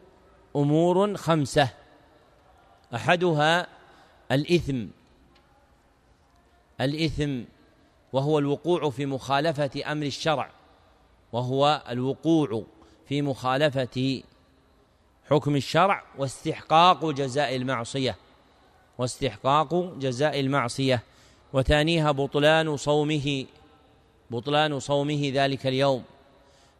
أمور 0.55 1.17
خمسة. 1.17 1.69
أحدها 2.95 3.67
الإثم. 4.31 4.87
الإثم 6.81 7.41
وهو 8.13 8.39
الوقوع 8.39 8.89
في 8.89 9.05
مخالفة 9.05 9.91
أمر 9.91 10.05
الشرع 10.05 10.49
وهو 11.33 11.83
الوقوع 11.89 12.63
في 13.07 13.21
مخالفة 13.21 14.23
حكم 15.29 15.55
الشرع 15.55 16.03
واستحقاق 16.17 17.05
جزاء 17.05 17.55
المعصية 17.55 18.15
واستحقاق 18.97 19.75
جزاء 19.97 20.39
المعصية. 20.39 21.03
وثانيها 21.53 22.11
بطلان 22.11 22.77
صومه 22.77 23.45
بطلان 24.31 24.79
صومه 24.79 25.31
ذلك 25.33 25.67
اليوم. 25.67 26.03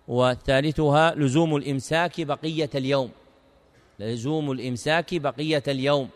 وثالثها 0.08 1.16
لزوم 1.16 1.56
الإمساك 1.56 2.22
بقية 2.22 2.70
اليوم 2.76 3.10
لزوم 4.00 4.52
الإمساك 4.52 5.16
بقية 5.16 5.64
اليوم 5.68 6.10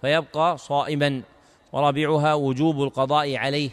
فيبقى 0.00 0.58
صائما. 0.58 1.22
ورابعها 1.72 2.34
وجوب 2.34 2.82
القضاء 2.82 3.36
عليه. 3.36 3.70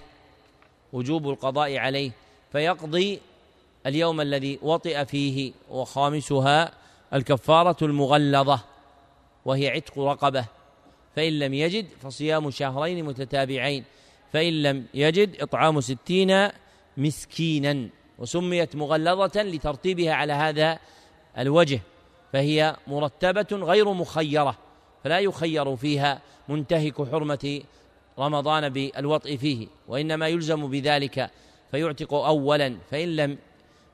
وجوب 0.93 1.29
القضاء 1.29 1.77
عليه 1.77 2.11
فيقضي 2.51 3.19
اليوم 3.85 4.21
الذي 4.21 4.59
وطئ 4.61 5.05
فيه 5.05 5.51
وخامسها 5.69 6.71
الكفارة 7.13 7.77
المغلظة 7.81 8.59
وهي 9.45 9.69
عتق 9.69 9.99
رقبة. 9.99 10.45
فإن 11.15 11.39
لم 11.39 11.53
يجد 11.53 11.87
فصيام 12.01 12.51
شهرين 12.51 13.05
متتابعين. 13.05 13.83
فإن 14.33 14.63
لم 14.63 14.85
يجد 14.93 15.41
إطعام 15.41 15.81
ستين 15.81 16.47
مسكينا. 16.97 17.89
وسميت 18.19 18.75
مغلظة 18.75 19.43
لترتيبها 19.43 20.13
على 20.13 20.33
هذا 20.33 20.79
الوجه 21.37 21.81
فهي 22.33 22.75
مرتبة 22.87 23.47
غير 23.51 23.93
مخيرة 23.93 24.57
فلا 25.03 25.19
يخير 25.19 25.75
فيها 25.75 26.21
منتهك 26.49 27.09
حرمة 27.11 27.61
رمضان 28.19 28.69
بالوطء 28.69 29.37
فيه 29.37 29.67
وإنما 29.87 30.27
يلزم 30.27 30.67
بذلك 30.67 31.29
فيعتق 31.71 32.13
أولا 32.13 32.77
فإن 32.91 33.15
لم 33.15 33.37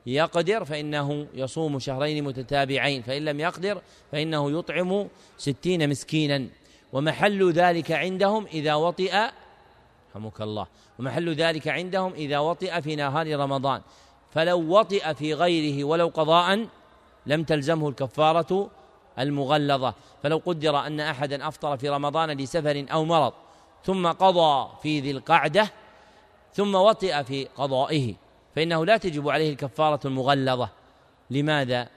يقدر 0.06 0.64
فإنه 0.64 1.26
يصوم 1.34 1.78
شهرين 1.78 2.24
متتابعين 2.24 3.02
فإن 3.02 3.24
لم 3.24 3.40
يقدر 3.40 3.82
فإنه 4.12 4.58
يطعم 4.58 5.08
ستين 5.38 5.90
مسكينا. 5.90 6.48
ومحل 6.92 7.52
ذلك 7.52 7.92
عندهم 7.92 8.46
إذا 8.46 8.74
وطئ 8.74 9.14
رحمك 10.10 10.40
الله 10.40 10.66
ومحل 10.98 11.34
ذلك 11.34 11.68
عندهم 11.68 12.12
إذا 12.12 12.38
وطئ 12.38 12.80
في 12.82 12.96
نهار 12.96 13.38
رمضان. 13.38 13.80
فلو 14.30 14.78
وطئ 14.78 15.14
في 15.14 15.34
غيره 15.34 15.84
ولو 15.84 16.08
قضاء 16.08 16.68
لم 17.26 17.44
تلزمه 17.44 17.88
الكفارة 17.88 18.70
المغلظة. 19.18 19.94
فلو 20.22 20.42
قدر 20.46 20.78
أن 20.78 21.00
أحدا 21.00 21.48
أفطر 21.48 21.76
في 21.76 21.88
رمضان 21.88 22.30
لسفر 22.30 22.86
أو 22.92 23.04
مرض 23.04 23.32
ثم 23.84 24.06
قضى 24.06 24.68
في 24.82 25.00
ذي 25.00 25.10
القعدة 25.10 25.70
ثم 26.54 26.74
وطئ 26.74 27.24
في 27.24 27.44
قضائه. 27.44 28.14
فإنه 28.56 28.86
لا 28.86 28.96
تجب 28.96 29.28
عليه 29.28 29.50
الكفارة 29.50 30.00
المغلظة. 30.04 30.68
لماذا؟ 31.30 31.88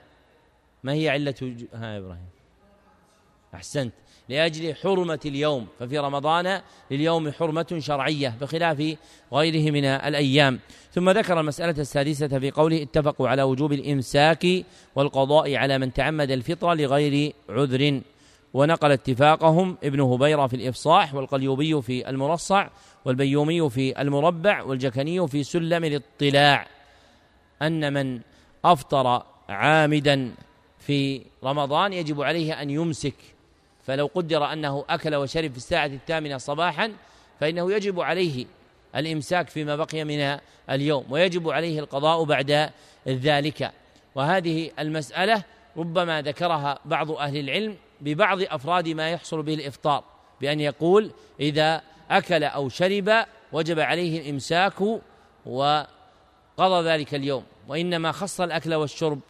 ما 0.84 0.92
هي 0.92 1.08
علة 1.08 1.56
ها 1.74 1.98
إبراهيم. 1.98 2.28
أحسنت. 3.54 3.92
لأجل 4.28 4.74
حرمة 4.74 5.20
اليوم. 5.26 5.66
ففي 5.78 5.98
رمضان 5.98 6.60
لليوم 6.90 7.32
حرمة 7.32 7.76
شرعية 7.78 8.36
بخلاف 8.40 8.96
غيره 9.32 9.70
من 9.70 9.84
الأيام. 9.84 10.60
ثم 10.92 11.10
ذكر 11.10 11.40
المسألة 11.40 11.74
السادسة 11.78 12.38
في 12.38 12.50
قوله 12.50 12.82
اتفقوا 12.82 13.28
على 13.28 13.42
وجوب 13.42 13.72
الإمساك 13.72 14.46
والقضاء 14.94 15.56
على 15.56 15.78
من 15.78 15.92
تعمد 15.92 16.30
الفطر 16.30 16.74
لغير 16.74 17.32
عذر. 17.48 18.00
ونقل 18.54 18.92
اتفاقهم 18.92 19.76
ابن 19.84 20.00
هبيرة 20.00 20.46
في 20.46 20.56
الإفصاح 20.56 21.14
والقليوبي 21.14 21.82
في 21.82 22.08
المرصع 22.08 22.68
والبيومي 23.04 23.70
في 23.70 24.00
المربع 24.00 24.62
والجكني 24.62 25.28
في 25.28 25.42
سلم 25.42 25.84
الاطلاع 25.84 26.66
أن 27.62 27.92
من 27.92 28.20
أفطر 28.64 29.22
عامدا 29.48 30.34
في 30.78 31.22
رمضان 31.44 31.92
يجب 31.92 32.22
عليه 32.22 32.62
أن 32.62 32.70
يمسك 32.70 33.14
فلو 33.86 34.10
قدر 34.14 34.52
أنه 34.52 34.84
أكل 34.88 35.14
وشرب 35.14 35.50
في 35.50 35.56
الساعة 35.56 35.86
الثامنة 35.86 36.38
صباحا 36.38 36.92
فإنه 37.40 37.72
يجب 37.72 38.00
عليه 38.00 38.46
الإمساك 38.96 39.48
فيما 39.48 39.76
بقي 39.76 40.04
من 40.04 40.38
اليوم 40.70 41.04
ويجب 41.10 41.50
عليه 41.50 41.80
القضاء 41.80 42.24
بعد 42.24 42.70
ذلك. 43.08 43.72
وهذه 44.14 44.70
المسألة 44.78 45.44
ربما 45.76 46.22
ذكرها 46.22 46.78
بعض 46.84 47.10
أهل 47.10 47.36
العلم 47.36 47.76
ببعض 48.00 48.42
أفراد 48.42 48.88
ما 48.88 49.10
يحصل 49.10 49.42
به 49.42 49.54
الإفطار 49.54 50.04
بأن 50.40 50.60
يقول 50.60 51.10
إذا 51.40 51.82
أكل 52.10 52.44
أو 52.44 52.68
شرب 52.68 53.24
وجب 53.52 53.80
عليه 53.80 54.20
الإمساك 54.20 54.80
وقضى 55.46 56.88
ذلك 56.88 57.14
اليوم 57.14 57.44
وإنما 57.68 58.12
خص 58.12 58.40
الأكل 58.40 58.74
والشرب 58.74 59.20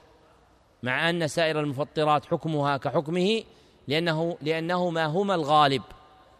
مع 0.83 1.11
أن 1.11 1.29
سائر 1.29 1.61
المفطرات 1.61 2.27
حكمها 2.27 2.77
كحكمه 2.77 3.43
لأنه 3.89 4.37
لأنهما 4.43 5.07
هما 5.07 5.35
الغالب 5.35 5.83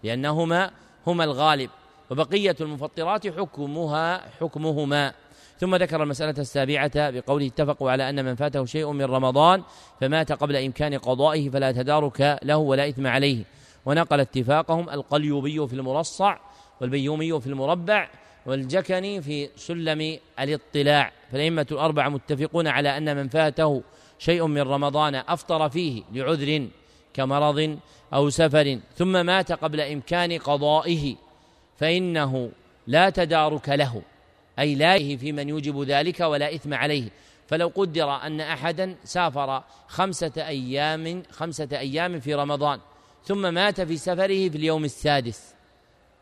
لأنهما 0.03 0.71
هما 1.07 1.25
الغالب 1.25 1.71
وبقية 2.11 2.57
المفطرات 2.61 3.27
حكمها 3.27 4.31
حكمهما. 4.41 5.15
ثم 5.61 5.77
ذكر 5.77 6.03
المسألة 6.03 6.35
السابعة 6.39 7.11
بقوله 7.11 7.47
اتفقوا 7.47 7.91
على 7.91 8.09
أن 8.11 8.25
من 8.25 8.35
فاته 8.35 8.65
شيء 8.65 8.93
من 8.93 9.05
رمضان 9.05 9.63
فمات 10.01 10.33
قبل 10.33 10.57
إمكان 10.57 10.95
قضائه 10.99 11.51
فلا 11.51 11.73
تدارك 11.73 12.39
له 12.43 12.57
ولا 12.57 12.89
إثم 12.89 13.07
عليه. 13.07 13.45
ونقل 13.87 14.21
اتفاقهم 14.21 14.91
القليوبي 14.91 15.69
في 15.69 15.75
المرصع 15.75 16.37
والبيومي 16.81 17.41
في 17.41 17.47
المربع 17.47 18.09
والجكني 18.47 19.23
في 19.23 19.49
سلم 19.57 20.19
الاطلاع. 20.41 21.13
فالأئمة 21.33 21.67
الأربعة 21.73 22.09
متفقون 22.09 22.67
على 22.67 22.97
أن 22.97 23.17
من 23.17 23.29
فاته 23.29 23.83
شيء 24.19 24.47
من 24.47 24.63
رمضان 24.63 25.15
أفطر 25.15 25.69
فيه 25.69 26.03
لعذر 26.13 26.69
كمرض 27.15 27.79
أو 28.15 28.31
سفر. 28.31 28.79
ثم 28.97 29.27
مات 29.27 29.53
قبل 29.53 29.81
إمكان 29.81 30.39
قضائه 30.39 31.17
فإنه 31.77 32.51
لا 32.87 33.11
تدارك 33.11 33.69
له. 33.69 34.03
أي 34.61 34.75
لا 34.75 34.99
في 34.99 35.33
من 35.33 35.49
يوجب 35.49 35.83
ذلك 35.83 36.21
ولا 36.21 36.55
إثم 36.55 36.75
عليه. 36.75 37.09
فلو 37.49 37.73
قدر 37.75 38.11
أن 38.11 38.41
أحدا 38.41 38.97
سافر 39.05 39.63
خمسة 39.89 40.33
أيام 40.37 41.23
خمسة 41.31 41.69
أيام 41.73 42.21
في 42.21 42.35
رمضان 42.35 42.81
ثم 43.25 43.55
مات 43.55 43.81
في 43.81 43.97
سفره 43.97 44.49
في 44.49 44.57
اليوم 44.57 44.85
السادس 44.85 45.55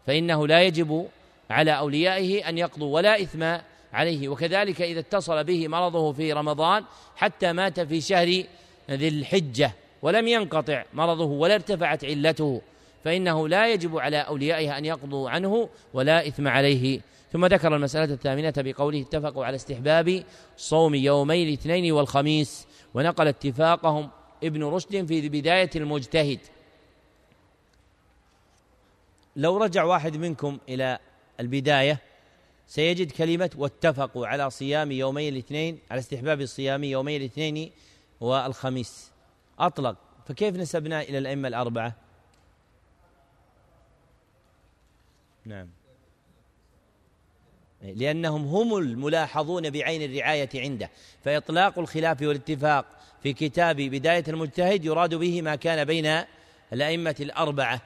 فإنه 0.07 0.47
لا 0.47 0.63
يجب 0.63 1.09
على 1.51 1.79
أوليائه 1.79 2.49
أن 2.49 2.59
يقضوا 2.59 2.95
ولا 2.95 3.23
إثم 3.23 3.57
عليه. 3.93 4.29
وكذلك 4.29 4.83
إذا 4.83 5.01
اتصل 5.01 5.45
به 5.45 5.69
مرضه 5.69 6.13
في 6.13 6.33
رمضان 6.33 6.85
حتى 7.17 7.53
مات 7.53 7.81
في 7.81 8.01
شهر 8.01 8.43
ذي 8.91 9.09
الحجة 9.09 9.73
ولم 10.03 10.29
ينقطع 10.29 10.85
مرضه 10.95 11.25
ولا 11.25 11.55
ارتفعت 11.55 12.05
علته 12.05 12.63
فإنه 13.05 13.49
لا 13.49 13.73
يجب 13.73 13.99
على 13.99 14.17
أوليائه 14.17 14.79
أن 14.79 14.85
يقضوا 14.85 15.31
عنه 15.31 15.69
ولا 15.95 16.29
إثم 16.29 16.49
عليه. 16.49 17.01
ثم 17.33 17.47
ذكر 17.47 17.77
المسألة 17.77 18.15
الثامنة 18.15 18.53
بقوله 18.57 19.01
اتفقوا 19.01 19.45
على 19.45 19.57
استحباب 19.57 20.25
صوم 20.57 20.95
يومي 20.95 21.43
الاثنين 21.43 21.93
والخميس 21.93 22.67
ونقل 22.95 23.29
اتفاقهم 23.29 24.11
ابن 24.45 24.65
رشد 24.65 25.07
في 25.07 25.29
بداية 25.29 25.71
المجتهد. 25.77 26.39
لو 29.37 29.57
رجع 29.57 29.85
واحد 29.85 30.17
منكم 30.17 30.59
إلى 30.69 30.99
البداية 31.41 31.99
سيجد 32.67 33.11
كلمة 33.11 33.51
واتفقوا 33.57 34.27
على 34.27 34.51
صيام 34.51 34.93
يومي 34.93 35.29
الاثنين 35.29 35.79
على 35.91 35.99
استحباب 35.99 36.41
الصيام 36.41 36.85
يومي 36.85 37.17
الاثنين 37.17 37.71
والخميس. 38.21 39.11
أطلق. 39.59 39.97
فكيف 40.27 40.57
نسبنا 40.57 41.03
إلى 41.03 41.19
الأئمة 41.19 41.49
الأربعة؟ 41.49 41.97
نعم. 45.45 45.78
لأنهم 47.83 48.45
هم 48.47 48.77
الملاحظون 48.77 49.71
بعين 49.71 50.03
الرعاية 50.03 50.49
عنده. 50.55 50.91
فإطلاق 51.25 51.79
الخلاف 51.79 52.23
والاتفاق 52.23 52.85
في 53.23 53.33
كتاب 53.33 53.77
بداية 53.77 54.25
المجتهد 54.29 54.85
يراد 54.85 55.15
به 55.15 55.43
ما 55.43 55.55
كان 55.55 55.85
بين 55.85 56.23
الأئمة 56.73 57.17
الأربعة. 57.21 57.81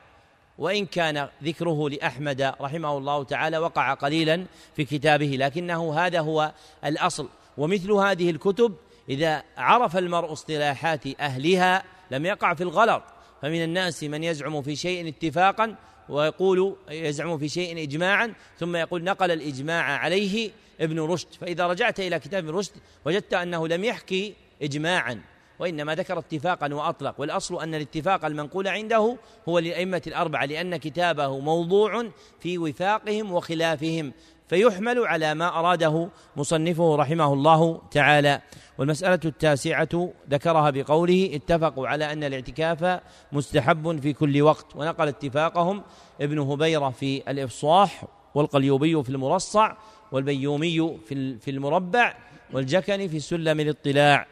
وإن 0.58 0.86
كان 0.86 1.28
ذكره 1.44 1.88
لأحمد 1.88 2.54
رحمه 2.60 2.98
الله 2.98 3.24
تعالى 3.24 3.58
وقع 3.58 3.94
قليلا 3.94 4.46
في 4.76 4.84
كتابه 4.84 5.36
لكنه 5.40 5.94
هذا 5.94 6.20
هو 6.20 6.52
الأصل. 6.84 7.28
ومثل 7.58 7.92
هذه 7.92 8.30
الكتب 8.30 8.74
إذا 9.08 9.42
عرف 9.56 9.96
المرء 9.96 10.32
اصطلاحات 10.32 11.20
أهلها 11.20 11.82
لم 12.10 12.26
يقع 12.26 12.54
في 12.54 12.62
الغلط. 12.62 13.02
فمن 13.42 13.64
الناس 13.64 14.04
من 14.04 14.24
يزعم 14.24 14.62
في 14.62 14.76
شيء 14.76 15.08
اتفاقا 15.08 15.76
ويقول 16.08 16.76
يزعم 16.90 17.38
في 17.38 17.48
شيء 17.48 17.82
إجماعا 17.82 18.34
ثم 18.58 18.76
يقول 18.76 19.04
نقل 19.04 19.30
الإجماع 19.30 19.98
عليه 19.98 20.50
ابن 20.80 21.00
رشد. 21.00 21.28
فإذا 21.40 21.66
رجعت 21.66 22.00
إلى 22.00 22.18
كتاب 22.18 22.44
ابن 22.44 22.56
رشد 22.56 22.72
وجدت 23.04 23.34
أنه 23.34 23.68
لم 23.68 23.84
يحكي 23.84 24.34
إجماعا 24.62 25.20
وإنما 25.58 25.94
ذكر 25.94 26.18
اتفاقا 26.18 26.74
وأطلق. 26.74 27.20
والأصل 27.20 27.62
أن 27.62 27.74
الاتفاق 27.74 28.24
المنقول 28.24 28.68
عنده 28.68 29.16
هو 29.48 29.58
للأئمة 29.58 30.02
الأربعة 30.06 30.44
لأن 30.44 30.76
كتابه 30.76 31.38
موضوع 31.38 32.10
في 32.40 32.58
وفاقهم 32.58 33.32
وخلافهم. 33.32 34.12
فيحمل 34.52 35.06
على 35.06 35.34
ما 35.34 35.58
أراده 35.58 36.08
مصنفه 36.36 36.96
رحمه 36.96 37.32
الله 37.32 37.82
تعالى. 37.90 38.40
والمسألة 38.78 39.20
التاسعة 39.24 40.12
ذكرها 40.30 40.70
بقوله 40.70 41.30
اتفقوا 41.34 41.88
على 41.88 42.12
أن 42.12 42.24
الاعتكاف 42.24 43.00
مستحب 43.32 44.00
في 44.00 44.12
كل 44.12 44.42
وقت. 44.42 44.76
ونقل 44.76 45.08
اتفاقهم 45.08 45.82
ابن 46.20 46.38
هبيرة 46.38 46.90
في 46.90 47.22
الإفصاح 47.28 48.04
والقليوبي 48.34 49.02
في 49.02 49.10
المرصع 49.10 49.72
والبيومي 50.12 50.98
في 51.40 51.50
المربع 51.50 52.14
والجكني 52.52 53.08
في 53.08 53.20
سلم 53.20 53.60
الاطلاع 53.60 54.26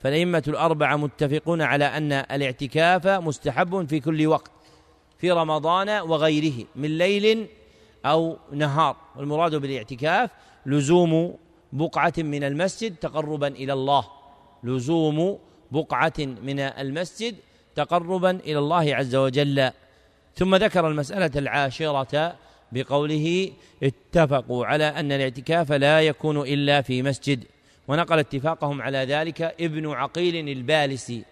فالأئمة 0.00 0.42
الأربعة 0.48 0.96
متفقون 0.96 1.62
على 1.62 1.84
أن 1.84 2.12
الاعتكاف 2.12 3.06
مستحب 3.06 3.88
في 3.88 4.00
كل 4.00 4.26
وقت 4.26 4.50
في 5.18 5.30
رمضان 5.30 5.88
وغيره 5.88 6.64
من 6.76 6.98
ليل 6.98 7.48
أو 8.06 8.38
نهار. 8.52 8.96
والمراد 9.16 9.54
بالاعتكاف 9.54 10.30
لزوم 10.66 11.36
بقعة 11.72 12.12
من 12.18 12.44
المسجد 12.44 12.96
تقربا 12.96 13.48
إلى 13.48 13.72
الله. 13.72 14.04
لزوم 14.64 15.38
بقعة 15.70 16.12
من 16.18 16.60
المسجد 16.60 17.36
تقربا 17.74 18.30
إلى 18.30 18.58
الله 18.58 18.94
عز 18.94 19.16
وجل. 19.16 19.70
ثم 20.34 20.54
ذكر 20.54 20.88
المسألة 20.88 21.30
العاشرة 21.36 22.36
بقوله 22.72 23.52
اتفقوا 23.82 24.66
على 24.66 24.84
أن 24.84 25.12
الاعتكاف 25.12 25.72
لا 25.72 26.00
يكون 26.00 26.40
إلا 26.40 26.82
في 26.82 27.02
مسجد. 27.02 27.44
ونقل 27.88 28.18
اتفاقهم 28.18 28.82
على 28.82 28.98
ذلك 28.98 29.42
ابن 29.42 29.90
عقيل 29.90 30.48
البالسي 30.48 31.24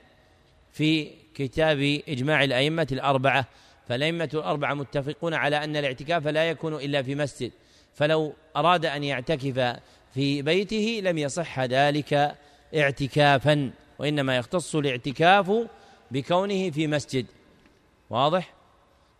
في 0.73 1.11
كتاب 1.35 2.01
إجماع 2.09 2.45
الأئمة 2.45 2.87
الأربعة. 2.93 3.47
فالأئمة 3.89 4.31
الأربعة 4.35 4.75
متفقون 4.75 5.35
على 5.35 5.65
أن 5.65 5.77
الاعتكاف 5.77 6.27
لا 6.27 6.51
يكون 6.51 6.75
إلا 6.75 7.03
في 7.03 7.15
مسجد 7.15 7.53
فلو 7.95 8.35
أراد 8.57 8.87
أن 8.87 9.05
يعتكف 9.05 9.79
في 10.15 10.43
بيته 10.43 11.01
لم 11.05 11.19
يصح 11.19 11.61
ذلك 11.61 12.37
اعتكافا 12.77 13.71
وإنما 13.99 14.37
يختص 14.37 14.75
الاعتكاف 14.75 15.53
بكونه 16.11 16.71
في 16.71 16.87
مسجد. 16.87 17.27
واضح؟ 18.11 18.55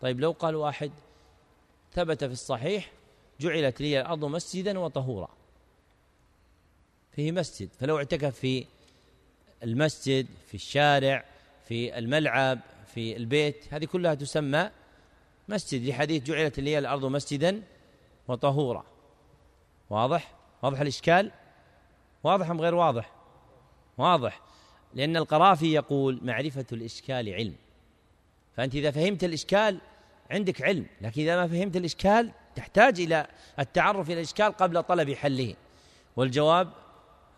طيب 0.01 0.19
لو 0.19 0.31
قال 0.31 0.55
واحد 0.55 0.91
ثبت 1.93 2.23
في 2.23 2.31
الصحيح 2.31 2.91
جعلت 3.39 3.81
لي 3.81 4.01
الأرض 4.01 4.25
مسجدا 4.25 4.79
وطهورا 4.79 5.29
فيه 7.11 7.31
مسجد 7.31 7.69
فلو 7.79 7.97
اعتكف 7.97 8.39
في 8.39 8.65
المسجد 9.63 10.27
في 10.47 10.53
الشارع 10.53 11.25
في 11.67 11.97
الملعب 11.97 12.59
في 12.87 13.17
البيت. 13.17 13.73
هذه 13.73 13.85
كلها 13.85 14.13
تسمى 14.13 14.69
مسجد. 15.47 15.89
لحديث 15.89 16.23
جعلت 16.23 16.59
لي 16.59 16.77
الأرض 16.77 17.05
مسجدا 17.05 17.63
وطهورا. 18.27 18.83
واضح؟ 19.89 20.33
واضح 20.61 20.79
الإشكال؟ 20.79 21.31
واضح 22.23 22.49
أم 22.49 22.61
غير 22.61 22.75
واضح؟ 22.75 23.11
واضح. 23.97 24.41
لأن 24.93 25.17
القرافي 25.17 25.73
يقول 25.73 26.19
معرفة 26.23 26.65
الإشكال 26.71 27.33
علم. 27.33 27.55
فأنت 28.55 28.75
إذا 28.75 28.91
فهمت 28.91 29.23
الإشكال 29.23 29.81
عندك 30.31 30.61
علم 30.61 30.85
لكن 31.01 31.21
إذا 31.21 31.35
ما 31.35 31.47
فهمت 31.47 31.75
الإشكال 31.75 32.31
تحتاج 32.55 32.99
إلى 32.99 33.27
التعرف 33.59 34.07
إلى 34.07 34.13
الإشكال 34.13 34.51
قبل 34.51 34.83
طلب 34.83 35.13
حله. 35.13 35.55
والجواب 36.15 36.73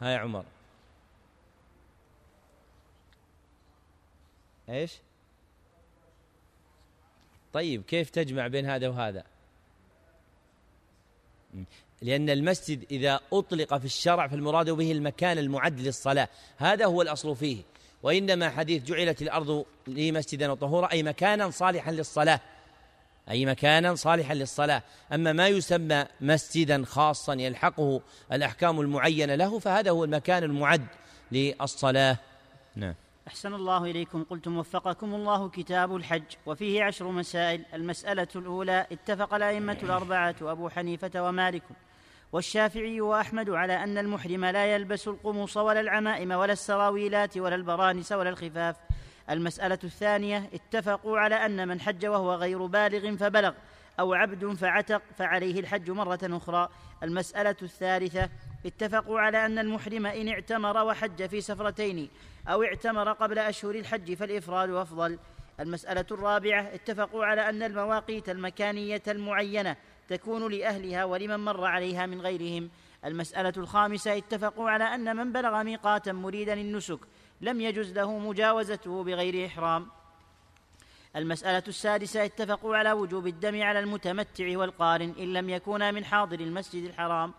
ها 0.01 0.09
يا 0.09 0.17
عمر. 0.17 0.45
إيش؟ 4.69 4.99
طيب 7.53 7.83
كيف 7.83 8.09
تجمع 8.09 8.47
بين 8.47 8.65
هذا 8.65 8.87
وهذا؟ 8.87 9.23
لأن 12.01 12.29
المسجد 12.29 12.85
إذا 12.91 13.19
أطلق 13.33 13.77
في 13.77 13.85
الشرع 13.85 14.27
فالمراد 14.27 14.69
به 14.69 14.91
المكان 14.91 15.37
المعد 15.37 15.79
للصلاة 15.79 16.29
هذا 16.57 16.85
هو 16.85 17.01
الأصل 17.01 17.35
فيه. 17.35 17.57
وإنما 18.03 18.49
حديث 18.49 18.83
جعلت 18.83 19.21
الأرض 19.21 19.65
لي 19.87 20.11
مسجدا 20.11 20.51
وطهورا 20.51 20.91
أي 20.91 21.03
مكانا 21.03 21.49
صالحا 21.49 21.91
للصلاة. 21.91 22.39
أي 23.29 23.45
مكانا 23.45 23.95
صالحا 23.95 24.33
للصلاة. 24.33 24.83
أما 25.13 25.33
ما 25.33 25.47
يسمى 25.47 26.05
مسجدا 26.21 26.85
خاصا 26.85 27.33
يلحقه 27.33 28.01
الأحكام 28.31 28.79
المعينة 28.79 29.35
له 29.35 29.59
فهذا 29.59 29.91
هو 29.91 30.03
المكان 30.03 30.43
المعد 30.43 30.87
للصلاة. 31.31 32.17
نعم. 32.75 32.95
أحسن 33.29 33.53
الله 33.53 33.85
إليكم. 33.85 34.23
قلتم 34.23 34.57
وفقكم 34.57 35.15
الله 35.15 35.49
كتاب 35.49 35.95
الحج. 35.95 36.23
وفيه 36.45 36.83
عشر 36.83 37.11
مسائل. 37.11 37.65
المسألة 37.73 38.27
الأولى 38.35 38.87
اتفق 38.91 39.33
الأئمة 39.33 39.77
الأربعة 39.83 40.35
أبو 40.41 40.69
حنيفة 40.69 41.27
ومالك. 41.27 41.63
والشافعي 42.31 43.01
وأحمد 43.01 43.49
على 43.49 43.83
أن 43.83 43.97
المحرم 43.97 44.45
لا 44.45 44.65
يلبس 44.75 45.07
القمص 45.07 45.57
ولا 45.57 45.79
العمائم 45.79 46.31
ولا 46.31 46.53
السراويلات 46.53 47.37
ولا 47.37 47.55
البرانس 47.55 48.11
ولا 48.11 48.29
الخفاف. 48.29 48.75
المسألة 49.29 49.79
الثانية 49.83 50.49
اتفقوا 50.53 51.19
على 51.19 51.35
أن 51.35 51.67
من 51.67 51.81
حج 51.81 52.05
وهو 52.05 52.33
غير 52.33 52.65
بالغ 52.65 53.15
فبلغ 53.15 53.53
أو 53.99 54.13
عبد 54.13 54.53
فعتق 54.53 55.01
فعليه 55.17 55.59
الحج 55.59 55.91
مرة 55.91 56.19
أخرى. 56.23 56.69
المسألة 57.03 57.55
الثالثة 57.61 58.29
اتفقوا 58.65 59.19
على 59.19 59.45
أن 59.45 59.59
المحرم 59.59 60.05
إن 60.05 60.27
اعتمر 60.27 60.85
وحج 60.85 61.25
في 61.25 61.41
سفرتين 61.41 62.09
أو 62.49 62.63
اعتمر 62.63 63.11
قبل 63.11 63.39
أشهر 63.39 63.75
الحج 63.75 64.13
فالإفراد 64.13 64.69
أفضل. 64.69 65.19
المسألة 65.59 66.05
الرابعة 66.11 66.61
اتفقوا 66.61 67.25
على 67.25 67.49
أن 67.49 67.63
المواقيت 67.63 68.29
المكانية 68.29 69.03
المعينة 69.07 69.75
تكون 70.07 70.51
لأهلها 70.51 71.05
ولمن 71.05 71.39
مر 71.39 71.65
عليها 71.65 72.05
من 72.05 72.21
غيرهم. 72.21 72.69
المسألة 73.05 73.53
الخامسة 73.57 74.17
اتفقوا 74.17 74.69
على 74.69 74.83
أن 74.83 75.15
من 75.15 75.31
بلغ 75.31 75.63
ميقاتا 75.63 76.11
مريدا 76.11 76.53
النسك 76.53 76.99
لم 77.41 77.61
يجز 77.61 77.93
له 77.93 78.19
مجاوزته 78.19 79.03
بغير 79.03 79.45
إحرام. 79.45 79.87
المسألة 81.15 81.63
السادسة 81.67 82.25
اتفقوا 82.25 82.77
على 82.77 82.91
وجوب 82.91 83.27
الدم 83.27 83.63
على 83.63 83.79
المتمتع 83.79 84.57
والقارن 84.57 85.15
إن 85.19 85.33
لم 85.33 85.49
يكونا 85.49 85.91
من 85.91 86.05
حاضر 86.05 86.39
المسجد 86.39 86.83
الحرام. 86.83 87.33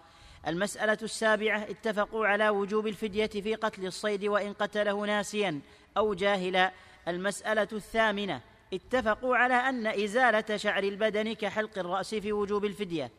المسألة 0.47 0.99
السابعة 1.03 1.59
اتفقوا 1.59 2.27
على 2.27 2.49
وجوب 2.49 2.87
الفدية 2.87 3.27
في 3.27 3.55
قتل 3.55 3.87
الصيد 3.87 4.25
وإن 4.25 4.53
قتله 4.53 5.07
ناسيا 5.07 5.61
أو 5.97 6.15
جاهلا. 6.15 6.73
المسألة 7.09 7.69
الثامنة 7.73 8.41
اتفقوا 8.75 9.37
على 9.37 9.55
أن 9.55 9.87
إزالة 9.87 10.57
شعر 10.57 10.83
البدن 10.83 11.33
كحلق 11.33 11.79
الرأس 11.79 12.15
في 12.15 12.33
وجوب 12.33 12.65
الفدية. 12.65 13.11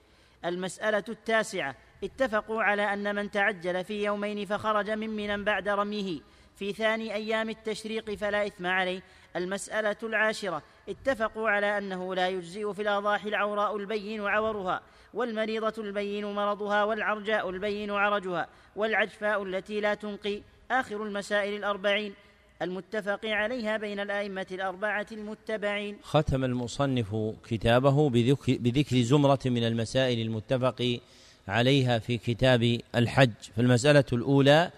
المسألة 0.45 1.03
التاسعة 1.09 1.75
اتفقوا 2.03 2.63
على 2.63 2.93
أن 2.93 3.15
من 3.15 3.31
تعجل 3.31 3.83
في 3.83 4.03
يومين 4.03 4.45
فخرج 4.45 4.89
من 4.89 5.09
منى 5.09 5.43
بعد 5.43 5.67
رميه 5.69 6.19
في 6.55 6.73
ثاني 6.73 7.13
أيام 7.13 7.49
التشريق 7.49 8.15
فلا 8.15 8.47
إثم 8.47 8.65
عليه. 8.65 9.01
المسألة 9.35 9.95
العاشرة 10.03 10.63
اتفقوا 10.89 11.49
على 11.49 11.77
أنه 11.77 12.15
لا 12.15 12.27
يجزئ 12.27 12.73
في 12.73 12.81
الأضاحي 12.81 13.29
العوراء 13.29 13.77
البين 13.77 14.27
عورها 14.27 14.81
والمريضة 15.13 15.73
البين 15.77 16.25
مرضها 16.25 16.83
والعرجاء 16.83 17.49
البين 17.49 17.91
عرجها 17.91 18.47
والعجفاء 18.75 19.43
التي 19.43 19.81
لا 19.81 19.93
تنقي 19.93 20.41
آخر 20.71 21.03
المسائل 21.03 21.53
الأربعين 21.55 22.13
المتفق 22.61 23.19
عليها 23.25 23.77
بين 23.77 23.99
الأئمة 23.99 24.45
الأربعة 24.51 25.07
المتبعين. 25.11 25.97
ختم 26.03 26.43
المصنف 26.43 27.15
كتابه 27.49 28.09
بذكر 28.47 29.01
زمرة 29.01 29.39
من 29.45 29.63
المسائل 29.63 30.19
المتفق 30.19 30.99
عليها 31.47 31.99
في 31.99 32.17
كتاب 32.17 32.79
الحج. 32.95 33.31
فالمسألة 33.55 34.05
الأولى 34.13 34.71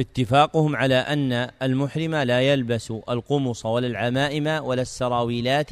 اتفاقهم 0.00 0.76
على 0.76 0.94
أن 0.94 1.50
المحرم 1.62 2.14
لا 2.14 2.40
يلبس 2.40 2.90
القمص 2.90 3.66
ولا 3.66 3.86
العمائم 3.86 4.46
ولا 4.46 4.82
السراويلات 4.82 5.70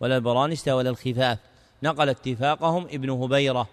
ولا 0.00 0.16
البرانس 0.16 0.68
ولا 0.68 0.90
الخفاف. 0.90 1.38
نقل 1.82 2.08
اتفاقهم 2.08 2.84
ابن 2.84 3.10
هبيرة 3.10 3.68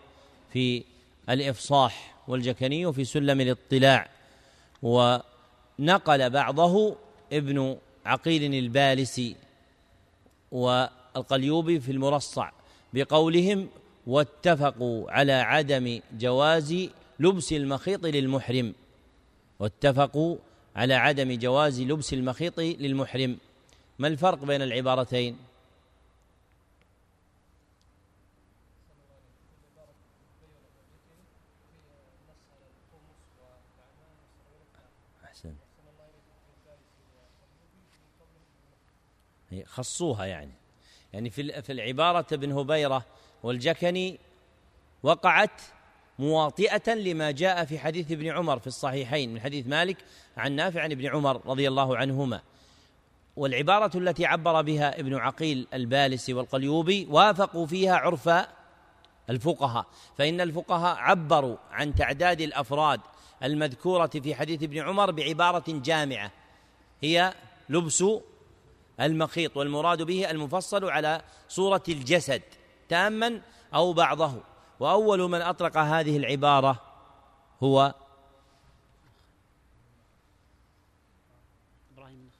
في 0.53 0.83
الإفصاح 1.29 2.15
والجكني 2.27 2.93
في 2.93 3.05
سلم 3.05 3.41
الاطلاع 3.41 4.09
ونقل 4.81 6.29
بعضه 6.29 6.95
ابن 7.33 7.77
عقيل 8.05 8.53
البالسي 8.53 9.35
والقليوبي 10.51 11.79
في 11.79 11.91
المرصع 11.91 12.51
بقولهم 12.93 13.69
واتفقوا 14.07 15.11
على 15.11 15.33
عدم 15.33 15.99
جواز 16.19 16.89
لبس 17.19 17.53
المخيط 17.53 18.05
للمحرم 18.05 18.73
واتفقوا 19.59 20.37
على 20.75 20.93
عدم 20.93 21.31
جواز 21.39 21.81
لبس 21.81 22.13
المخيط 22.13 22.59
للمحرم. 22.59 23.37
ما 23.99 24.07
الفرق 24.07 24.45
بين 24.45 24.61
العبارتين 24.61 25.37
أحسن 35.23 35.53
خصوها 39.65 40.25
يعني. 40.25 40.51
يعني 41.13 41.29
في 41.29 41.61
في 41.61 41.71
العبارة 41.71 42.25
ابن 42.31 42.51
هبيرة 42.51 43.05
والجكني 43.43 44.19
وقعت 45.03 45.61
مواطئة 46.19 46.93
لما 46.93 47.31
جاء 47.31 47.65
في 47.65 47.79
حديث 47.79 48.11
ابن 48.11 48.27
عمر 48.27 48.59
في 48.59 48.67
الصحيحين 48.67 49.33
من 49.33 49.41
حديث 49.41 49.67
مالك 49.67 49.97
عن 50.37 50.51
نافع 50.51 50.81
عن 50.81 50.91
ابن 50.91 51.05
عمر 51.05 51.41
رضي 51.45 51.67
الله 51.67 51.97
عنهما. 51.97 52.41
والعبارة 53.35 53.97
التي 53.97 54.25
عبر 54.25 54.61
بها 54.61 54.99
ابن 54.99 55.15
عقيل 55.15 55.67
البالسي 55.73 56.33
والقليوبي 56.33 57.07
وافقوا 57.09 57.65
فيها 57.65 57.95
عرف 57.95 58.29
الفقهاء. 59.29 59.85
فإن 60.17 60.41
الفقهاء 60.41 60.97
عبروا 60.97 61.57
عن 61.71 61.95
تعداد 61.95 62.41
الأفراد 62.41 62.99
المذكورة 63.43 64.07
في 64.07 64.35
حديث 64.35 64.63
ابن 64.63 64.79
عمر 64.79 65.11
بعبارة 65.11 65.63
جامعة. 65.67 66.31
هي 67.01 67.33
لبس 67.69 68.03
المخيط 69.01 69.57
والمراد 69.57 70.01
به 70.01 70.31
المفصل 70.31 70.89
على 70.89 71.21
صورة 71.49 71.83
الجسد 71.89 72.41
تاما 72.89 73.41
أو 73.73 73.93
بعضه. 73.93 74.33
وأول 74.79 75.29
من 75.29 75.41
أطلق 75.41 75.77
هذه 75.77 76.17
العبارة 76.17 76.81
هو 77.63 77.93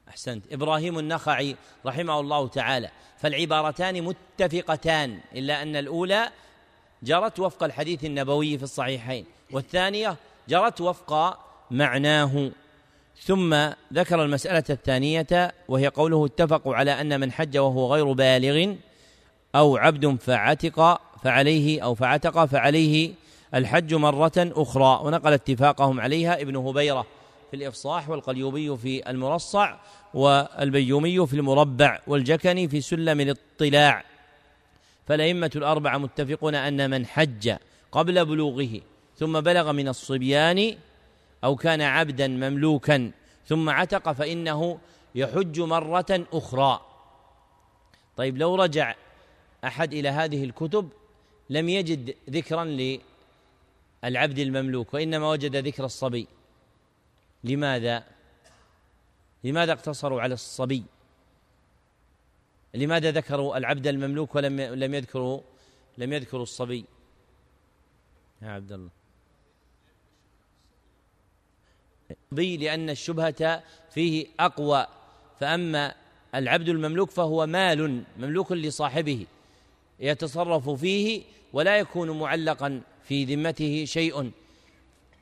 أحسنت 0.10 0.54
إبراهيم 0.54 1.00
النخعي 1.00 1.56
رحمه 1.86 2.20
الله 2.20 2.48
تعالى. 2.48 2.92
فالعبارتان 3.18 4.02
متفقتان 4.02 5.20
إلا 5.36 5.62
أن 5.62 5.76
الأولى 5.76 6.32
جرت 7.04 7.40
وفق 7.40 7.64
الحديث 7.64 8.06
النبوي 8.06 8.58
في 8.58 8.64
الصحيحين 8.64 9.26
والثانية 9.52 10.18
جرت 10.50 10.82
وفق 10.82 11.40
معناه. 11.72 12.52
ثم 13.24 13.56
ذكر 13.94 14.24
المسألة 14.24 14.64
الثانية 14.70 15.54
وهي 15.68 15.88
قوله 15.88 16.26
اتفقوا 16.26 16.76
على 16.76 17.02
أن 17.02 17.20
من 17.20 17.32
حج 17.32 17.58
وهو 17.58 17.94
غير 17.94 18.12
بالغ 18.12 18.74
أو 19.56 19.78
عبد 19.78 20.18
فعتق 20.22 21.02
فعليه 21.24 21.84
أو 21.84 21.96
فعتق 21.96 22.46
فعليه 22.46 23.14
الحج 23.56 23.94
مرة 23.94 24.32
أخرى. 24.38 25.02
ونقل 25.04 25.34
اتفاقهم 25.34 26.00
عليها 26.00 26.42
ابن 26.42 26.56
هبيرة 26.56 27.06
في 27.52 27.58
الإفصاح 27.58 28.10
والقليوبي 28.10 28.78
في 28.78 29.10
المرصع 29.10 29.76
والبيومي 30.14 31.28
في 31.28 31.34
المربع 31.34 32.00
والجكني 32.08 32.68
في 32.68 32.82
سلم 32.82 33.22
الاطلاع. 33.22 34.04
فالأئمة 35.08 35.52
الأربعة 35.56 35.98
متفقون 35.98 36.56
أن 36.56 36.90
من 36.90 37.06
حج 37.06 37.56
قبل 37.92 38.26
بلوغه 38.26 38.82
ثم 39.18 39.40
بلغ 39.40 39.72
من 39.72 39.88
الصبيان 39.88 40.76
أو 41.44 41.56
كان 41.56 41.82
عبدا 41.82 42.28
مملوكا 42.28 43.12
ثم 43.46 43.70
عتق 43.70 44.12
فإنه 44.12 44.80
يحج 45.16 45.60
مرة 45.60 46.28
أخرى. 46.34 46.82
طيب 48.18 48.38
لو 48.38 48.56
رجع 48.56 48.96
أحد 49.64 49.94
إلى 49.94 50.10
هذه 50.10 50.44
الكتب 50.44 50.90
لم 51.50 51.70
يجد 51.70 52.16
ذكرا 52.30 52.66
للعبد 52.66 54.40
المملوك 54.40 54.94
وإنما 54.94 55.30
وجد 55.30 55.56
ذكر 55.56 55.86
الصبي. 55.86 56.28
لماذا؟ 57.44 58.04
لماذا 59.44 59.74
اقتصروا 59.74 60.22
على 60.22 60.34
الصبي؟ 60.34 60.84
لماذا 62.74 63.12
ذكروا 63.12 63.58
العبد 63.58 63.88
المملوك 63.88 64.36
ولم 64.36 64.62
لم 64.62 64.94
يذكروا 64.94 65.42
لم 65.98 66.14
يذكروا 66.14 66.44
الصبي؟ 66.44 66.86
يا 68.42 68.50
عبد 68.50 68.72
الله. 68.72 69.01
الصبي 72.12 72.58
لأن 72.58 72.90
الشبهة 72.90 73.64
فيه 73.92 74.26
أقوى 74.40 74.88
فأما 75.40 75.94
العبد 76.36 76.70
المملوك 76.70 77.12
فهو 77.12 77.48
مال 77.48 78.04
مملوك 78.18 78.52
لصاحبه 78.52 79.26
يتصرف 80.00 80.70
فيه 80.70 81.22
ولا 81.54 81.78
يكون 81.78 82.20
معلقا 82.20 82.82
في 83.04 83.26
ذمته 83.26 83.86
شيء. 83.86 84.32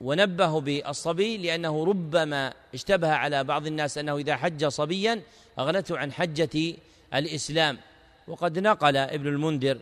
ونبه 0.02 0.62
بالصبي 0.62 1.38
لأنه 1.38 1.86
ربما 1.86 2.54
اشتبه 2.74 3.12
على 3.12 3.44
بعض 3.44 3.68
الناس 3.68 3.98
أنه 3.98 4.18
إذا 4.18 4.36
حج 4.36 4.66
صبيا 4.66 5.22
أغنته 5.60 5.98
عن 5.98 6.12
حجة 6.12 6.74
الإسلام. 7.14 7.78
وقد 8.28 8.60
نقل 8.60 8.98
ابن 8.98 9.28
المنذر 9.28 9.78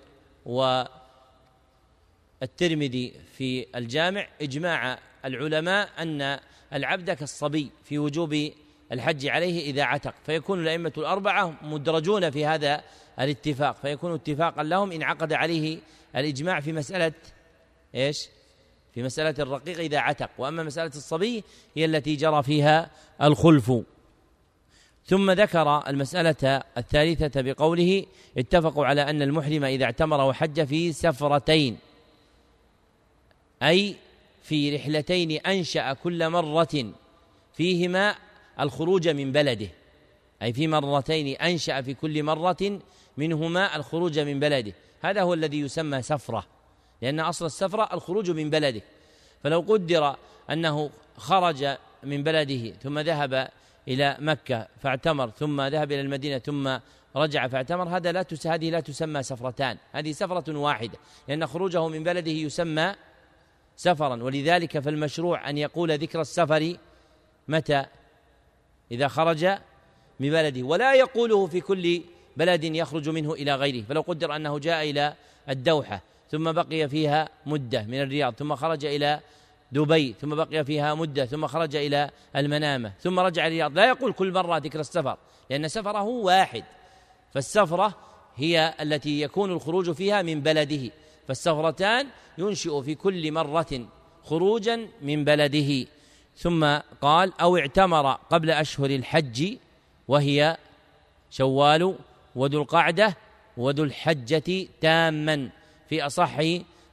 والترمذي 2.41 3.13
في 3.37 3.65
الجامع 3.75 4.27
إجماع 4.41 4.99
العلماء 5.27 5.89
أن 5.99 6.39
العبد 6.73 7.11
كالصبي 7.11 7.71
في 7.83 7.99
وجوب 7.99 8.51
الحج 8.91 9.27
عليه 9.27 9.71
إذا 9.71 9.83
عتق 9.83 10.13
فيكون 10.25 10.59
الأئمة 10.59 10.93
الأربعة 10.97 11.55
مدرجون 11.61 12.29
في 12.29 12.45
هذا 12.45 12.81
الاتفاق 13.19 13.77
فيكون 13.81 14.13
اتفاقا 14.13 14.63
لهم 14.63 14.91
إن 14.91 15.03
عقد 15.03 15.33
عليه 15.33 15.79
الإجماع 16.15 16.59
في 16.59 16.73
مسألة 16.73 17.13
إيش؟ 17.95 18.29
في 18.93 19.03
مسألة 19.03 19.35
الرقيق 19.39 19.79
إذا 19.79 19.99
عتق 19.99 20.29
وأما 20.37 20.63
مسألة 20.63 20.91
الصبي 20.95 21.43
هي 21.75 21.85
التي 21.85 22.15
جرى 22.15 22.43
فيها 22.43 22.89
الخلف. 23.21 23.71
ثم 25.05 25.31
ذكر 25.31 25.87
المسألة 25.87 26.63
الثالثة 26.77 27.41
بقوله 27.41 28.05
اتفقوا 28.37 28.85
على 28.85 29.01
أن 29.01 29.21
المحرم 29.21 29.63
إذا 29.63 29.85
اعتمر 29.85 30.21
وحج 30.29 30.63
في 30.63 30.93
سفرتين 30.93 31.77
أي 33.63 33.95
في 34.47 34.75
رحلتين 34.75 35.31
أنشأ 35.31 35.93
كل 35.93 36.29
مرة 36.29 36.93
فيهما 37.53 38.15
الخروج 38.59 39.07
من 39.07 39.31
بلده. 39.31 39.67
أي 40.41 40.53
في 40.53 40.67
مرتين 40.67 41.35
أنشأ 41.41 41.81
في 41.81 41.93
كل 41.93 42.23
مرة 42.23 42.79
منهما 43.17 43.75
الخروج 43.75 44.19
من 44.19 44.39
بلده. 44.39 44.73
هذا 45.01 45.21
هو 45.21 45.33
الذي 45.33 45.59
يسمى 45.59 46.01
سفرة. 46.01 46.45
لأن 47.01 47.19
أصل 47.19 47.45
السفرة 47.45 47.89
الخروج 47.93 48.31
من 48.31 48.49
بلده. 48.49 48.81
فلو 49.43 49.59
قدر 49.59 50.15
أنه 50.51 50.89
خرج 51.17 51.77
من 52.03 52.23
بلده 52.23 52.71
ثم 52.71 52.99
ذهب 52.99 53.49
إلى 53.87 54.17
مكة 54.19 54.67
فاعتمر 54.81 55.29
ثم 55.29 55.61
ذهب 55.61 55.91
إلى 55.91 56.01
المدينة 56.01 56.37
ثم 56.37 56.77
رجع 57.15 57.47
فاعتمر 57.47 57.97
هذا 57.97 58.11
لا 58.11 58.25
هذه 58.45 58.69
لا 58.69 58.79
تسمى 58.79 59.23
سفرتان. 59.23 59.77
هذه 59.91 60.11
سفرة 60.11 60.57
واحدة. 60.57 60.97
لأن 61.27 61.47
خروجه 61.47 61.87
من 61.87 62.03
بلده 62.03 62.31
يسمى 62.31 62.95
سفرا. 63.77 64.23
ولذلك 64.23 64.79
فالمشروع 64.79 65.49
أن 65.49 65.57
يقول 65.57 65.91
ذكر 65.91 66.21
السفر 66.21 66.77
متى؟ 67.47 67.85
إذا 68.91 69.07
خرج 69.07 69.45
من 70.19 70.29
بلده. 70.29 70.63
ولا 70.63 70.93
يقوله 70.93 71.47
في 71.47 71.61
كل 71.61 72.01
بلد 72.37 72.63
يخرج 72.63 73.09
منه 73.09 73.33
إلى 73.33 73.55
غيره. 73.55 73.85
فلو 73.89 74.01
قدر 74.01 74.35
أنه 74.35 74.59
جاء 74.59 74.89
إلى 74.89 75.13
الدوحة 75.49 76.01
ثم 76.31 76.51
بقي 76.51 76.89
فيها 76.89 77.29
مدة 77.45 77.83
من 77.83 78.01
الرياض 78.01 78.33
ثم 78.33 78.55
خرج 78.55 78.85
إلى 78.85 79.19
دبي 79.71 80.15
ثم 80.21 80.35
بقي 80.35 80.65
فيها 80.65 80.95
مدة 80.95 81.25
ثم 81.25 81.47
خرج 81.47 81.75
إلى 81.75 82.09
المنامة 82.35 82.91
ثم 83.01 83.19
رجع 83.19 83.47
الرياض. 83.47 83.75
لا 83.75 83.87
يقول 83.87 84.13
كل 84.13 84.31
مرة 84.31 84.57
ذكر 84.57 84.79
السفر 84.79 85.17
لأن 85.49 85.67
سفره 85.67 86.03
واحد. 86.03 86.63
فالسفرة 87.33 87.93
هي 88.35 88.73
التي 88.81 89.21
يكون 89.21 89.51
الخروج 89.51 89.91
فيها 89.91 90.21
من 90.21 90.41
بلده. 90.41 90.91
فالسفرتان 91.27 92.07
ينشئ 92.37 92.81
في 92.81 92.95
كل 92.95 93.31
مرة 93.31 93.87
خروجا 94.23 94.87
من 95.01 95.23
بلده. 95.23 95.87
ثم 96.37 96.77
قال 97.01 97.33
أو 97.41 97.57
اعتمر 97.57 98.11
قبل 98.11 98.51
أشهر 98.51 98.89
الحج 98.89 99.57
وهي 100.07 100.57
شوال 101.29 101.95
وذو 102.35 102.61
القعدة 102.61 103.17
وذو 103.57 103.83
الحجة 103.83 104.67
تاما 104.81 105.49
في 105.89 106.05
أصح 106.05 106.37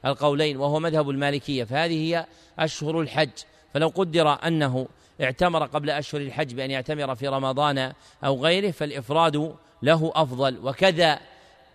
القولين 0.05 0.57
وهو 0.57 0.79
مذهب 0.79 1.09
المالكية. 1.09 1.63
فهذه 1.63 1.93
هي 1.93 2.25
أشهر 2.59 3.01
الحج. 3.01 3.29
فلو 3.73 3.87
قدر 3.87 4.27
أنه 4.47 4.87
اعتمر 5.21 5.65
قبل 5.65 5.89
أشهر 5.89 6.21
الحج 6.21 6.53
بأن 6.53 6.71
يعتمر 6.71 7.15
في 7.15 7.27
رمضان 7.27 7.93
أو 8.23 8.43
غيره 8.43 8.71
فالإفراد 8.71 9.55
له 9.83 10.11
أفضل. 10.15 10.57
وكذا 10.63 11.19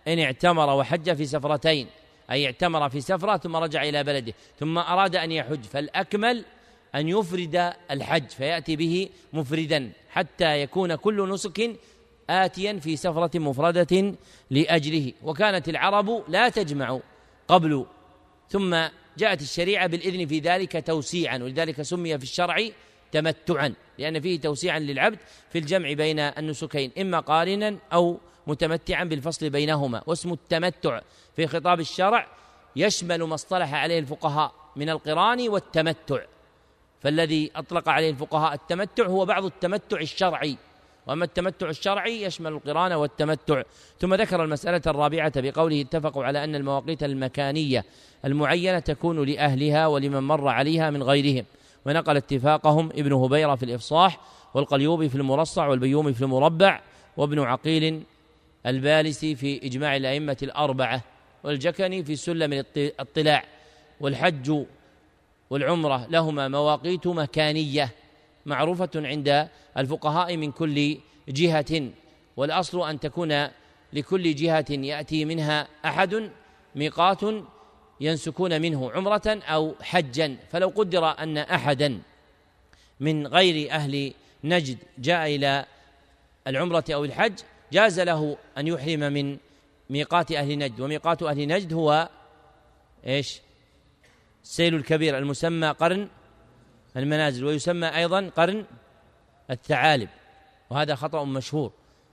إن 0.07 0.19
اعتمر 0.19 0.75
وحج 0.75 1.13
في 1.13 1.25
سفرتين. 1.25 1.87
أي 2.31 2.45
اعتمر 2.45 2.89
في 2.89 3.01
سفرة 3.01 3.37
ثم 3.37 3.55
رجع 3.55 3.83
إلى 3.83 4.03
بلده 4.03 4.33
ثم 4.59 4.77
أراد 4.77 5.15
أن 5.15 5.31
يحج 5.31 5.63
فالأكمل 5.63 6.45
أن 6.95 7.07
يفرد 7.09 7.73
الحج 7.91 8.29
فيأتي 8.29 8.75
به 8.75 9.09
مفردا 9.33 9.91
حتى 10.09 10.61
يكون 10.61 10.95
كل 10.95 11.29
نسك 11.29 11.71
آتيا 12.29 12.79
في 12.79 12.95
سفرة 12.95 13.39
مفردة 13.39 14.15
لأجله. 14.49 15.13
وكانت 15.23 15.69
العرب 15.69 16.23
لا 16.27 16.49
تجمع 16.49 16.99
قبل 17.47 17.85
ثم 18.49 18.77
جاءت 19.17 19.41
الشريعة 19.41 19.87
بالإذن 19.87 20.25
في 20.25 20.39
ذلك 20.39 20.87
توسيعا 20.87 21.37
ولذلك 21.37 21.81
سمي 21.81 22.17
في 22.17 22.23
الشرع 22.23 22.69
تمتعا 23.11 23.73
لأن 23.97 24.19
فيه 24.19 24.39
توسيعا 24.39 24.79
للعبد 24.79 25.19
في 25.49 25.59
الجمع 25.59 25.93
بين 25.93 26.19
النسكين 26.19 26.91
إما 27.01 27.19
قارنا 27.19 27.77
أو 27.93 28.19
متمتعا 28.47 29.03
بالفصل 29.03 29.49
بينهما 29.49 30.01
واسم 30.07 30.33
التمتع 30.33 30.99
في 31.35 31.47
خطاب 31.47 31.79
الشرع 31.79 32.27
يشمل 32.75 33.23
ما 33.23 33.35
اصطلح 33.35 33.73
عليه 33.73 33.99
الفقهاء 33.99 34.51
من 34.75 34.89
القران 34.89 35.49
والتمتع. 35.49 36.21
فالذي 37.01 37.51
أطلق 37.55 37.89
عليه 37.89 38.09
الفقهاء 38.09 38.53
التمتع 38.53 39.05
هو 39.05 39.25
بعض 39.25 39.45
التمتع 39.45 39.97
الشرعي. 39.97 40.57
وأما 41.07 41.25
التمتع 41.25 41.69
الشرعي 41.69 42.23
يشمل 42.23 42.51
القران 42.51 42.93
والتمتع. 42.93 43.61
ثم 43.99 44.13
ذكر 44.13 44.43
المسألة 44.43 44.81
الرابعة 44.87 45.31
بقوله 45.35 45.81
اتفقوا 45.81 46.25
على 46.25 46.43
أن 46.43 46.55
المواقيت 46.55 47.03
المكانية 47.03 47.85
المعينة 48.25 48.79
تكون 48.79 49.25
لأهلها 49.25 49.87
ولمن 49.87 50.23
مر 50.23 50.47
عليها 50.47 50.89
من 50.89 51.03
غيرهم. 51.03 51.45
ونقل 51.85 52.17
اتفاقهم 52.17 52.89
ابن 52.89 53.13
هبيرة 53.13 53.55
في 53.55 53.63
الإفصاح 53.63 54.19
والقليوبي 54.53 55.09
في 55.09 55.15
المرصع 55.15 55.67
والبيومي 55.67 56.13
في 56.13 56.21
المربع 56.21 56.81
وابن 57.17 57.39
عقيل 57.39 58.03
البالسي 58.65 59.35
في 59.35 59.65
إجماع 59.65 59.95
الأئمة 59.95 60.37
الأربعة 60.43 61.03
والجكني 61.43 62.03
في 62.03 62.15
سلم 62.15 62.53
الاطلاع 62.77 63.43
والحج 63.99 64.65
والعمرة 65.49 66.07
لهما 66.09 66.47
مواقيت 66.47 67.07
مكانية 67.07 67.89
معروفة 68.45 68.89
عند 68.95 69.49
الفقهاء 69.77 70.37
من 70.37 70.51
كل 70.51 70.97
جهة 71.29 71.89
والأصل 72.37 72.89
أن 72.89 72.99
تكون 72.99 73.47
لكل 73.93 74.35
جهة 74.35 74.65
يأتي 74.69 75.25
منها 75.25 75.67
أحد 75.85 76.31
ميقات 76.75 77.21
ينسكون 78.01 78.61
منه 78.61 78.91
عمرة 78.91 79.21
أو 79.27 79.75
حجا 79.81 80.37
فلو 80.51 80.67
قدر 80.67 81.05
أن 81.19 81.37
احدا 81.37 81.99
من 82.99 83.27
غير 83.27 83.71
أهل 83.71 84.13
نجد 84.43 84.77
جاء 84.97 85.35
إلى 85.35 85.65
العمرة 86.47 86.83
أو 86.93 87.05
الحج 87.05 87.33
جاز 87.71 87.99
له 87.99 88.37
أن 88.57 88.67
يحرم 88.67 88.99
من 88.99 89.37
ميقات 89.89 90.31
أهل 90.31 90.57
نجد 90.57 90.79
وميقات 90.79 91.23
أهل 91.23 91.47
نجد 91.47 91.73
هو 91.73 92.09
إيش؟ 93.07 93.41
السيل 94.43 94.75
الكبير 94.75 95.17
المسمى 95.17 95.67
قرن 95.67 96.07
المنازل 96.97 97.45
ويسمى 97.45 97.87
أيضا 97.87 98.31
قرن 98.37 98.65
الثعالب 99.49 100.09
وهذا 100.69 100.95
خطأ 100.95 101.23
مشهور. 101.23 101.71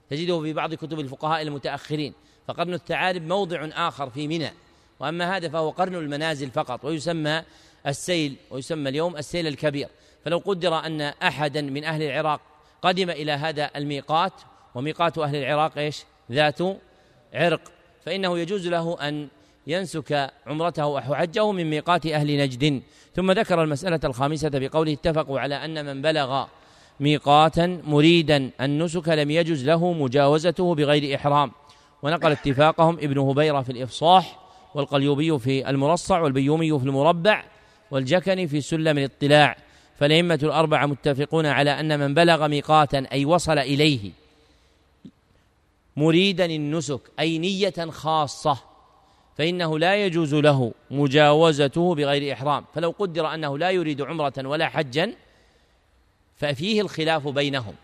تجده 0.09 0.41
في 0.41 0.53
بعض 0.53 0.73
كتب 0.73 0.99
الفقهاء 0.99 1.41
المتأخرين. 1.41 2.13
فقرن 2.47 2.73
الثعالب 2.73 3.23
موضع 3.23 3.69
آخر 3.73 4.09
في 4.09 4.27
منى 4.27 4.51
وأما 4.99 5.37
هذا 5.37 5.49
فهو 5.49 5.69
قرن 5.69 5.95
المنازل 5.95 6.51
فقط 6.51 6.85
ويسمى 6.85 7.43
السيل 7.87 8.35
ويسمى 8.51 8.89
اليوم 8.89 9.17
السيل 9.17 9.47
الكبير. 9.47 9.87
فلو 10.25 10.37
قدر 10.37 10.75
أن 10.85 11.01
أحدا 11.01 11.61
من 11.61 11.83
أهل 11.83 12.03
العراق 12.03 12.41
قدم 12.81 13.09
إلى 13.09 13.31
هذا 13.31 13.71
الميقات 13.75 14.33
وميقات 14.75 15.17
أهل 15.17 15.35
العراق 15.35 15.77
إيش؟ 15.77 16.03
ذات 16.31 16.59
عرق. 17.33 17.61
فإنه 18.05 18.39
يجوز 18.39 18.67
له 18.67 19.07
أن 19.07 19.27
ينسك 19.67 20.31
عمرته 20.47 20.83
أو 20.83 20.99
حجه 20.99 21.51
من 21.51 21.69
ميقات 21.69 22.05
أهل 22.05 22.37
نجد. 22.37 22.81
ثم 23.15 23.31
ذكر 23.31 23.63
المسألة 23.63 23.99
الخامسة 24.03 24.49
بقوله 24.53 24.93
اتفقوا 24.93 25.39
على 25.39 25.55
أن 25.55 25.85
من 25.85 26.01
بلغ 26.01 26.45
ميقاتا 26.99 27.81
مريدا 27.87 28.49
النسك 28.61 29.09
لم 29.09 29.31
يجز 29.31 29.65
له 29.65 29.93
مجاوزته 29.93 30.75
بغير 30.75 31.15
إحرام. 31.15 31.51
ونقل 32.03 32.31
اتفاقهم 32.31 32.95
ابن 32.95 33.17
هبيرة 33.17 33.61
في 33.61 33.71
الإفصاح 33.71 34.39
والقليوبي 34.75 35.39
في 35.39 35.69
المرصع 35.69 36.19
والبيومي 36.19 36.79
في 36.79 36.85
المربع 36.85 37.43
والجكني 37.91 38.47
في 38.47 38.61
سلم 38.61 38.97
الاطلاع. 38.97 39.57
فالأئمة 39.99 40.39
الأربعة 40.43 40.85
متفقون 40.85 41.45
على 41.45 41.79
أن 41.79 41.99
من 41.99 42.13
بلغ 42.13 42.47
ميقاتا 42.47 43.05
أي 43.11 43.25
وصل 43.25 43.59
إليه. 43.59 44.11
مريدا 45.99 46.45
النسك 46.45 47.01
أي 47.19 47.37
نية 47.37 47.79
خاصة 47.89 48.57
فإنه 49.37 49.79
لا 49.79 50.05
يجوز 50.05 50.35
له 50.35 50.73
مجاوزته 50.91 51.95
بغير 51.95 52.33
إحرام. 52.33 52.65
فلو 52.73 52.89
قدر 52.99 53.33
أنه 53.33 53.57
لا 53.57 53.69
يريد 53.71 54.01
عمرة 54.01 54.33
ولا 54.37 54.67
حجا 54.69 55.13
ففيه 56.35 56.81
الخلاف 56.81 57.27
بينهم. 57.27 57.75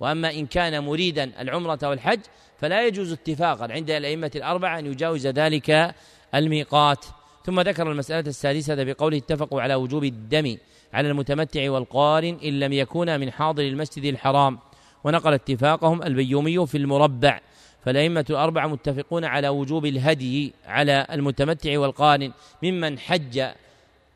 وأما 0.00 0.30
إن 0.30 0.46
كان 0.46 0.84
مريدا 0.84 1.32
العمرة 1.40 1.78
والحج 1.82 2.20
فلا 2.60 2.86
يجوز 2.86 3.12
اتفاقا. 3.12 3.72
عند 3.72 3.90
الأئمة 3.90 4.30
الأربعة 4.36 4.78
أن 4.78 4.86
يجاوز 4.86 5.26
ذلك 5.26 5.94
الميقات. 6.34 7.04
ثم 7.44 7.60
ذكر 7.60 7.92
المسألة 7.92 8.28
السادسة 8.28 8.84
بقوله 8.84 9.16
اتفقوا 9.16 9.62
على 9.62 9.74
وجوب 9.74 10.04
الدم 10.04 10.56
على 10.92 11.08
المتمتع 11.08 11.70
والقارن 11.70 12.38
إن 12.44 12.60
لم 12.60 12.72
يكونا 12.72 13.18
من 13.18 13.30
حاضر 13.30 13.62
المسجد 13.62 14.04
الحرام. 14.04 14.58
ونقل 15.04 15.32
اتفاقهم 15.34 16.02
البيومي 16.02 16.66
في 16.66 16.78
المربع. 16.78 17.40
فالأئمة 17.84 18.24
الأربعة 18.30 18.66
متفقون 18.66 19.24
على 19.24 19.48
وجوب 19.48 19.86
الهدي 19.86 20.52
على 20.66 21.06
المتمتع 21.12 21.78
والقارن 21.78 22.32
ممن 22.62 22.98
حج 22.98 23.44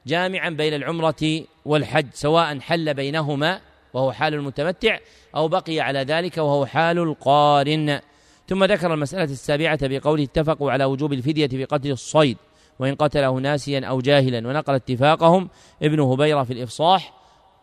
جامعا 0.07 0.51
بين 0.51 0.75
العمرة 0.75 1.43
والحج 1.65 2.07
سواء 2.13 2.61
حل 2.61 2.95
بينهما 2.95 3.61
وهو 3.95 4.13
حال 4.13 4.35
المتمتع 4.35 4.99
أو 5.35 5.49
بقي 5.49 5.81
على 5.81 5.99
ذلك 5.99 6.39
وهو 6.39 6.67
حال 6.67 6.99
القارن. 6.99 8.01
ثم 8.49 8.65
ذكر 8.65 8.95
المسألة 8.95 9.25
السابعة 9.25 9.79
بقوله 9.83 10.23
اتفقوا 10.23 10.73
على 10.73 10.85
وجوب 10.85 11.13
الفدية 11.13 11.47
في 11.47 11.65
قتل 11.65 11.91
الصيد 11.91 12.37
وإن 12.79 12.95
قتله 12.95 13.39
ناسيا 13.39 13.87
أو 13.87 14.01
جاهلا 14.01 14.49
ونقل 14.49 14.75
اتفاقهم 14.75 15.49
ابن 15.83 16.01
هبيرة 16.01 16.43
في 16.43 16.53
الإفصاح. 16.53 17.13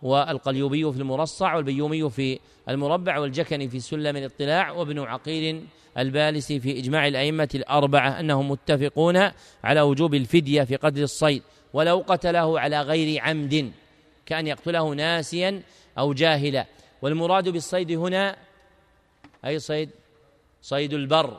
والقليوبي 0.04 0.92
في 0.92 1.00
المرصع 1.00 1.56
والبيومي 1.56 2.10
في 2.10 2.40
المربع 2.70 3.20
والجكني 3.20 3.70
في 3.70 3.80
سلم 3.80 4.18
الاطلاع 4.18 4.72
وابن 4.72 5.00
عقيل 5.00 5.66
البالسي 5.98 6.60
في 6.60 6.80
إجماع 6.80 7.08
الأئمة 7.08 7.50
الأربعة 7.56 8.20
أنهم 8.20 8.52
متفقون 8.52 9.32
على 9.64 9.82
وجوب 9.82 10.14
الفدية 10.14 10.64
في 10.64 10.76
قتل 10.76 11.04
الصيد 11.04 11.44
ولو 11.74 12.04
قتله 12.08 12.60
على 12.60 12.82
غير 12.82 13.22
عمد 13.22 13.72
كأن 14.26 14.48
يقتله 14.48 14.94
ناسيا 14.94 15.62
أو 15.98 16.14
جاهلا. 16.14 16.66
والمراد 17.02 17.50
بالصيد 17.50 17.92
هنا 17.92 18.36
أي 19.46 19.60
صيد؟ 19.60 19.90
صيد 20.62 20.94
البر 20.94 21.38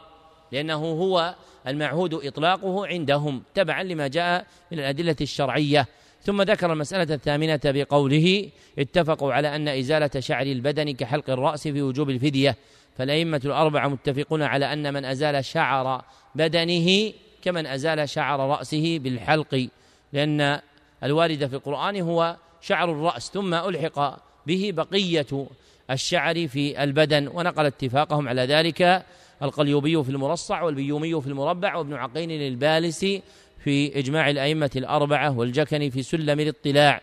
لأنه 0.53 0.75
هو 0.75 1.35
المعهود 1.67 2.15
إطلاقه 2.15 2.87
عندهم 2.87 3.43
تبعا 3.55 3.83
لما 3.83 4.09
جاء 4.09 4.47
من 4.73 4.79
الأدلة 4.79 5.17
الشرعية. 5.21 5.87
ثم 6.25 6.43
ذكر 6.43 6.73
المسألة 6.73 7.15
الثامنة 7.15 7.61
بقوله 7.65 8.51
اتفقوا 8.79 9.33
على 9.33 9.57
أن 9.57 9.69
إزالة 9.69 10.11
شعر 10.21 10.47
البدن 10.47 10.91
كحلق 10.91 11.31
الرأس 11.31 11.69
في 11.69 11.83
وجوب 11.83 12.11
الفدية 12.11 12.57
فالأئمة 12.99 13.41
الأربعة 13.45 13.89
متفقون 13.89 14.43
على 14.43 14.73
أن 14.73 14.95
من 14.95 15.05
أزال 15.05 15.45
شعر 15.45 16.05
بدنه 16.35 17.13
كمن 17.43 17.67
أزال 17.67 18.09
شعر 18.09 18.41
رأسه 18.41 18.99
بالحلق 18.99 19.69
لأن 20.13 20.61
الواردة 21.03 21.49
في 21.49 21.55
القرآن 21.55 22.01
هو 22.01 22.37
شعر 22.61 22.93
الرأس 22.93 23.31
ثم 23.31 23.55
ألحق 23.55 24.19
به 24.47 24.73
بقية 24.75 25.47
الشعر 25.91 26.49
في 26.49 26.83
البدن 26.83 27.29
ونقل 27.29 27.67
اتفاقهم 27.67 28.29
على 28.29 28.43
ذلك 28.43 29.05
القليوبي 29.43 30.05
في 30.05 30.11
المرصع 30.11 30.63
والبيومي 30.63 31.21
في 31.21 31.27
المربع 31.27 31.77
وابن 31.77 31.95
عقين 31.95 32.31
البالسي 32.31 33.23
في 33.65 33.99
إجماع 33.99 34.31
الأئمة 34.31 34.71
الأربعة 34.77 35.39
والجكني 35.39 35.91
في 35.91 36.03
سلم 36.03 36.41
الاطلاع 36.41 37.01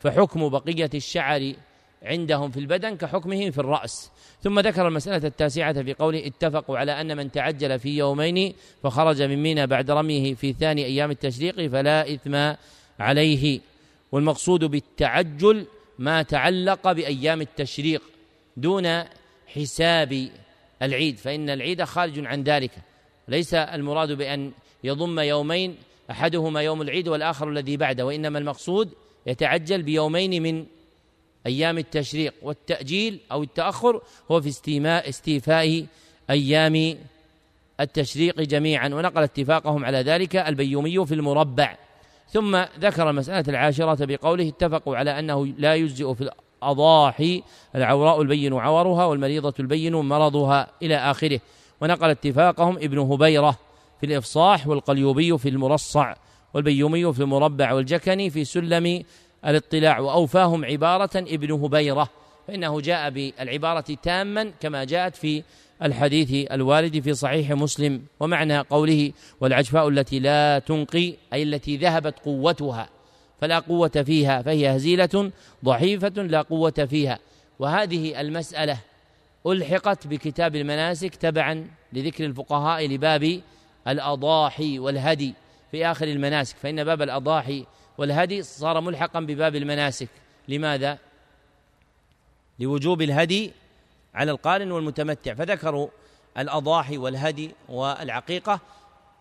فحكم 0.00 0.48
بقية 0.48 0.90
الشعر 0.94 1.52
عندهم 2.02 2.50
في 2.50 2.60
البدن 2.60 2.96
كحكمه 2.96 3.50
في 3.50 3.58
الرأس. 3.58 4.10
ثم 4.42 4.60
ذكر 4.60 4.88
المسألة 4.88 5.26
التاسعة 5.26 5.82
في 5.82 5.94
قوله 5.94 6.26
اتفقوا 6.26 6.78
على 6.78 7.00
أن 7.00 7.16
من 7.16 7.32
تعجل 7.32 7.78
في 7.78 7.96
يومين 7.96 8.54
فخرج 8.82 9.22
من 9.22 9.42
مينا 9.42 9.64
بعد 9.64 9.90
رميه 9.90 10.34
في 10.34 10.52
ثاني 10.52 10.84
أيام 10.84 11.10
التشريق 11.10 11.66
فلا 11.66 12.14
إثم 12.14 12.54
عليه. 13.00 13.60
والمقصود 14.12 14.64
بالتعجل 14.64 15.66
ما 15.98 16.22
تعلق 16.22 16.92
بأيام 16.92 17.40
التشريق 17.40 18.02
دون 18.56 19.02
حساب 19.46 20.28
العيد 20.82 21.18
فإن 21.18 21.50
العيد 21.50 21.84
خارج 21.84 22.26
عن 22.26 22.42
ذلك. 22.42 22.70
ليس 23.28 23.54
المراد 23.54 24.12
بأن 24.12 24.52
يضم 24.84 25.20
يومين 25.20 25.76
أحدهما 26.10 26.62
يوم 26.62 26.82
العيد 26.82 27.08
والآخر 27.08 27.48
الذي 27.48 27.76
بعده 27.76 28.06
وإنما 28.06 28.38
المقصود 28.38 28.88
يتعجل 29.26 29.82
بيومين 29.82 30.42
من 30.42 30.66
أيام 31.46 31.78
التشريق 31.78 32.34
والتأجيل 32.42 33.20
أو 33.32 33.42
التأخر 33.42 34.02
هو 34.30 34.40
في 34.40 34.48
استيماء 34.48 35.08
استيفاء 35.08 35.86
أيام 36.30 36.98
التشريق 37.80 38.40
جميعا. 38.40 38.88
ونقل 38.88 39.22
اتفاقهم 39.22 39.84
على 39.84 39.98
ذلك 39.98 40.36
البيومي 40.36 41.06
في 41.06 41.14
المربع. 41.14 41.76
ثم 42.28 42.64
ذكر 42.80 43.10
المسألة 43.10 43.44
العاشرة 43.48 44.04
بقوله 44.04 44.48
اتفقوا 44.48 44.96
على 44.96 45.18
أنه 45.18 45.46
لا 45.46 45.74
يجزئ 45.74 46.14
في 46.14 46.30
الأضاحي 46.62 47.42
العوراء 47.74 48.22
البين 48.22 48.54
عورها 48.54 49.04
والمريضة 49.04 49.54
البين 49.60 49.94
مرضها 49.94 50.68
إلى 50.82 50.96
آخره. 50.96 51.40
ونقل 51.80 52.10
اتفاقهم 52.10 52.76
ابن 52.76 52.98
هبيرة. 52.98 53.58
في 54.02 54.06
الإفصاح 54.06 54.68
والقليوبي 54.68 55.38
في 55.38 55.48
المرصع 55.48 56.14
والبيومي 56.54 57.12
في 57.12 57.20
المربع 57.20 57.72
والجكني 57.72 58.30
في 58.30 58.44
سلم 58.44 59.02
الاطلاع 59.46 59.98
وأوفاهم 59.98 60.64
عبارة 60.64 61.10
ابن 61.16 61.50
هبيرة 61.52 62.08
فإنه 62.48 62.80
جاء 62.80 63.10
بالعبارة 63.10 63.96
تاما 64.02 64.52
كما 64.60 64.84
جاءت 64.84 65.16
في 65.16 65.42
الحديث 65.82 66.52
الوارد 66.52 67.00
في 67.00 67.14
صحيح 67.14 67.50
مسلم 67.50 68.02
ومعنى 68.20 68.58
قوله 68.58 69.12
والعجفاء 69.40 69.88
التي 69.88 70.18
لا 70.18 70.58
تنقي 70.58 71.14
أي 71.32 71.42
التي 71.42 71.76
ذهبت 71.76 72.18
قوتها 72.18 72.88
فلا 73.40 73.58
قوة 73.58 74.02
فيها 74.06 74.42
فهي 74.42 74.76
هزيلة 74.76 75.30
ضعيفة 75.64 76.08
لا 76.08 76.42
قوة 76.42 76.86
فيها. 76.90 77.18
وهذه 77.58 78.20
المسألة 78.20 78.78
ألحقت 79.46 80.06
بكتاب 80.06 80.56
المناسك 80.56 81.14
تبعا 81.14 81.66
لذكر 81.92 82.24
الفقهاء 82.24 82.86
لباب 82.86 83.40
الأضاحي 83.88 84.78
والهدي 84.78 85.34
في 85.70 85.86
آخر 85.86 86.06
المناسك 86.06 86.56
فإن 86.56 86.84
باب 86.84 87.02
الأضاحي 87.02 87.66
والهدي 87.98 88.42
صار 88.42 88.80
ملحقا 88.80 89.20
بباب 89.20 89.56
المناسك. 89.56 90.08
لماذا؟ 90.48 90.98
لوجوب 92.58 93.02
الهدي 93.02 93.52
على 94.14 94.30
القارن 94.30 94.72
والمتمتع. 94.72 95.34
فذكروا 95.34 95.88
الأضاحي 96.38 96.98
والهدي 96.98 97.50
والعقيقة 97.68 98.60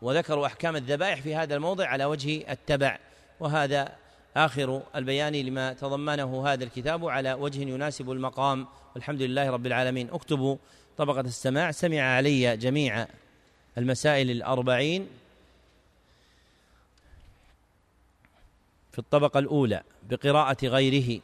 وذكروا 0.01 0.45
أحكام 0.45 0.75
الذبائح 0.75 1.21
في 1.21 1.35
هذا 1.35 1.55
الموضع 1.55 1.87
على 1.87 2.05
وجه 2.05 2.51
التبع. 2.51 2.99
وهذا 3.39 3.89
آخر 4.37 4.81
البيان 4.95 5.35
لما 5.35 5.73
تضمنه 5.73 6.47
هذا 6.47 6.63
الكتاب 6.63 7.05
على 7.05 7.33
وجه 7.33 7.61
يناسب 7.61 8.11
المقام. 8.11 8.67
والحمد 8.95 9.21
لله 9.21 9.49
رب 9.49 9.65
العالمين. 9.65 10.09
اكتبوا 10.11 10.57
طبقة 10.97 11.21
السماع. 11.21 11.71
سمع 11.71 12.01
علي 12.01 12.57
جميع 12.57 13.07
المسائل 13.77 14.31
الأربعين 14.31 15.07
في 18.91 18.99
الطبقة 18.99 19.39
الأولى 19.39 19.83
بقراءة 20.09 20.65
غيره. 20.65 21.21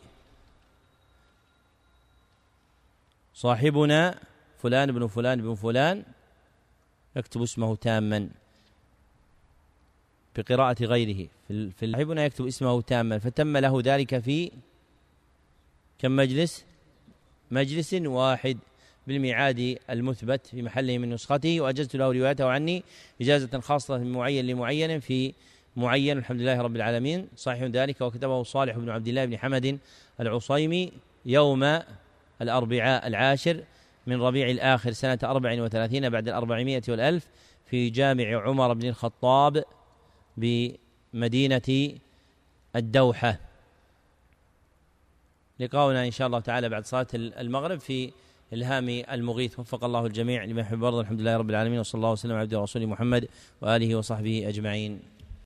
صاحبنا 3.34 4.20
فلان 4.62 4.92
بن 4.92 5.08
فلان 5.08 5.42
بن 5.42 5.56
فلان 5.56 6.04
يكتب 7.16 7.42
اسمه 7.42 7.76
تاما 7.76 8.30
بقراءة 10.36 10.84
غيره. 10.84 11.28
في 11.48 11.84
صاحبنا 11.84 12.26
يكتب 12.26 12.48
اسمه 12.48 12.82
تاما 12.82 13.20
فتم 13.20 13.58
له 13.58 13.82
ذلك 13.82 14.20
في 14.20 14.52
كم 16.00 16.16
مجلس؟ 16.16 16.66
مجلس 17.52 17.94
واحد. 17.94 18.58
بالميعاد 19.08 19.80
المثبت 19.90 20.48
في 20.48 20.62
محله 20.62 20.98
من 20.98 21.10
نسخته. 21.10 21.62
وأجزت 21.62 21.96
له 21.96 22.12
روايته 22.12 22.46
عني 22.50 22.84
إجازة 23.22 23.60
خاصة 23.60 23.98
من 23.98 24.12
معين 24.12 24.48
لمعين 24.48 25.00
في 25.00 25.34
معين. 25.76 26.18
الحمد 26.18 26.42
لله 26.42 26.62
رب 26.62 26.76
العالمين. 26.76 27.28
صحيح 27.36 27.64
ذلك. 27.64 28.02
وكتبه 28.02 28.44
صالح 28.44 28.78
بن 28.78 28.90
عبد 28.90 29.08
الله 29.08 29.26
بن 29.26 29.38
حمد 29.38 29.80
العصيمي 30.20 30.92
يوم 31.26 31.80
الأربعاء 32.42 33.08
العاشر 33.08 33.64
من 34.08 34.22
ربيع 34.22 34.50
الآخر 34.50 34.92
سنة 34.92 35.20
أربع 35.24 35.62
وثلاثين 35.62 36.10
بعد 36.10 36.28
الأربعمائة 36.28 36.82
والألف 36.90 37.28
في 37.66 37.90
جامع 37.90 38.42
عمر 38.42 38.74
بن 38.74 38.88
الخطاب 38.88 39.64
بمدينة 40.38 41.92
الدوحة. 42.76 43.40
لقاؤنا 45.60 46.06
إن 46.06 46.12
شاء 46.12 46.28
الله 46.28 46.40
تعالى 46.40 46.70
بعد 46.70 46.86
صلاة 46.86 47.08
المغرب 47.14 47.80
في 47.80 48.12
الهام 48.54 48.90
المغيث. 49.12 49.60
وفق 49.60 49.84
الله 49.84 50.06
الجميع 50.06 50.44
لما 50.44 50.62
يحب 50.62 50.84
الحمد 51.02 51.22
لله 51.22 51.38
رب 51.38 51.50
العالمين 51.50 51.80
وصلى 51.80 52.00
الله 52.00 52.12
وسلم 52.12 52.32
على 52.32 52.42
عبده 52.42 52.60
ورسوله 52.60 52.86
محمد 52.86 53.28
وآله 53.62 53.96
وصحبه 53.96 54.50
أجمعين. 54.50 55.17